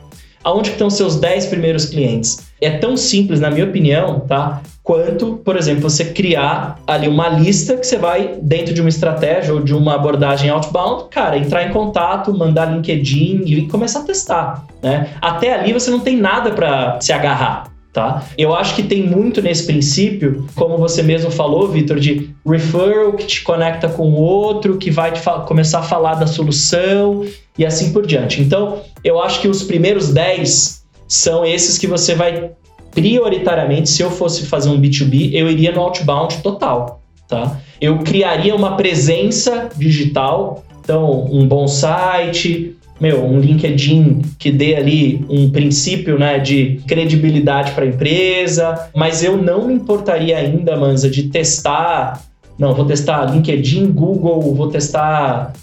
Aonde 0.43 0.71
estão 0.71 0.89
seus 0.89 1.17
10 1.17 1.47
primeiros 1.47 1.85
clientes? 1.85 2.49
É 2.61 2.71
tão 2.71 2.95
simples, 2.95 3.39
na 3.39 3.49
minha 3.49 3.65
opinião, 3.65 4.21
tá? 4.21 4.61
Quanto, 4.83 5.39
por 5.45 5.55
exemplo, 5.55 5.81
você 5.81 6.05
criar 6.05 6.79
ali 6.87 7.07
uma 7.07 7.29
lista 7.29 7.77
que 7.77 7.85
você 7.85 7.97
vai, 7.97 8.37
dentro 8.41 8.73
de 8.73 8.81
uma 8.81 8.89
estratégia 8.89 9.53
ou 9.53 9.61
de 9.61 9.73
uma 9.73 9.95
abordagem 9.95 10.49
outbound, 10.49 11.05
cara, 11.11 11.37
entrar 11.37 11.63
em 11.63 11.71
contato, 11.71 12.35
mandar 12.35 12.65
LinkedIn 12.65 13.43
e 13.45 13.67
começar 13.67 13.99
a 13.99 14.03
testar, 14.03 14.65
né? 14.81 15.09
Até 15.21 15.53
ali 15.53 15.73
você 15.73 15.91
não 15.91 15.99
tem 15.99 16.17
nada 16.17 16.51
para 16.51 16.99
se 16.99 17.13
agarrar. 17.13 17.68
Tá? 17.91 18.23
Eu 18.37 18.53
acho 18.53 18.75
que 18.75 18.83
tem 18.83 19.01
muito 19.01 19.41
nesse 19.41 19.65
princípio, 19.65 20.45
como 20.53 20.77
você 20.77 21.01
mesmo 21.01 21.31
falou, 21.31 21.67
Vitor, 21.67 21.99
de 21.99 22.29
referral 22.45 23.13
que 23.13 23.25
te 23.25 23.41
conecta 23.41 23.89
com 23.89 24.11
o 24.11 24.15
outro, 24.15 24.77
que 24.77 24.91
vai 24.91 25.11
começar 25.47 25.79
a 25.79 25.83
falar 25.83 26.13
da 26.13 26.27
solução 26.27 27.25
e 27.57 27.65
assim 27.65 27.91
por 27.91 28.05
diante. 28.05 28.41
Então, 28.41 28.81
eu 29.03 29.19
acho 29.19 29.41
que 29.41 29.47
os 29.47 29.63
primeiros 29.63 30.13
10 30.13 30.85
são 31.07 31.43
esses 31.43 31.79
que 31.79 31.87
você 31.87 32.13
vai 32.13 32.51
prioritariamente, 32.91 33.89
se 33.89 34.01
eu 34.01 34.11
fosse 34.11 34.45
fazer 34.45 34.69
um 34.69 34.79
B2B, 34.79 35.31
eu 35.33 35.49
iria 35.49 35.71
no 35.71 35.81
outbound 35.81 36.37
total, 36.37 37.01
tá? 37.27 37.59
Eu 37.79 37.99
criaria 37.99 38.55
uma 38.55 38.75
presença 38.75 39.69
digital, 39.75 40.63
então 40.83 41.25
um 41.31 41.47
bom 41.47 41.67
site, 41.67 42.75
meu, 42.99 43.25
um 43.25 43.39
LinkedIn 43.39 44.21
que 44.37 44.51
dê 44.51 44.75
ali 44.75 45.25
um 45.29 45.49
princípio, 45.49 46.19
né, 46.19 46.39
de 46.39 46.81
credibilidade 46.87 47.71
para 47.71 47.85
a 47.85 47.87
empresa, 47.87 48.89
mas 48.95 49.23
eu 49.23 49.37
não 49.37 49.67
me 49.67 49.73
importaria 49.73 50.37
ainda, 50.37 50.75
Manza, 50.75 51.09
de 51.09 51.23
testar, 51.23 52.21
não, 52.57 52.73
vou 52.73 52.85
testar 52.85 53.25
LinkedIn, 53.25 53.91
Google, 53.91 54.53
vou 54.53 54.69
testar 54.69 55.53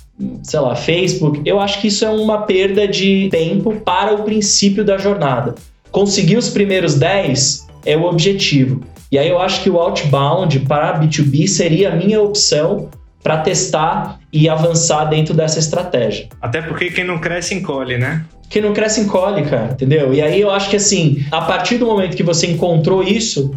sei 0.43 0.61
lá, 0.61 0.75
Facebook, 0.75 1.43
eu 1.45 1.61
acho 1.61 1.81
que 1.81 1.89
isso 1.89 2.05
é 2.05 2.09
uma 2.09 2.43
perda 2.43 2.89
de 2.89 3.29
tempo 3.31 3.75
para 3.85 4.15
o 4.15 4.23
princípio 4.23 4.85
da 4.85 4.97
jornada. 4.97 5.55
Conseguir 5.91 6.37
os 6.37 6.49
primeiros 6.49 6.95
10 6.95 7.67
é 7.85 7.97
o 7.97 8.05
objetivo. 8.05 8.81
E 9.11 9.19
aí 9.19 9.29
eu 9.29 9.39
acho 9.39 9.63
que 9.63 9.71
o 9.71 9.79
outbound 9.79 10.61
para 10.61 10.99
B2B 11.01 11.47
seria 11.47 11.93
a 11.93 11.97
minha 11.97 12.21
opção 12.21 12.89
para 13.27 13.39
testar 13.39 14.21
e 14.33 14.49
avançar 14.49 15.07
dentro 15.07 15.35
dessa 15.35 15.59
estratégia. 15.59 16.29
Até 16.41 16.63
porque 16.63 16.93
quem 16.93 17.03
não 17.03 17.19
cresce 17.19 17.57
encolhe, 17.57 17.99
né? 17.99 18.25
Quem 18.49 18.63
não 18.63 18.73
cresce 18.73 19.01
encolhe, 19.01 19.43
cara, 19.43 19.73
entendeu? 19.73 20.15
E 20.15 20.23
aí 20.23 20.41
eu 20.41 20.49
acho 20.49 20.71
que 20.71 20.77
assim, 20.77 21.27
a 21.33 21.41
partir 21.41 21.77
do 21.77 21.87
momento 21.87 22.17
que 22.17 22.23
você 22.23 22.47
encontrou 22.47 23.03
isso, 23.03 23.51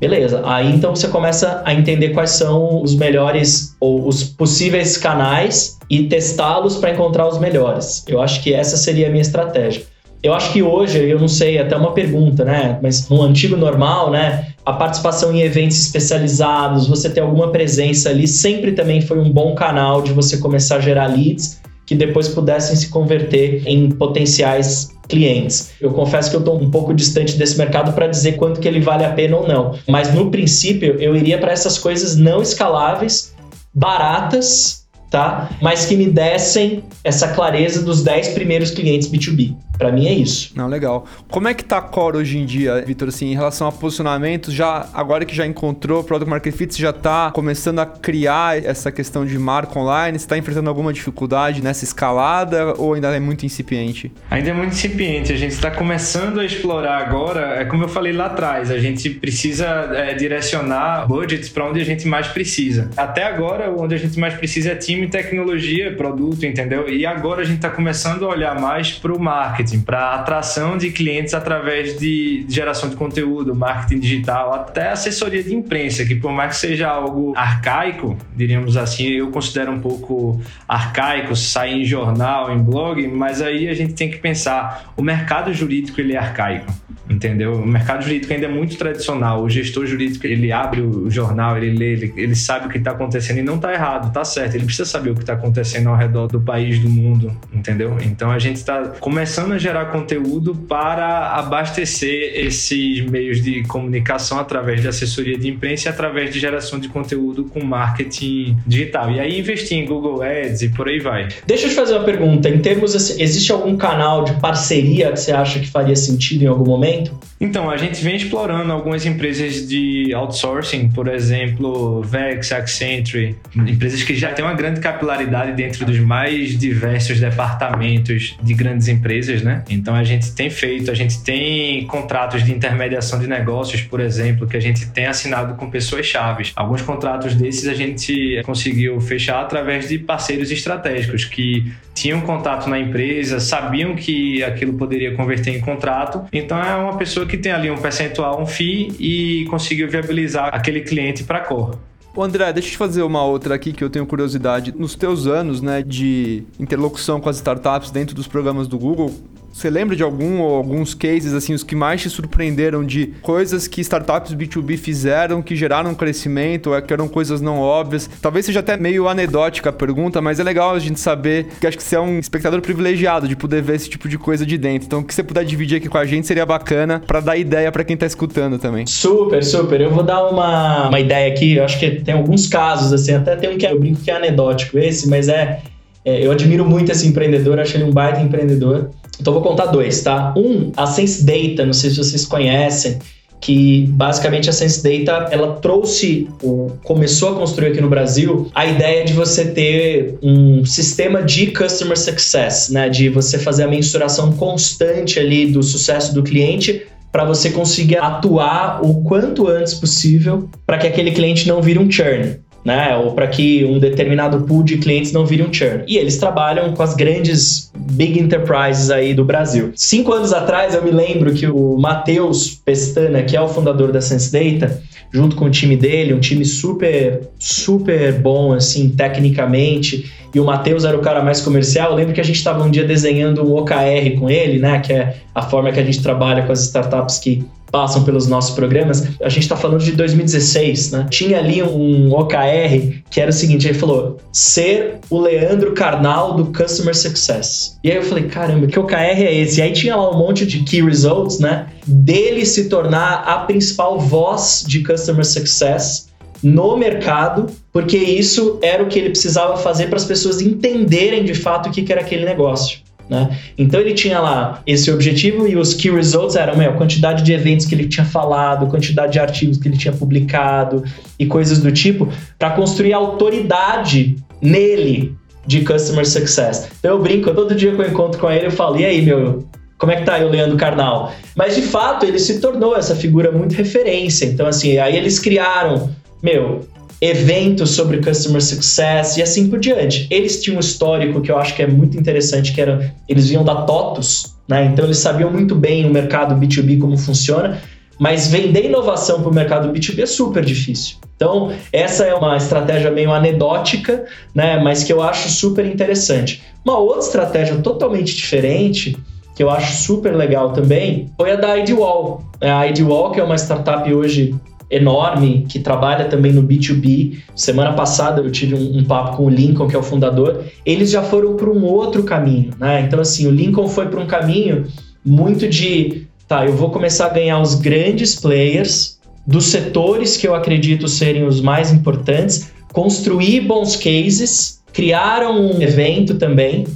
Beleza, 0.00 0.42
aí 0.44 0.72
então 0.72 0.94
você 0.94 1.08
começa 1.08 1.60
a 1.64 1.74
entender 1.74 2.10
quais 2.10 2.30
são 2.30 2.80
os 2.80 2.94
melhores 2.94 3.74
ou 3.80 4.06
os 4.06 4.22
possíveis 4.22 4.96
canais 4.96 5.76
e 5.90 6.04
testá-los 6.04 6.76
para 6.76 6.92
encontrar 6.92 7.26
os 7.26 7.40
melhores. 7.40 8.04
Eu 8.06 8.22
acho 8.22 8.40
que 8.40 8.54
essa 8.54 8.76
seria 8.76 9.08
a 9.08 9.10
minha 9.10 9.22
estratégia. 9.22 9.82
Eu 10.22 10.34
acho 10.34 10.52
que 10.52 10.62
hoje, 10.62 10.98
eu 10.98 11.20
não 11.20 11.28
sei, 11.28 11.58
até 11.58 11.76
uma 11.76 11.92
pergunta, 11.92 12.44
né? 12.44 12.78
Mas 12.82 13.08
no 13.08 13.22
antigo 13.22 13.56
normal, 13.56 14.10
né? 14.10 14.48
A 14.66 14.72
participação 14.72 15.32
em 15.32 15.40
eventos 15.40 15.80
especializados, 15.80 16.88
você 16.88 17.08
ter 17.08 17.20
alguma 17.20 17.50
presença 17.50 18.10
ali, 18.10 18.26
sempre 18.26 18.72
também 18.72 19.00
foi 19.00 19.18
um 19.18 19.30
bom 19.30 19.54
canal 19.54 20.02
de 20.02 20.12
você 20.12 20.38
começar 20.38 20.76
a 20.76 20.80
gerar 20.80 21.06
leads 21.06 21.60
que 21.86 21.94
depois 21.94 22.28
pudessem 22.28 22.76
se 22.76 22.88
converter 22.88 23.62
em 23.64 23.90
potenciais 23.90 24.90
clientes. 25.08 25.70
Eu 25.80 25.90
confesso 25.90 26.28
que 26.28 26.36
eu 26.36 26.40
estou 26.40 26.60
um 26.60 26.70
pouco 26.70 26.92
distante 26.92 27.36
desse 27.36 27.56
mercado 27.56 27.94
para 27.94 28.06
dizer 28.06 28.32
quanto 28.32 28.60
que 28.60 28.68
ele 28.68 28.80
vale 28.80 29.06
a 29.06 29.10
pena 29.10 29.38
ou 29.38 29.48
não. 29.48 29.74
Mas 29.88 30.12
no 30.12 30.30
princípio 30.30 30.96
eu 31.00 31.16
iria 31.16 31.38
para 31.38 31.50
essas 31.50 31.78
coisas 31.78 32.14
não 32.14 32.42
escaláveis, 32.42 33.34
baratas, 33.72 34.86
tá? 35.10 35.48
Mas 35.62 35.86
que 35.86 35.96
me 35.96 36.06
dessem 36.10 36.84
essa 37.02 37.28
clareza 37.28 37.80
dos 37.80 38.02
10 38.02 38.28
primeiros 38.30 38.70
clientes 38.70 39.08
B2B. 39.10 39.56
Para 39.78 39.92
mim 39.92 40.06
é 40.06 40.12
isso. 40.12 40.52
Não, 40.56 40.66
legal. 40.66 41.06
Como 41.30 41.46
é 41.46 41.54
que 41.54 41.64
tá 41.64 41.78
a 41.78 41.82
Core 41.82 42.16
hoje 42.16 42.36
em 42.38 42.44
dia, 42.44 42.82
Vitor, 42.84 43.08
assim, 43.08 43.30
em 43.30 43.34
relação 43.34 43.68
a 43.68 43.72
posicionamentos, 43.72 44.52
já 44.52 44.88
agora 44.92 45.24
que 45.24 45.34
já 45.34 45.46
encontrou 45.46 46.00
o 46.00 46.04
Product 46.04 46.28
Market 46.28 46.54
Fit, 46.54 46.74
você 46.74 46.82
já 46.82 46.92
tá 46.92 47.30
começando 47.30 47.78
a 47.78 47.86
criar 47.86 48.62
essa 48.62 48.90
questão 48.90 49.24
de 49.24 49.38
marca 49.38 49.78
online, 49.78 50.18
você 50.18 50.26
tá 50.26 50.36
enfrentando 50.36 50.68
alguma 50.68 50.92
dificuldade 50.92 51.62
nessa 51.62 51.84
escalada 51.84 52.74
ou 52.76 52.94
ainda 52.94 53.14
é 53.14 53.20
muito 53.20 53.46
incipiente? 53.46 54.12
Ainda 54.30 54.50
é 54.50 54.52
muito 54.52 54.72
incipiente, 54.72 55.32
a 55.32 55.36
gente 55.36 55.52
está 55.52 55.70
começando 55.70 56.40
a 56.40 56.44
explorar 56.44 56.98
agora, 56.98 57.60
é 57.60 57.64
como 57.64 57.84
eu 57.84 57.88
falei 57.88 58.12
lá 58.12 58.26
atrás, 58.26 58.70
a 58.70 58.78
gente 58.78 59.10
precisa 59.10 59.66
é, 59.94 60.14
direcionar 60.14 61.06
budgets 61.06 61.48
para 61.48 61.68
onde 61.68 61.80
a 61.80 61.84
gente 61.84 62.06
mais 62.08 62.26
precisa. 62.26 62.90
Até 62.96 63.22
agora, 63.24 63.70
onde 63.70 63.94
a 63.94 63.98
gente 63.98 64.18
mais 64.18 64.34
precisa 64.34 64.72
é 64.72 64.74
time, 64.74 65.06
tecnologia, 65.06 65.94
produto, 65.94 66.44
entendeu? 66.44 66.88
E 66.88 67.06
agora 67.06 67.42
a 67.42 67.44
gente 67.44 67.56
está 67.56 67.70
começando 67.70 68.24
a 68.24 68.28
olhar 68.28 68.60
mais 68.60 68.92
para 68.92 69.12
o 69.12 69.20
marketing 69.20 69.67
marketing, 69.68 69.80
para 69.80 70.14
atração 70.14 70.76
de 70.78 70.90
clientes 70.90 71.34
através 71.34 71.98
de 71.98 72.44
geração 72.48 72.88
de 72.88 72.96
conteúdo, 72.96 73.54
marketing 73.54 74.00
digital, 74.00 74.54
até 74.54 74.90
assessoria 74.90 75.42
de 75.42 75.54
imprensa, 75.54 76.04
que 76.04 76.14
por 76.14 76.32
mais 76.32 76.54
que 76.54 76.60
seja 76.60 76.88
algo 76.88 77.32
arcaico, 77.36 78.16
diríamos 78.34 78.76
assim, 78.76 79.08
eu 79.08 79.30
considero 79.30 79.72
um 79.72 79.80
pouco 79.80 80.40
arcaico 80.66 81.36
sair 81.36 81.82
em 81.82 81.84
jornal, 81.84 82.52
em 82.52 82.58
blog, 82.58 83.06
mas 83.08 83.42
aí 83.42 83.68
a 83.68 83.74
gente 83.74 83.94
tem 83.94 84.10
que 84.10 84.18
pensar, 84.18 84.92
o 84.96 85.02
mercado 85.02 85.52
jurídico 85.52 86.00
ele 86.00 86.14
é 86.14 86.18
arcaico 86.18 86.72
entendeu? 87.08 87.54
O 87.54 87.66
mercado 87.66 88.02
jurídico 88.02 88.32
ainda 88.32 88.46
é 88.46 88.48
muito 88.48 88.76
tradicional. 88.76 89.42
O 89.42 89.50
gestor 89.50 89.86
jurídico, 89.86 90.26
ele 90.26 90.52
abre 90.52 90.80
o 90.80 91.10
jornal, 91.10 91.56
ele 91.56 91.76
lê, 91.76 91.92
ele, 91.92 92.12
ele 92.16 92.34
sabe 92.34 92.66
o 92.66 92.68
que 92.68 92.78
está 92.78 92.92
acontecendo 92.92 93.38
e 93.38 93.42
não 93.42 93.56
está 93.56 93.72
errado, 93.72 94.08
está 94.08 94.24
certo. 94.24 94.54
Ele 94.54 94.64
precisa 94.64 94.88
saber 94.88 95.10
o 95.10 95.14
que 95.14 95.20
está 95.20 95.34
acontecendo 95.34 95.88
ao 95.88 95.96
redor 95.96 96.28
do 96.28 96.40
país, 96.40 96.78
do 96.78 96.88
mundo, 96.88 97.34
entendeu? 97.52 97.96
Então 98.02 98.30
a 98.30 98.38
gente 98.38 98.56
está 98.56 98.88
começando 99.00 99.52
a 99.52 99.58
gerar 99.58 99.86
conteúdo 99.86 100.54
para 100.54 101.34
abastecer 101.34 102.32
esses 102.34 103.00
meios 103.08 103.42
de 103.42 103.62
comunicação 103.64 104.38
através 104.38 104.80
de 104.80 104.88
assessoria 104.88 105.38
de 105.38 105.48
imprensa 105.48 105.88
e 105.88 105.90
através 105.90 106.32
de 106.32 106.38
geração 106.38 106.78
de 106.78 106.88
conteúdo 106.88 107.44
com 107.44 107.64
marketing 107.64 108.56
digital. 108.66 109.10
E 109.10 109.20
aí 109.20 109.38
investir 109.38 109.78
em 109.78 109.86
Google 109.86 110.22
Ads 110.22 110.62
e 110.62 110.68
por 110.68 110.88
aí 110.88 110.98
vai. 110.98 111.28
Deixa 111.46 111.66
eu 111.66 111.70
te 111.70 111.74
fazer 111.74 111.94
uma 111.94 112.04
pergunta. 112.04 112.48
Em 112.48 112.58
termos, 112.58 112.94
assim, 112.94 113.20
existe 113.22 113.50
algum 113.52 113.76
canal 113.76 114.24
de 114.24 114.32
parceria 114.40 115.10
que 115.10 115.20
você 115.20 115.32
acha 115.32 115.58
que 115.58 115.68
faria 115.68 115.96
sentido 115.96 116.42
em 116.44 116.46
algum 116.46 116.64
momento? 116.64 116.77
Momento? 116.78 117.18
Então, 117.40 117.70
a 117.70 117.76
gente 117.76 118.02
vem 118.02 118.16
explorando 118.16 118.72
algumas 118.72 119.06
empresas 119.06 119.66
de 119.68 120.12
outsourcing, 120.12 120.88
por 120.88 121.06
exemplo, 121.06 122.02
Vex, 122.02 122.50
Accenture, 122.50 123.36
empresas 123.54 124.02
que 124.02 124.16
já 124.16 124.32
têm 124.32 124.44
uma 124.44 124.54
grande 124.54 124.80
capilaridade 124.80 125.52
dentro 125.52 125.84
dos 125.84 125.98
mais 125.98 126.58
diversos 126.58 127.20
departamentos 127.20 128.36
de 128.42 128.54
grandes 128.54 128.88
empresas, 128.88 129.42
né? 129.42 129.62
Então, 129.70 129.94
a 129.94 130.02
gente 130.02 130.32
tem 130.32 130.50
feito, 130.50 130.90
a 130.90 130.94
gente 130.94 131.22
tem 131.22 131.86
contratos 131.86 132.44
de 132.44 132.52
intermediação 132.52 133.20
de 133.20 133.26
negócios, 133.26 133.82
por 133.82 134.00
exemplo, 134.00 134.46
que 134.46 134.56
a 134.56 134.60
gente 134.60 134.88
tem 134.90 135.06
assinado 135.06 135.54
com 135.54 135.70
pessoas 135.70 136.06
chaves. 136.06 136.52
Alguns 136.56 136.82
contratos 136.82 137.34
desses 137.34 137.68
a 137.68 137.74
gente 137.74 138.40
conseguiu 138.44 139.00
fechar 139.00 139.40
através 139.40 139.88
de 139.88 139.98
parceiros 139.98 140.50
estratégicos 140.50 141.24
que 141.24 141.72
tinham 141.94 142.20
contato 142.20 142.68
na 142.68 142.78
empresa, 142.78 143.40
sabiam 143.40 143.94
que 143.96 144.42
aquilo 144.44 144.74
poderia 144.74 145.14
converter 145.14 145.56
em 145.56 145.60
contrato. 145.60 146.24
Então 146.32 146.56
é 146.70 146.76
uma 146.76 146.96
pessoa 146.96 147.26
que 147.26 147.36
tem 147.36 147.52
ali 147.52 147.70
um 147.70 147.78
percentual, 147.78 148.40
um 148.40 148.46
FII 148.46 148.94
e 148.98 149.46
conseguiu 149.46 149.88
viabilizar 149.88 150.54
aquele 150.54 150.80
cliente 150.80 151.24
para 151.24 151.38
a 151.38 151.40
Cor. 151.40 151.78
Ô 152.14 152.22
André, 152.22 152.52
deixa 152.52 152.68
eu 152.68 152.72
te 152.72 152.76
fazer 152.78 153.02
uma 153.02 153.22
outra 153.24 153.54
aqui 153.54 153.72
que 153.72 153.84
eu 153.84 153.88
tenho 153.88 154.04
curiosidade. 154.04 154.74
Nos 154.76 154.96
teus 154.96 155.26
anos 155.26 155.60
né, 155.60 155.82
de 155.82 156.42
interlocução 156.58 157.20
com 157.20 157.28
as 157.28 157.36
startups 157.36 157.90
dentro 157.90 158.14
dos 158.14 158.26
programas 158.26 158.66
do 158.66 158.78
Google, 158.78 159.14
você 159.58 159.70
lembra 159.70 159.96
de 159.96 160.02
algum 160.02 160.40
ou 160.40 160.54
alguns 160.54 160.94
cases, 160.94 161.34
assim, 161.34 161.52
os 161.52 161.64
que 161.64 161.74
mais 161.74 162.00
te 162.00 162.08
surpreenderam 162.08 162.84
de 162.84 163.08
coisas 163.20 163.66
que 163.66 163.80
startups 163.80 164.32
B2B 164.34 164.78
fizeram 164.78 165.42
que 165.42 165.56
geraram 165.56 165.94
crescimento, 165.94 166.70
ou 166.72 166.80
que 166.80 166.92
eram 166.92 167.08
coisas 167.08 167.40
não 167.40 167.58
óbvias? 167.58 168.08
Talvez 168.22 168.46
seja 168.46 168.60
até 168.60 168.76
meio 168.76 169.08
anedótica 169.08 169.70
a 169.70 169.72
pergunta, 169.72 170.22
mas 170.22 170.38
é 170.38 170.44
legal 170.44 170.74
a 170.74 170.78
gente 170.78 171.00
saber, 171.00 171.48
que 171.60 171.66
acho 171.66 171.76
que 171.76 171.82
você 171.82 171.96
é 171.96 172.00
um 172.00 172.18
espectador 172.18 172.60
privilegiado 172.60 173.26
de 173.26 173.34
poder 173.34 173.60
ver 173.60 173.76
esse 173.76 173.90
tipo 173.90 174.08
de 174.08 174.16
coisa 174.16 174.46
de 174.46 174.56
dentro. 174.56 174.86
Então, 174.86 175.00
o 175.00 175.04
que 175.04 175.12
você 175.12 175.22
puder 175.22 175.44
dividir 175.44 175.78
aqui 175.78 175.88
com 175.88 175.98
a 175.98 176.04
gente 176.04 176.26
seria 176.26 176.46
bacana 176.46 177.02
para 177.04 177.20
dar 177.20 177.36
ideia 177.36 177.72
para 177.72 177.82
quem 177.82 177.96
tá 177.96 178.06
escutando 178.06 178.58
também. 178.58 178.86
Super, 178.86 179.42
super. 179.42 179.80
Eu 179.80 179.90
vou 179.90 180.04
dar 180.04 180.28
uma, 180.28 180.88
uma 180.88 181.00
ideia 181.00 181.32
aqui, 181.32 181.56
eu 181.56 181.64
acho 181.64 181.78
que 181.80 181.90
tem 181.90 182.14
alguns 182.14 182.46
casos, 182.46 182.92
assim, 182.92 183.12
até 183.12 183.34
tem 183.34 183.50
um 183.50 183.58
que 183.58 183.66
é, 183.66 183.72
eu 183.72 183.80
brinco 183.80 184.00
que 184.00 184.10
é 184.10 184.14
anedótico 184.14 184.78
esse, 184.78 185.08
mas 185.08 185.28
é, 185.28 185.60
é 186.04 186.24
eu 186.24 186.30
admiro 186.30 186.64
muito 186.64 186.92
esse 186.92 187.08
empreendedor, 187.08 187.58
acho 187.58 187.76
ele 187.76 187.84
um 187.84 187.92
baita 187.92 188.20
empreendedor. 188.20 188.90
Então 189.20 189.32
vou 189.32 189.42
contar 189.42 189.66
dois, 189.66 190.02
tá? 190.02 190.34
Um, 190.36 190.70
a 190.76 190.86
Sense 190.86 191.24
Data, 191.24 191.66
não 191.66 191.72
sei 191.72 191.90
se 191.90 191.96
vocês 191.96 192.24
conhecem, 192.24 192.98
que 193.40 193.86
basicamente 193.90 194.50
a 194.50 194.52
Sense 194.52 194.82
Data 194.82 195.28
ela 195.32 195.54
trouxe, 195.54 196.28
ou 196.42 196.78
começou 196.84 197.30
a 197.30 197.34
construir 197.36 197.68
aqui 197.68 197.80
no 197.80 197.88
Brasil, 197.88 198.50
a 198.54 198.66
ideia 198.66 199.04
de 199.04 199.12
você 199.12 199.46
ter 199.46 200.18
um 200.22 200.64
sistema 200.64 201.22
de 201.22 201.48
customer 201.48 201.98
success, 201.98 202.68
né? 202.70 202.88
De 202.88 203.08
você 203.08 203.38
fazer 203.38 203.64
a 203.64 203.68
mensuração 203.68 204.32
constante 204.32 205.18
ali 205.18 205.46
do 205.46 205.62
sucesso 205.62 206.14
do 206.14 206.22
cliente 206.22 206.86
para 207.10 207.24
você 207.24 207.50
conseguir 207.50 207.98
atuar 207.98 208.84
o 208.84 209.02
quanto 209.02 209.48
antes 209.48 209.74
possível 209.74 210.48
para 210.66 210.78
que 210.78 210.86
aquele 210.86 211.10
cliente 211.10 211.48
não 211.48 211.62
vire 211.62 211.78
um 211.78 211.90
churn 211.90 212.38
né? 212.64 212.96
Ou 212.96 213.12
para 213.12 213.26
que 213.26 213.64
um 213.64 213.78
determinado 213.78 214.40
pool 214.42 214.62
de 214.62 214.78
clientes 214.78 215.12
não 215.12 215.24
vire 215.24 215.42
um 215.42 215.52
churn. 215.52 215.84
E 215.86 215.96
eles 215.96 216.18
trabalham 216.18 216.72
com 216.72 216.82
as 216.82 216.94
grandes 216.94 217.70
big 217.76 218.18
enterprises 218.18 218.90
aí 218.90 219.14
do 219.14 219.24
Brasil. 219.24 219.72
Cinco 219.74 220.12
anos 220.12 220.32
atrás 220.32 220.74
eu 220.74 220.82
me 220.82 220.90
lembro 220.90 221.32
que 221.32 221.46
o 221.46 221.76
Matheus 221.78 222.60
Pestana, 222.64 223.22
que 223.22 223.36
é 223.36 223.40
o 223.40 223.48
fundador 223.48 223.92
da 223.92 224.00
Sense 224.00 224.32
Data, 224.32 224.82
junto 225.10 225.36
com 225.36 225.46
o 225.46 225.50
time 225.50 225.76
dele, 225.76 226.12
um 226.12 226.20
time 226.20 226.44
super, 226.44 227.28
super 227.38 228.12
bom, 228.20 228.52
assim, 228.52 228.90
tecnicamente, 228.90 230.12
e 230.34 230.38
o 230.38 230.44
Matheus 230.44 230.84
era 230.84 230.96
o 230.96 231.00
cara 231.00 231.22
mais 231.22 231.40
comercial. 231.40 231.90
Eu 231.90 231.96
lembro 231.96 232.12
que 232.12 232.20
a 232.20 232.24
gente 232.24 232.36
estava 232.36 232.62
um 232.62 232.70
dia 232.70 232.84
desenhando 232.84 233.42
um 233.42 233.56
OKR 233.56 234.18
com 234.18 234.28
ele, 234.28 234.58
né? 234.58 234.78
Que 234.80 234.92
é 234.92 235.16
a 235.34 235.42
forma 235.42 235.72
que 235.72 235.80
a 235.80 235.84
gente 235.84 236.02
trabalha 236.02 236.42
com 236.42 236.52
as 236.52 236.64
startups 236.64 237.18
que 237.18 237.44
passam 237.70 238.04
pelos 238.04 238.26
nossos 238.26 238.54
programas, 238.54 239.06
a 239.22 239.28
gente 239.28 239.42
está 239.42 239.56
falando 239.56 239.82
de 239.82 239.92
2016, 239.92 240.90
né? 240.92 241.06
Tinha 241.10 241.38
ali 241.38 241.62
um 241.62 242.12
OKR 242.12 243.02
que 243.10 243.20
era 243.20 243.30
o 243.30 243.32
seguinte, 243.32 243.66
ele 243.66 243.78
falou, 243.78 244.18
ser 244.32 244.98
o 245.10 245.20
Leandro 245.20 245.72
Carnal 245.72 246.34
do 246.34 246.46
Customer 246.46 246.96
Success. 246.96 247.78
E 247.82 247.90
aí 247.90 247.96
eu 247.96 248.02
falei, 248.02 248.24
caramba, 248.24 248.66
que 248.66 248.78
OKR 248.78 248.94
é 248.94 249.34
esse? 249.34 249.60
E 249.60 249.62
aí 249.62 249.72
tinha 249.72 249.96
lá 249.96 250.10
um 250.10 250.18
monte 250.18 250.46
de 250.46 250.62
key 250.64 250.82
results, 250.82 251.38
né? 251.38 251.66
Dele 251.86 252.44
se 252.44 252.68
tornar 252.68 253.24
a 253.26 253.38
principal 253.40 253.98
voz 253.98 254.64
de 254.66 254.82
Customer 254.82 255.24
Success 255.24 256.08
no 256.42 256.76
mercado, 256.76 257.46
porque 257.72 257.96
isso 257.96 258.58
era 258.62 258.82
o 258.82 258.86
que 258.86 258.98
ele 258.98 259.10
precisava 259.10 259.56
fazer 259.56 259.88
para 259.88 259.96
as 259.96 260.04
pessoas 260.04 260.40
entenderem 260.40 261.24
de 261.24 261.34
fato 261.34 261.68
o 261.68 261.72
que, 261.72 261.90
era 261.90 262.00
aquele 262.00 262.24
negócio. 262.24 262.80
Né? 263.08 263.38
Então 263.56 263.80
ele 263.80 263.94
tinha 263.94 264.20
lá 264.20 264.60
esse 264.66 264.90
objetivo 264.90 265.48
e 265.48 265.56
os 265.56 265.72
key 265.72 265.90
results 265.90 266.36
eram 266.36 266.56
meu, 266.56 266.70
a 266.70 266.74
quantidade 266.74 267.22
de 267.22 267.32
eventos 267.32 267.64
que 267.64 267.74
ele 267.74 267.88
tinha 267.88 268.04
falado, 268.04 268.66
quantidade 268.66 269.12
de 269.12 269.18
artigos 269.18 269.56
que 269.56 269.66
ele 269.66 269.78
tinha 269.78 269.94
publicado 269.94 270.84
e 271.18 271.24
coisas 271.24 271.60
do 271.60 271.72
tipo, 271.72 272.08
para 272.38 272.50
construir 272.50 272.92
autoridade 272.92 274.16
nele 274.42 275.16
de 275.46 275.62
customer 275.62 276.06
success. 276.06 276.68
Então 276.78 276.96
eu 276.96 277.02
brinco, 277.02 277.32
todo 277.32 277.54
dia 277.54 277.74
que 277.74 277.80
eu 277.80 277.88
encontro 277.88 278.20
com 278.20 278.30
ele, 278.30 278.46
eu 278.46 278.50
falo: 278.50 278.78
e 278.78 278.84
aí, 278.84 279.00
meu, 279.00 279.48
como 279.78 279.92
é 279.92 279.96
que 279.96 280.04
tá 280.04 280.18
o 280.18 280.28
Leandro 280.28 280.56
Carnal? 280.56 281.12
Mas 281.34 281.56
de 281.56 281.62
fato 281.62 282.04
ele 282.04 282.18
se 282.18 282.40
tornou 282.40 282.76
essa 282.76 282.94
figura 282.94 283.32
muito 283.32 283.54
referência. 283.54 284.26
Então, 284.26 284.46
assim, 284.46 284.76
aí 284.76 284.96
eles 284.96 285.18
criaram, 285.18 285.90
meu, 286.22 286.60
eventos 287.00 287.70
sobre 287.70 287.98
customer 287.98 288.42
success 288.42 289.16
e 289.16 289.22
assim 289.22 289.48
por 289.48 289.58
diante. 289.58 290.06
Eles 290.10 290.42
tinham 290.42 290.56
um 290.56 290.60
histórico 290.60 291.20
que 291.20 291.30
eu 291.30 291.38
acho 291.38 291.54
que 291.54 291.62
é 291.62 291.66
muito 291.66 291.98
interessante, 291.98 292.52
que 292.52 292.60
era 292.60 292.94
eles 293.08 293.28
vinham 293.28 293.44
da 293.44 293.62
TOTUS, 293.62 294.34
né? 294.48 294.64
Então 294.66 294.84
eles 294.84 294.98
sabiam 294.98 295.30
muito 295.30 295.54
bem 295.54 295.86
o 295.86 295.90
mercado 295.90 296.34
B2B 296.34 296.80
como 296.80 296.96
funciona, 296.96 297.60
mas 297.98 298.28
vender 298.28 298.66
inovação 298.66 299.20
para 299.20 299.30
o 299.30 299.34
mercado 299.34 299.72
B2B 299.72 300.02
é 300.02 300.06
super 300.06 300.44
difícil. 300.44 300.96
Então, 301.16 301.52
essa 301.72 302.04
é 302.04 302.14
uma 302.14 302.36
estratégia 302.36 302.92
meio 302.92 303.12
anedótica, 303.12 304.06
né, 304.32 304.60
mas 304.60 304.84
que 304.84 304.92
eu 304.92 305.02
acho 305.02 305.28
super 305.28 305.66
interessante. 305.66 306.42
Uma 306.64 306.78
outra 306.78 307.00
estratégia 307.00 307.56
totalmente 307.56 308.14
diferente, 308.14 308.96
que 309.34 309.42
eu 309.42 309.50
acho 309.50 309.82
super 309.82 310.14
legal 310.14 310.52
também, 310.52 311.10
foi 311.16 311.32
a 311.32 311.36
da 311.36 311.56
IDWall. 311.58 312.22
A 312.40 312.68
IDWall, 312.68 313.10
que 313.10 313.18
é 313.18 313.24
uma 313.24 313.36
startup 313.36 313.92
hoje 313.92 314.32
enorme 314.70 315.46
que 315.48 315.58
trabalha 315.58 316.06
também 316.06 316.32
no 316.32 316.42
B2B. 316.42 317.18
Semana 317.34 317.72
passada 317.72 318.20
eu 318.20 318.30
tive 318.30 318.54
um, 318.54 318.78
um 318.78 318.84
papo 318.84 319.16
com 319.16 319.24
o 319.24 319.28
Lincoln, 319.28 319.68
que 319.68 319.76
é 319.76 319.78
o 319.78 319.82
fundador. 319.82 320.44
Eles 320.64 320.90
já 320.90 321.02
foram 321.02 321.36
para 321.36 321.50
um 321.50 321.64
outro 321.64 322.02
caminho, 322.04 322.52
né? 322.58 322.82
Então, 322.82 323.00
assim, 323.00 323.26
o 323.26 323.30
Lincoln 323.30 323.68
foi 323.68 323.86
para 323.86 324.00
um 324.00 324.06
caminho 324.06 324.66
muito 325.04 325.48
de, 325.48 326.06
tá, 326.26 326.44
eu 326.44 326.54
vou 326.54 326.70
começar 326.70 327.06
a 327.06 327.10
ganhar 327.10 327.40
os 327.40 327.54
grandes 327.54 328.14
players 328.14 328.98
dos 329.26 329.46
setores 329.46 330.16
que 330.16 330.26
eu 330.26 330.34
acredito 330.34 330.88
serem 330.88 331.24
os 331.24 331.40
mais 331.40 331.72
importantes, 331.72 332.50
construir 332.72 333.40
bons 333.42 333.76
cases, 333.76 334.62
criaram 334.72 335.38
um 335.38 335.60
evento 335.60 336.14
também, 336.14 336.66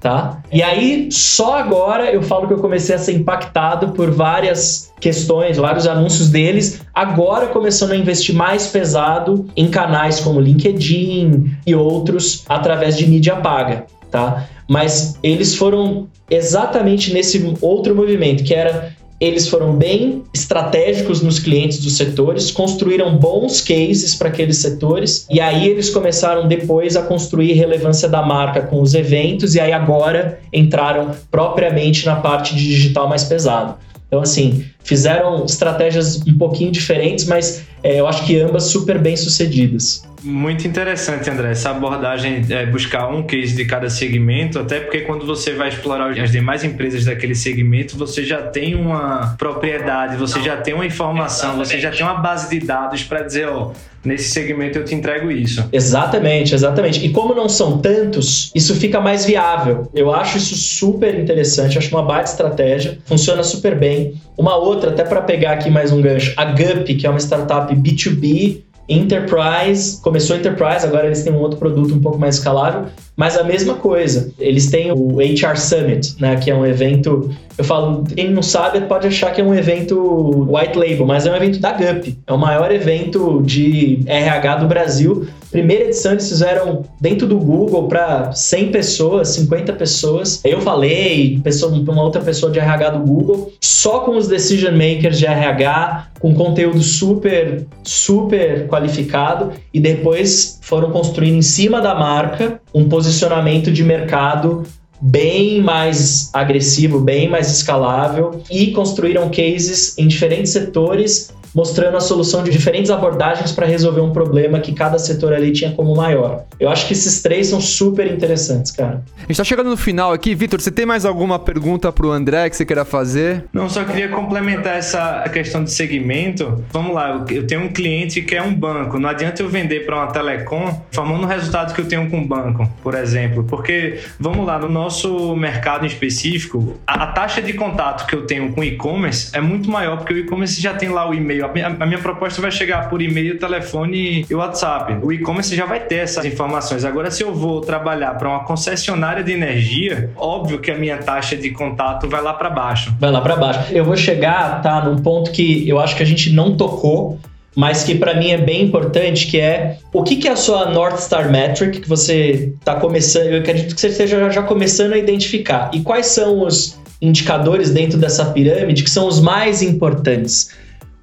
tá? 0.00 0.42
E 0.52 0.62
aí, 0.62 1.08
só 1.10 1.58
agora 1.58 2.12
eu 2.12 2.22
falo 2.22 2.46
que 2.46 2.54
eu 2.54 2.58
comecei 2.58 2.94
a 2.94 2.98
ser 2.98 3.12
impactado 3.12 3.88
por 3.88 4.10
várias 4.10 4.92
questões, 5.00 5.56
vários 5.56 5.86
anúncios 5.86 6.30
deles, 6.30 6.80
agora 6.94 7.48
começando 7.48 7.92
a 7.92 7.96
investir 7.96 8.34
mais 8.34 8.68
pesado 8.68 9.46
em 9.56 9.68
canais 9.68 10.20
como 10.20 10.40
LinkedIn 10.40 11.52
e 11.66 11.74
outros 11.74 12.44
através 12.48 12.96
de 12.96 13.06
mídia 13.06 13.36
paga, 13.36 13.86
tá? 14.10 14.46
Mas 14.68 15.18
eles 15.22 15.54
foram 15.54 16.08
exatamente 16.30 17.12
nesse 17.12 17.56
outro 17.60 17.94
movimento, 17.94 18.44
que 18.44 18.54
era 18.54 18.94
eles 19.20 19.48
foram 19.48 19.74
bem 19.74 20.22
estratégicos 20.32 21.20
nos 21.22 21.38
clientes 21.38 21.78
dos 21.80 21.96
setores, 21.96 22.50
construíram 22.50 23.16
bons 23.16 23.60
cases 23.60 24.14
para 24.14 24.28
aqueles 24.28 24.58
setores 24.58 25.26
e 25.28 25.40
aí 25.40 25.68
eles 25.68 25.90
começaram 25.90 26.46
depois 26.46 26.96
a 26.96 27.02
construir 27.02 27.52
relevância 27.54 28.08
da 28.08 28.22
marca 28.22 28.62
com 28.62 28.80
os 28.80 28.94
eventos 28.94 29.54
e 29.54 29.60
aí 29.60 29.72
agora 29.72 30.38
entraram 30.52 31.10
propriamente 31.30 32.06
na 32.06 32.16
parte 32.16 32.54
de 32.54 32.64
digital 32.64 33.08
mais 33.08 33.24
pesado. 33.24 33.74
Então, 34.06 34.22
assim, 34.22 34.64
fizeram 34.82 35.44
estratégias 35.44 36.20
um 36.26 36.38
pouquinho 36.38 36.70
diferentes, 36.70 37.26
mas 37.26 37.62
é, 37.82 38.00
eu 38.00 38.06
acho 38.06 38.24
que 38.24 38.40
ambas 38.40 38.64
super 38.64 38.98
bem 38.98 39.16
sucedidas. 39.16 40.02
Muito 40.22 40.66
interessante, 40.66 41.30
André, 41.30 41.52
essa 41.52 41.70
abordagem 41.70 42.44
é 42.50 42.66
buscar 42.66 43.08
um 43.08 43.22
case 43.22 43.54
de 43.54 43.64
cada 43.64 43.88
segmento, 43.88 44.58
até 44.58 44.80
porque 44.80 45.00
quando 45.02 45.24
você 45.24 45.52
vai 45.52 45.68
explorar 45.68 46.10
as 46.18 46.32
demais 46.32 46.64
empresas 46.64 47.04
daquele 47.04 47.34
segmento, 47.34 47.96
você 47.96 48.24
já 48.24 48.42
tem 48.42 48.74
uma 48.74 49.36
propriedade, 49.38 50.16
você 50.16 50.40
já 50.42 50.56
tem 50.56 50.74
uma 50.74 50.86
informação, 50.86 51.50
Exatamente. 51.50 51.68
você 51.68 51.80
já 51.80 51.90
tem 51.90 52.02
uma 52.02 52.14
base 52.14 52.50
de 52.50 52.64
dados 52.64 53.04
para 53.04 53.22
dizer, 53.22 53.48
ó, 53.48 53.72
nesse 54.04 54.30
segmento 54.30 54.78
eu 54.78 54.84
te 54.84 54.94
entrego 54.94 55.30
isso. 55.30 55.68
Exatamente, 55.72 56.54
exatamente. 56.54 57.04
E 57.04 57.10
como 57.10 57.34
não 57.34 57.48
são 57.48 57.78
tantos, 57.78 58.50
isso 58.54 58.74
fica 58.74 59.00
mais 59.00 59.24
viável. 59.24 59.88
Eu 59.94 60.12
acho 60.12 60.38
isso 60.38 60.54
super 60.56 61.18
interessante, 61.18 61.78
acho 61.78 61.94
uma 61.94 62.02
baita 62.02 62.30
estratégia, 62.30 62.98
funciona 63.04 63.42
super 63.42 63.76
bem. 63.76 64.20
Uma 64.36 64.56
outra, 64.56 64.90
até 64.90 65.04
para 65.04 65.20
pegar 65.20 65.52
aqui 65.52 65.70
mais 65.70 65.92
um 65.92 66.00
gancho, 66.00 66.32
a 66.36 66.44
Gup, 66.44 66.86
que 66.86 67.06
é 67.06 67.10
uma 67.10 67.20
startup 67.20 67.74
B2B 67.74 68.67
Enterprise, 68.88 70.00
começou 70.00 70.36
Enterprise, 70.36 70.86
agora 70.86 71.06
eles 71.06 71.22
têm 71.22 71.32
um 71.32 71.38
outro 71.38 71.58
produto 71.58 71.94
um 71.94 72.00
pouco 72.00 72.18
mais 72.18 72.36
escalável, 72.36 72.86
mas 73.16 73.36
a 73.36 73.44
mesma 73.44 73.74
coisa. 73.74 74.32
Eles 74.38 74.70
têm 74.70 74.90
o 74.90 75.18
HR 75.18 75.56
Summit, 75.56 76.16
né, 76.20 76.36
que 76.36 76.50
é 76.50 76.54
um 76.54 76.64
evento 76.64 77.30
Eu 77.58 77.64
falo, 77.64 78.04
quem 78.04 78.30
não 78.30 78.40
sabe 78.40 78.80
pode 78.82 79.08
achar 79.08 79.32
que 79.32 79.40
é 79.40 79.44
um 79.44 79.52
evento 79.52 80.46
white 80.48 80.78
label, 80.78 81.04
mas 81.04 81.26
é 81.26 81.32
um 81.32 81.34
evento 81.34 81.58
da 81.58 81.72
GUP. 81.72 82.16
É 82.24 82.32
o 82.32 82.38
maior 82.38 82.70
evento 82.70 83.42
de 83.42 84.00
RH 84.06 84.56
do 84.56 84.68
Brasil. 84.68 85.26
Primeira 85.50 85.86
edição 85.86 86.12
eles 86.12 86.28
fizeram 86.28 86.84
dentro 87.00 87.26
do 87.26 87.36
Google 87.36 87.88
para 87.88 88.30
100 88.30 88.70
pessoas, 88.70 89.30
50 89.30 89.72
pessoas. 89.72 90.40
Eu 90.44 90.60
falei, 90.60 91.40
pessoa, 91.42 91.72
uma 91.72 92.02
outra 92.02 92.22
pessoa 92.22 92.52
de 92.52 92.60
RH 92.60 92.90
do 92.90 93.00
Google, 93.00 93.52
só 93.60 94.00
com 94.00 94.16
os 94.16 94.28
decision 94.28 94.76
makers 94.76 95.18
de 95.18 95.26
RH, 95.26 96.10
com 96.20 96.34
conteúdo 96.34 96.80
super, 96.80 97.66
super 97.82 98.68
qualificado 98.68 99.52
e 99.74 99.80
depois 99.80 100.60
foram 100.62 100.92
construindo 100.92 101.36
em 101.36 101.42
cima 101.42 101.80
da 101.80 101.94
marca 101.94 102.60
um 102.72 102.88
posicionamento 102.88 103.72
de 103.72 103.82
mercado 103.82 104.64
bem 105.00 105.60
mais 105.60 106.30
agressivo, 106.32 107.00
bem 107.00 107.28
mais 107.28 107.50
escalável 107.50 108.42
e 108.50 108.72
construíram 108.72 109.30
cases 109.30 109.96
em 109.96 110.06
diferentes 110.06 110.52
setores 110.52 111.30
mostrando 111.54 111.96
a 111.96 112.00
solução 112.00 112.42
de 112.42 112.50
diferentes 112.50 112.90
abordagens 112.90 113.52
para 113.52 113.66
resolver 113.66 114.00
um 114.00 114.10
problema 114.12 114.60
que 114.60 114.72
cada 114.72 114.98
setor 114.98 115.32
ali 115.32 115.52
tinha 115.52 115.72
como 115.72 115.94
maior. 115.94 116.44
Eu 116.58 116.68
acho 116.68 116.86
que 116.86 116.92
esses 116.92 117.22
três 117.22 117.48
são 117.48 117.60
super 117.60 118.06
interessantes, 118.06 118.72
cara. 118.72 119.02
A 119.16 119.20
gente 119.26 119.36
tá 119.36 119.44
chegando 119.44 119.70
no 119.70 119.76
final 119.76 120.12
aqui. 120.12 120.34
Vitor, 120.34 120.60
você 120.60 120.70
tem 120.70 120.86
mais 120.86 121.04
alguma 121.04 121.38
pergunta 121.38 121.92
pro 121.92 122.10
André 122.10 122.48
que 122.50 122.56
você 122.56 122.64
queira 122.64 122.84
fazer? 122.84 123.44
Não, 123.52 123.68
só 123.68 123.84
queria 123.84 124.08
complementar 124.08 124.76
essa 124.76 125.24
questão 125.32 125.64
de 125.64 125.70
segmento. 125.70 126.64
Vamos 126.72 126.94
lá, 126.94 127.24
eu 127.30 127.46
tenho 127.46 127.62
um 127.62 127.68
cliente 127.68 128.22
que 128.22 128.34
é 128.34 128.42
um 128.42 128.54
banco. 128.54 128.98
Não 128.98 129.08
adianta 129.08 129.42
eu 129.42 129.48
vender 129.48 129.86
para 129.86 129.96
uma 129.96 130.06
telecom 130.08 130.82
formando 130.92 131.24
o 131.24 131.26
resultado 131.26 131.74
que 131.74 131.80
eu 131.80 131.86
tenho 131.86 132.08
com 132.10 132.18
um 132.18 132.26
banco, 132.26 132.68
por 132.82 132.94
exemplo. 132.94 133.44
Porque, 133.44 134.00
vamos 134.18 134.46
lá, 134.46 134.58
no 134.58 134.68
nosso 134.68 135.34
mercado 135.36 135.84
em 135.84 135.88
específico, 135.88 136.74
a, 136.86 137.04
a 137.04 137.06
taxa 137.08 137.40
de 137.40 137.52
contato 137.52 138.06
que 138.06 138.14
eu 138.14 138.26
tenho 138.26 138.52
com 138.52 138.62
e-commerce 138.62 139.30
é 139.32 139.40
muito 139.40 139.70
maior, 139.70 139.98
porque 139.98 140.14
o 140.14 140.18
e-commerce 140.18 140.60
já 140.60 140.74
tem 140.74 140.88
lá 140.88 141.08
o 141.08 141.14
e-mail 141.14 141.37
a 141.42 141.48
minha, 141.48 141.66
a 141.66 141.86
minha 141.86 141.98
proposta 141.98 142.40
vai 142.40 142.50
chegar 142.50 142.88
por 142.88 143.02
e-mail, 143.02 143.38
telefone 143.38 144.26
e 144.28 144.34
WhatsApp. 144.34 144.98
O 145.02 145.12
e-commerce 145.12 145.54
já 145.54 145.66
vai 145.66 145.80
ter 145.80 145.96
essas 145.96 146.24
informações. 146.24 146.84
Agora, 146.84 147.10
se 147.10 147.22
eu 147.22 147.34
vou 147.34 147.60
trabalhar 147.60 148.14
para 148.14 148.28
uma 148.28 148.44
concessionária 148.44 149.22
de 149.22 149.32
energia, 149.32 150.10
óbvio 150.16 150.58
que 150.58 150.70
a 150.70 150.76
minha 150.76 150.98
taxa 150.98 151.36
de 151.36 151.50
contato 151.50 152.08
vai 152.08 152.22
lá 152.22 152.34
para 152.34 152.50
baixo. 152.50 152.94
Vai 152.98 153.10
lá 153.10 153.20
para 153.20 153.36
baixo. 153.36 153.72
Eu 153.72 153.84
vou 153.84 153.96
chegar, 153.96 154.62
tá, 154.62 154.84
num 154.84 154.96
ponto 154.96 155.30
que 155.30 155.68
eu 155.68 155.78
acho 155.78 155.96
que 155.96 156.02
a 156.02 156.06
gente 156.06 156.32
não 156.32 156.56
tocou, 156.56 157.18
mas 157.58 157.82
que 157.82 157.96
para 157.96 158.14
mim 158.14 158.30
é 158.30 158.38
bem 158.38 158.62
importante, 158.62 159.26
que 159.26 159.40
é 159.40 159.78
o 159.92 160.04
que, 160.04 160.14
que 160.14 160.28
é 160.28 160.30
a 160.30 160.36
sua 160.36 160.70
North 160.70 160.98
Star 160.98 161.28
Metric 161.30 161.80
que 161.80 161.88
você 161.88 162.52
está 162.58 162.76
começando, 162.76 163.26
eu 163.26 163.40
acredito 163.40 163.74
que 163.74 163.80
você 163.80 163.88
esteja 163.88 164.30
já 164.30 164.42
começando 164.42 164.92
a 164.92 164.96
identificar. 164.96 165.70
E 165.72 165.80
quais 165.80 166.06
são 166.06 166.46
os 166.46 166.78
indicadores 167.02 167.70
dentro 167.70 167.98
dessa 167.98 168.26
pirâmide 168.26 168.84
que 168.84 168.90
são 168.90 169.08
os 169.08 169.20
mais 169.20 169.60
importantes? 169.60 170.50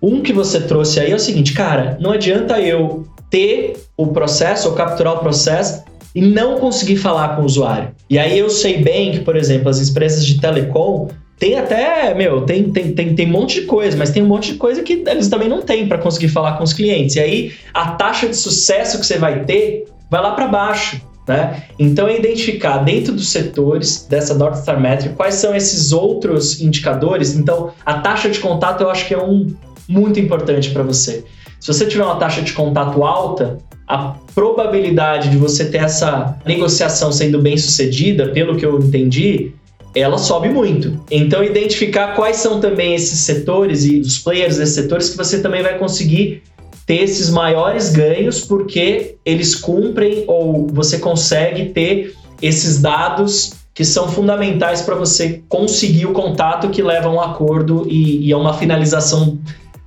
Um 0.06 0.22
que 0.22 0.32
você 0.32 0.62
trouxe 0.62 1.00
aí 1.00 1.12
é 1.12 1.16
o 1.16 1.20
seguinte, 1.20 1.52
cara, 1.52 1.98
não 2.00 2.12
adianta 2.12 2.62
eu 2.62 3.08
ter 3.28 3.76
o 3.98 4.06
processo 4.06 4.70
ou 4.70 4.76
capturar 4.76 5.16
o 5.16 5.18
processo 5.18 5.84
e 6.14 6.22
não 6.22 6.60
conseguir 6.60 6.98
falar 6.98 7.36
com 7.36 7.42
o 7.42 7.46
usuário. 7.46 7.90
E 8.08 8.20
aí 8.20 8.38
eu 8.38 8.48
sei 8.48 8.84
bem 8.84 9.14
que, 9.14 9.22
por 9.22 9.36
exemplo, 9.36 9.68
as 9.68 9.82
empresas 9.90 10.24
de 10.24 10.40
telecom 10.40 11.08
tem 11.40 11.58
até, 11.58 12.14
meu, 12.14 12.42
tem, 12.42 12.70
tem, 12.70 12.94
tem, 12.94 13.16
tem 13.16 13.28
um 13.28 13.32
monte 13.32 13.62
de 13.62 13.66
coisa, 13.66 13.98
mas 13.98 14.12
tem 14.12 14.22
um 14.22 14.28
monte 14.28 14.54
de 14.54 14.60
coisa 14.60 14.84
que 14.84 15.04
eles 15.08 15.28
também 15.28 15.50
não 15.50 15.64
têm 15.64 15.88
para 15.88 15.98
conseguir 15.98 16.30
falar 16.30 16.54
com 16.54 16.64
os 16.64 16.72
clientes. 16.72 17.16
E 17.16 17.20
aí 17.20 17.54
a 17.74 17.94
taxa 17.94 18.30
de 18.30 18.38
sucesso 18.38 19.00
que 19.00 19.08
você 19.08 19.18
vai 19.18 19.44
ter 19.44 19.86
vai 20.08 20.22
lá 20.22 20.34
para 20.34 20.48
baixo. 20.48 21.02
Né? 21.28 21.64
Então, 21.80 22.08
é 22.08 22.20
identificar 22.20 22.78
dentro 22.78 23.12
dos 23.12 23.30
setores 23.30 24.06
dessa 24.08 24.36
North 24.36 24.58
Star 24.58 24.80
Metric 24.80 25.16
quais 25.16 25.34
são 25.34 25.56
esses 25.56 25.92
outros 25.92 26.62
indicadores. 26.62 27.36
Então, 27.36 27.72
a 27.84 27.96
taxa 27.96 28.30
de 28.30 28.40
contato 28.40 28.82
eu 28.82 28.92
acho 28.92 29.08
que 29.08 29.14
é 29.16 29.18
um, 29.18 29.48
muito 29.88 30.20
importante 30.20 30.72
para 30.72 30.84
você. 30.84 31.24
Se 31.60 31.68
você 31.74 31.86
tiver 31.86 32.04
uma 32.04 32.18
taxa 32.18 32.42
de 32.42 32.54
contato 32.54 33.04
alta, 33.04 33.58
a 33.88 34.16
probabilidade 34.34 35.30
de 35.30 35.38
você 35.38 35.66
ter 35.66 35.80
essa 35.80 36.38
negociação 36.46 37.12
sendo 37.12 37.42
bem 37.42 37.58
sucedida, 37.58 38.30
pelo 38.30 38.56
que 38.56 38.66
eu 38.66 38.80
entendi, 38.80 39.54
ela 39.96 40.18
sobe 40.18 40.50
muito. 40.50 41.00
Então, 41.10 41.44
identificar 41.44 42.16
quais 42.16 42.38
são 42.38 42.60
também 42.60 42.96
esses 42.96 43.20
setores 43.20 43.86
e 43.86 44.00
os 44.00 44.18
players 44.20 44.58
desses 44.58 44.76
setores 44.76 45.10
que 45.10 45.18
você 45.18 45.42
também 45.42 45.64
vai 45.64 45.78
conseguir 45.78 46.44
ter 46.86 47.02
esses 47.02 47.30
maiores 47.30 47.92
ganhos 47.92 48.42
porque 48.42 49.16
eles 49.26 49.56
cumprem 49.56 50.24
ou 50.28 50.68
você 50.68 51.00
consegue 51.00 51.70
ter 51.70 52.14
esses 52.42 52.82
dados 52.82 53.54
que 53.74 53.84
são 53.84 54.08
fundamentais 54.08 54.82
para 54.82 54.96
você 54.96 55.42
conseguir 55.50 56.06
o 56.06 56.14
contato 56.14 56.70
que 56.70 56.82
leva 56.82 57.08
a 57.08 57.12
um 57.12 57.20
acordo 57.20 57.86
e, 57.90 58.28
e 58.28 58.32
a 58.32 58.38
uma 58.38 58.54
finalização 58.54 59.38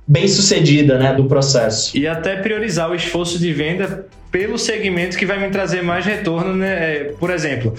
bem 0.09 0.27
sucedida 0.27 0.97
né, 0.97 1.13
do 1.13 1.25
processo. 1.25 1.95
E 1.95 2.07
até 2.07 2.35
priorizar 2.35 2.89
o 2.89 2.95
esforço 2.95 3.37
de 3.37 3.53
venda 3.53 4.07
pelo 4.31 4.57
segmento 4.57 5.15
que 5.15 5.25
vai 5.25 5.39
me 5.39 5.49
trazer 5.51 5.83
mais 5.83 6.03
retorno, 6.03 6.55
né? 6.55 6.95
É, 6.95 7.03
por 7.19 7.29
exemplo, 7.29 7.75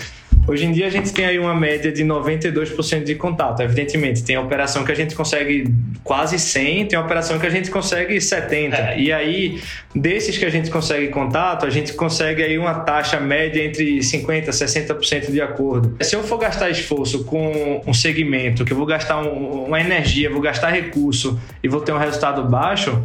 Hoje 0.50 0.66
em 0.66 0.72
dia 0.72 0.88
a 0.88 0.90
gente 0.90 1.12
tem 1.12 1.24
aí 1.24 1.38
uma 1.38 1.54
média 1.54 1.92
de 1.92 2.02
92% 2.02 3.04
de 3.04 3.14
contato. 3.14 3.62
Evidentemente, 3.62 4.24
tem 4.24 4.36
operação 4.36 4.82
que 4.82 4.90
a 4.90 4.96
gente 4.96 5.14
consegue 5.14 5.72
quase 6.02 6.40
100, 6.40 6.86
tem 6.86 6.98
operação 6.98 7.38
que 7.38 7.46
a 7.46 7.50
gente 7.50 7.70
consegue 7.70 8.20
70. 8.20 8.76
É. 8.76 9.00
E 9.00 9.12
aí, 9.12 9.62
desses 9.94 10.36
que 10.36 10.44
a 10.44 10.50
gente 10.50 10.68
consegue 10.68 11.06
contato, 11.06 11.64
a 11.64 11.70
gente 11.70 11.92
consegue 11.92 12.42
aí 12.42 12.58
uma 12.58 12.74
taxa 12.74 13.20
média 13.20 13.64
entre 13.64 14.02
50 14.02 14.50
e 14.50 14.52
60% 14.52 15.30
de 15.30 15.40
acordo. 15.40 15.96
Se 16.00 16.16
eu 16.16 16.24
for 16.24 16.38
gastar 16.38 16.68
esforço 16.68 17.22
com 17.22 17.80
um 17.86 17.94
segmento, 17.94 18.64
que 18.64 18.72
eu 18.72 18.76
vou 18.76 18.86
gastar 18.86 19.22
um, 19.22 19.66
uma 19.66 19.80
energia, 19.80 20.28
vou 20.30 20.40
gastar 20.40 20.70
recurso 20.70 21.40
e 21.62 21.68
vou 21.68 21.80
ter 21.80 21.92
um 21.92 21.98
resultado 21.98 22.42
baixo, 22.42 23.00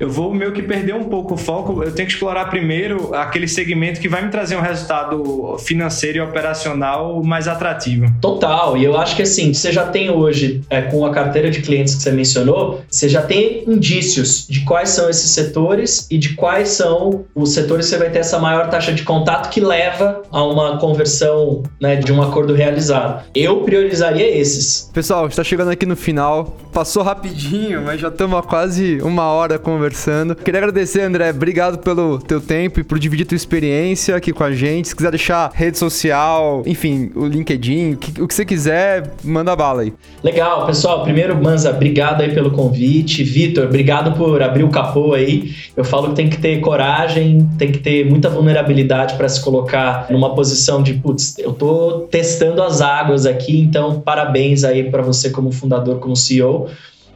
eu 0.00 0.08
vou 0.08 0.32
meio 0.32 0.50
que 0.50 0.62
perder 0.62 0.94
um 0.94 1.04
pouco 1.04 1.34
o 1.34 1.36
foco. 1.36 1.82
Eu 1.82 1.92
tenho 1.92 2.08
que 2.08 2.14
explorar 2.14 2.46
primeiro 2.46 3.14
aquele 3.14 3.46
segmento 3.46 4.00
que 4.00 4.08
vai 4.08 4.24
me 4.24 4.30
trazer 4.30 4.56
um 4.56 4.62
resultado 4.62 5.56
financeiro 5.58 6.16
e 6.16 6.20
operacional 6.22 7.22
mais 7.22 7.46
atrativo. 7.46 8.06
Total. 8.18 8.78
E 8.78 8.84
eu 8.84 8.96
acho 8.96 9.14
que 9.14 9.22
assim, 9.22 9.52
você 9.52 9.70
já 9.70 9.84
tem 9.84 10.08
hoje, 10.08 10.62
é, 10.70 10.80
com 10.80 11.04
a 11.04 11.10
carteira 11.10 11.50
de 11.50 11.60
clientes 11.60 11.94
que 11.94 12.02
você 12.02 12.12
mencionou, 12.12 12.80
você 12.88 13.10
já 13.10 13.20
tem 13.20 13.62
indícios 13.68 14.46
de 14.48 14.60
quais 14.60 14.88
são 14.88 15.10
esses 15.10 15.32
setores 15.32 16.06
e 16.10 16.16
de 16.16 16.30
quais 16.30 16.70
são 16.70 17.26
os 17.34 17.52
setores 17.52 17.84
que 17.84 17.90
você 17.90 17.98
vai 17.98 18.08
ter 18.08 18.20
essa 18.20 18.38
maior 18.38 18.70
taxa 18.70 18.94
de 18.94 19.02
contato 19.02 19.50
que 19.50 19.60
leva 19.60 20.22
a 20.30 20.42
uma 20.42 20.78
conversão 20.78 21.62
né, 21.78 21.96
de 21.96 22.10
um 22.10 22.22
acordo 22.22 22.54
realizado. 22.54 23.22
Eu 23.34 23.60
priorizaria 23.64 24.34
esses. 24.34 24.90
Pessoal, 24.94 25.26
está 25.26 25.44
chegando 25.44 25.70
aqui 25.70 25.84
no 25.84 25.96
final. 25.96 26.56
Passou 26.72 27.02
rapidinho, 27.02 27.82
mas 27.82 28.00
já 28.00 28.08
estamos 28.08 28.38
há 28.38 28.42
quase 28.42 28.98
uma 29.02 29.24
hora 29.24 29.58
conversando 29.58 29.89
conversando. 29.90 30.34
Queria 30.36 30.60
agradecer, 30.60 31.02
André. 31.02 31.30
Obrigado 31.30 31.78
pelo 31.78 32.18
teu 32.18 32.40
tempo 32.40 32.80
e 32.80 32.84
por 32.84 32.98
dividir 32.98 33.26
tua 33.26 33.36
experiência 33.36 34.14
aqui 34.14 34.32
com 34.32 34.44
a 34.44 34.52
gente. 34.52 34.88
Se 34.88 34.96
quiser 34.96 35.10
deixar 35.10 35.50
rede 35.52 35.76
social, 35.76 36.62
enfim, 36.64 37.10
o 37.14 37.26
LinkedIn, 37.26 37.92
o 37.92 37.96
que, 37.96 38.34
você 38.34 38.44
quiser, 38.44 39.12
manda 39.24 39.54
bala 39.56 39.82
aí. 39.82 39.92
Legal, 40.22 40.66
pessoal. 40.66 41.02
Primeiro, 41.02 41.40
Manza, 41.42 41.70
obrigado 41.70 42.22
aí 42.22 42.32
pelo 42.32 42.52
convite. 42.52 43.24
Vitor, 43.24 43.66
obrigado 43.66 44.16
por 44.16 44.42
abrir 44.42 44.64
o 44.64 44.70
capô 44.70 45.14
aí. 45.14 45.52
Eu 45.76 45.84
falo 45.84 46.10
que 46.10 46.14
tem 46.14 46.28
que 46.28 46.38
ter 46.38 46.60
coragem, 46.60 47.48
tem 47.58 47.72
que 47.72 47.78
ter 47.78 48.08
muita 48.08 48.28
vulnerabilidade 48.28 49.14
para 49.16 49.28
se 49.28 49.42
colocar 49.42 50.06
numa 50.10 50.34
posição 50.34 50.82
de, 50.82 50.94
putz, 50.94 51.36
eu 51.38 51.52
tô 51.52 52.06
testando 52.10 52.62
as 52.62 52.80
águas 52.80 53.26
aqui, 53.26 53.58
então 53.58 54.00
parabéns 54.00 54.62
aí 54.62 54.90
para 54.90 55.02
você 55.02 55.30
como 55.30 55.50
fundador, 55.50 55.98
como 55.98 56.14
CEO. 56.14 56.68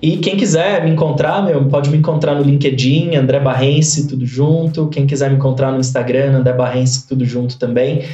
E 0.02 0.18
quem 0.18 0.36
quiser 0.36 0.84
me 0.84 0.90
encontrar, 0.90 1.42
meu, 1.44 1.64
pode 1.66 1.88
me 1.88 1.96
encontrar 1.96 2.34
no 2.34 2.42
LinkedIn, 2.42 3.16
André 3.16 3.40
Barrense, 3.40 4.06
tudo 4.06 4.26
junto. 4.26 4.88
Quem 4.88 5.06
quiser 5.06 5.30
me 5.30 5.36
encontrar 5.36 5.72
no 5.72 5.80
Instagram, 5.80 6.36
André 6.36 6.52
Barrense, 6.52 7.06
tudo 7.08 7.24
junto 7.24 7.58
também. 7.58 8.04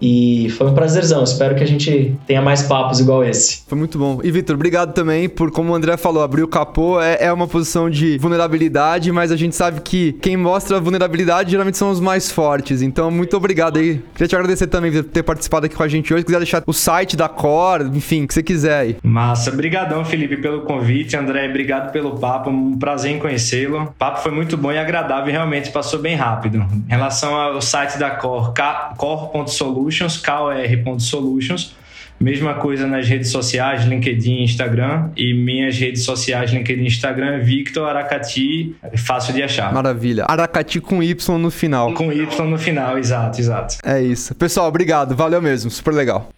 E 0.00 0.48
foi 0.50 0.68
um 0.68 0.74
prazerzão. 0.74 1.22
Espero 1.22 1.54
que 1.54 1.62
a 1.62 1.66
gente 1.66 2.16
tenha 2.26 2.40
mais 2.40 2.62
papos 2.62 3.00
igual 3.00 3.22
esse. 3.24 3.62
Foi 3.66 3.76
muito 3.76 3.98
bom. 3.98 4.20
E, 4.22 4.30
Vitor, 4.30 4.54
obrigado 4.54 4.94
também 4.94 5.28
por, 5.28 5.50
como 5.50 5.72
o 5.72 5.74
André 5.74 5.96
falou, 5.96 6.22
abrir 6.22 6.42
o 6.42 6.48
capô 6.48 7.00
é, 7.00 7.18
é, 7.20 7.32
uma 7.32 7.46
posição 7.46 7.90
de 7.90 8.16
vulnerabilidade, 8.18 9.12
mas 9.12 9.30
a 9.30 9.36
gente 9.36 9.54
sabe 9.54 9.80
que 9.80 10.14
quem 10.14 10.36
mostra 10.36 10.80
vulnerabilidade 10.80 11.50
geralmente 11.50 11.76
são 11.76 11.90
os 11.90 12.00
mais 12.00 12.32
fortes. 12.32 12.82
Então, 12.82 13.10
muito 13.10 13.36
obrigado 13.36 13.78
aí. 13.78 14.02
Queria 14.14 14.28
te 14.28 14.34
agradecer 14.34 14.66
também 14.68 14.90
por 14.90 15.04
ter 15.04 15.22
participado 15.22 15.66
aqui 15.66 15.74
com 15.74 15.82
a 15.82 15.88
gente 15.88 16.12
hoje. 16.12 16.20
Se 16.20 16.26
quiser 16.26 16.38
deixar 16.38 16.62
o 16.66 16.72
site 16.72 17.16
da 17.16 17.28
Core, 17.28 17.84
enfim, 17.94 18.24
o 18.24 18.28
que 18.28 18.34
você 18.34 18.42
quiser 18.42 18.78
aí. 18.78 18.96
Massa. 19.02 19.50
Obrigadão, 19.50 20.04
Felipe, 20.04 20.36
pelo 20.38 20.62
convite. 20.62 21.16
André, 21.16 21.48
obrigado 21.48 21.92
pelo 21.92 22.18
papo. 22.18 22.50
Um 22.50 22.78
prazer 22.78 23.12
em 23.12 23.18
conhecê-lo. 23.18 23.82
O 23.82 23.92
papo 23.98 24.20
foi 24.20 24.32
muito 24.32 24.56
bom 24.56 24.72
e 24.72 24.78
agradável 24.78 25.28
e 25.28 25.32
realmente 25.32 25.70
passou 25.70 26.00
bem 26.00 26.16
rápido. 26.16 26.58
Em 26.58 26.90
relação 26.90 27.34
ao 27.34 27.60
site 27.60 27.98
da 27.98 28.10
Core, 28.10 28.52
core.solutions, 28.96 29.89
Solutions, 29.90 30.16
kor.solutions. 30.16 31.74
Mesma 32.20 32.52
coisa 32.54 32.86
nas 32.86 33.08
redes 33.08 33.30
sociais, 33.30 33.84
LinkedIn, 33.84 34.42
Instagram. 34.42 35.10
E 35.16 35.32
minhas 35.32 35.76
redes 35.78 36.04
sociais, 36.04 36.50
LinkedIn, 36.50 36.84
Instagram, 36.84 37.40
Victor 37.40 37.88
Aracati, 37.88 38.76
fácil 38.96 39.32
de 39.32 39.42
achar. 39.42 39.72
Maravilha. 39.72 40.26
Aracati 40.28 40.80
com 40.80 41.02
Y 41.02 41.16
no 41.38 41.50
final. 41.50 41.94
Com 41.94 42.12
Y 42.12 42.26
no 42.46 42.58
final, 42.58 42.98
exato, 42.98 43.40
exato. 43.40 43.78
É 43.82 44.02
isso. 44.02 44.34
Pessoal, 44.34 44.68
obrigado. 44.68 45.16
Valeu 45.16 45.40
mesmo. 45.40 45.70
Super 45.70 45.94
legal. 45.94 46.28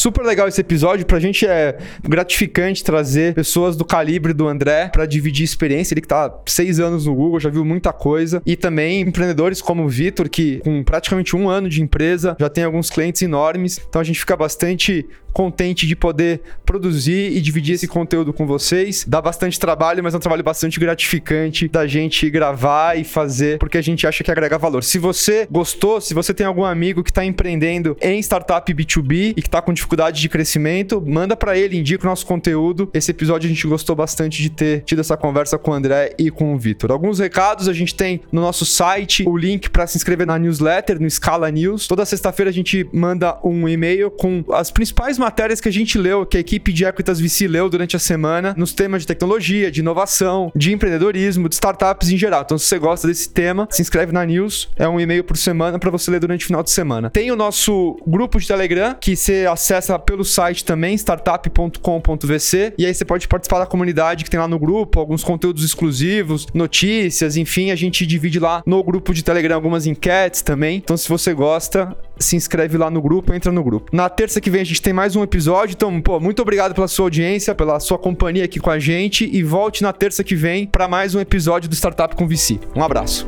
Super 0.00 0.24
legal 0.24 0.48
esse 0.48 0.60
episódio. 0.60 1.04
Pra 1.04 1.20
gente 1.20 1.46
é 1.46 1.76
gratificante 2.02 2.82
trazer 2.82 3.34
pessoas 3.34 3.76
do 3.76 3.84
calibre 3.84 4.32
do 4.32 4.48
André 4.48 4.88
para 4.88 5.04
dividir 5.04 5.44
experiência. 5.44 5.92
Ele 5.92 6.00
que 6.00 6.08
tá 6.08 6.32
seis 6.46 6.80
anos 6.80 7.04
no 7.04 7.14
Google, 7.14 7.38
já 7.38 7.50
viu 7.50 7.64
muita 7.64 7.92
coisa. 7.92 8.42
E 8.46 8.56
também 8.56 9.02
empreendedores 9.02 9.60
como 9.60 9.84
o 9.84 9.88
Vitor, 9.88 10.28
que 10.30 10.58
com 10.60 10.82
praticamente 10.82 11.36
um 11.36 11.48
ano 11.48 11.68
de 11.68 11.82
empresa 11.82 12.34
já 12.40 12.48
tem 12.48 12.64
alguns 12.64 12.88
clientes 12.88 13.20
enormes. 13.20 13.78
Então 13.88 14.00
a 14.00 14.04
gente 14.04 14.18
fica 14.18 14.36
bastante 14.36 15.06
contente 15.32 15.86
de 15.86 15.94
poder 15.94 16.40
produzir 16.66 17.36
e 17.36 17.40
dividir 17.40 17.74
esse 17.74 17.86
conteúdo 17.86 18.32
com 18.32 18.46
vocês. 18.46 19.04
Dá 19.06 19.20
bastante 19.20 19.60
trabalho, 19.60 20.02
mas 20.02 20.12
é 20.14 20.16
um 20.16 20.20
trabalho 20.20 20.42
bastante 20.42 20.80
gratificante 20.80 21.68
da 21.68 21.86
gente 21.86 22.28
gravar 22.30 22.98
e 22.98 23.04
fazer 23.04 23.58
porque 23.58 23.78
a 23.78 23.82
gente 23.82 24.06
acha 24.06 24.24
que 24.24 24.30
agrega 24.30 24.58
valor. 24.58 24.82
Se 24.82 24.98
você 24.98 25.46
gostou, 25.50 26.00
se 26.00 26.14
você 26.14 26.34
tem 26.34 26.46
algum 26.46 26.64
amigo 26.64 27.04
que 27.04 27.10
está 27.10 27.24
empreendendo 27.24 27.96
em 28.00 28.18
startup 28.20 28.72
B2B 28.72 29.34
e 29.36 29.42
que 29.42 29.48
está 29.48 29.62
com 29.62 29.72
dificuldade 29.72 29.89
de 30.20 30.28
crescimento, 30.28 31.02
manda 31.04 31.36
para 31.36 31.56
ele, 31.56 31.78
indica 31.78 32.04
o 32.04 32.08
nosso 32.08 32.26
conteúdo. 32.26 32.88
Esse 32.94 33.10
episódio 33.10 33.46
a 33.46 33.52
gente 33.52 33.66
gostou 33.66 33.94
bastante 33.94 34.40
de 34.42 34.50
ter 34.50 34.82
tido 34.82 35.00
essa 35.00 35.16
conversa 35.16 35.58
com 35.58 35.70
o 35.70 35.74
André 35.74 36.14
e 36.18 36.30
com 36.30 36.54
o 36.54 36.58
Vitor. 36.58 36.90
Alguns 36.90 37.18
recados 37.18 37.68
a 37.68 37.72
gente 37.72 37.94
tem 37.94 38.20
no 38.32 38.40
nosso 38.40 38.64
site 38.64 39.24
o 39.26 39.36
link 39.36 39.68
para 39.70 39.86
se 39.86 39.96
inscrever 39.96 40.26
na 40.26 40.38
newsletter, 40.38 41.00
no 41.00 41.10
Scala 41.10 41.50
News. 41.50 41.86
Toda 41.86 42.04
sexta-feira 42.04 42.50
a 42.50 42.52
gente 42.52 42.88
manda 42.92 43.38
um 43.44 43.68
e-mail 43.68 44.10
com 44.10 44.44
as 44.52 44.70
principais 44.70 45.18
matérias 45.18 45.60
que 45.60 45.68
a 45.68 45.72
gente 45.72 45.98
leu, 45.98 46.24
que 46.24 46.36
a 46.36 46.40
equipe 46.40 46.72
de 46.72 46.84
Equitas 46.84 47.20
VC 47.20 47.46
leu 47.46 47.68
durante 47.68 47.96
a 47.96 47.98
semana, 47.98 48.54
nos 48.56 48.72
temas 48.72 49.02
de 49.02 49.08
tecnologia, 49.08 49.70
de 49.70 49.80
inovação, 49.80 50.50
de 50.54 50.72
empreendedorismo, 50.72 51.48
de 51.48 51.54
startups 51.54 52.10
em 52.10 52.16
geral. 52.16 52.42
Então, 52.42 52.58
se 52.58 52.66
você 52.66 52.78
gosta 52.78 53.06
desse 53.06 53.28
tema, 53.28 53.68
se 53.70 53.82
inscreve 53.82 54.12
na 54.12 54.24
news. 54.24 54.68
É 54.76 54.88
um 54.88 55.00
e-mail 55.00 55.24
por 55.24 55.36
semana 55.36 55.78
para 55.78 55.90
você 55.90 56.10
ler 56.10 56.20
durante 56.20 56.44
o 56.44 56.46
final 56.46 56.62
de 56.62 56.70
semana. 56.70 57.10
Tem 57.10 57.30
o 57.30 57.36
nosso 57.36 57.98
grupo 58.06 58.38
de 58.38 58.46
Telegram, 58.46 58.94
que 58.94 59.16
você 59.16 59.46
acessa 59.80 59.98
pelo 59.98 60.24
site 60.24 60.64
também, 60.64 60.94
startup.com.vc. 60.94 62.74
E 62.78 62.86
aí 62.86 62.94
você 62.94 63.04
pode 63.04 63.26
participar 63.26 63.58
da 63.58 63.66
comunidade 63.66 64.24
que 64.24 64.30
tem 64.30 64.38
lá 64.38 64.46
no 64.46 64.58
grupo, 64.58 65.00
alguns 65.00 65.24
conteúdos 65.24 65.64
exclusivos, 65.64 66.46
notícias, 66.54 67.36
enfim, 67.36 67.70
a 67.70 67.76
gente 67.76 68.06
divide 68.06 68.38
lá 68.38 68.62
no 68.64 68.82
grupo 68.84 69.12
de 69.12 69.24
Telegram 69.24 69.54
algumas 69.54 69.86
enquetes 69.86 70.42
também. 70.42 70.76
Então, 70.76 70.96
se 70.96 71.08
você 71.08 71.34
gosta, 71.34 71.96
se 72.18 72.36
inscreve 72.36 72.76
lá 72.76 72.90
no 72.90 73.02
grupo, 73.02 73.34
entra 73.34 73.50
no 73.50 73.64
grupo. 73.64 73.90
Na 73.92 74.08
terça 74.08 74.40
que 74.40 74.50
vem 74.50 74.60
a 74.60 74.64
gente 74.64 74.82
tem 74.82 74.92
mais 74.92 75.16
um 75.16 75.22
episódio, 75.22 75.74
então, 75.74 76.00
pô, 76.00 76.20
muito 76.20 76.42
obrigado 76.42 76.74
pela 76.74 76.86
sua 76.86 77.06
audiência, 77.06 77.54
pela 77.54 77.80
sua 77.80 77.98
companhia 77.98 78.44
aqui 78.44 78.60
com 78.60 78.70
a 78.70 78.78
gente 78.78 79.28
e 79.30 79.42
volte 79.42 79.82
na 79.82 79.92
terça 79.92 80.22
que 80.22 80.36
vem 80.36 80.66
para 80.66 80.86
mais 80.86 81.14
um 81.14 81.20
episódio 81.20 81.68
do 81.68 81.74
Startup 81.74 82.14
com 82.14 82.28
VC. 82.28 82.60
Um 82.76 82.82
abraço. 82.82 83.26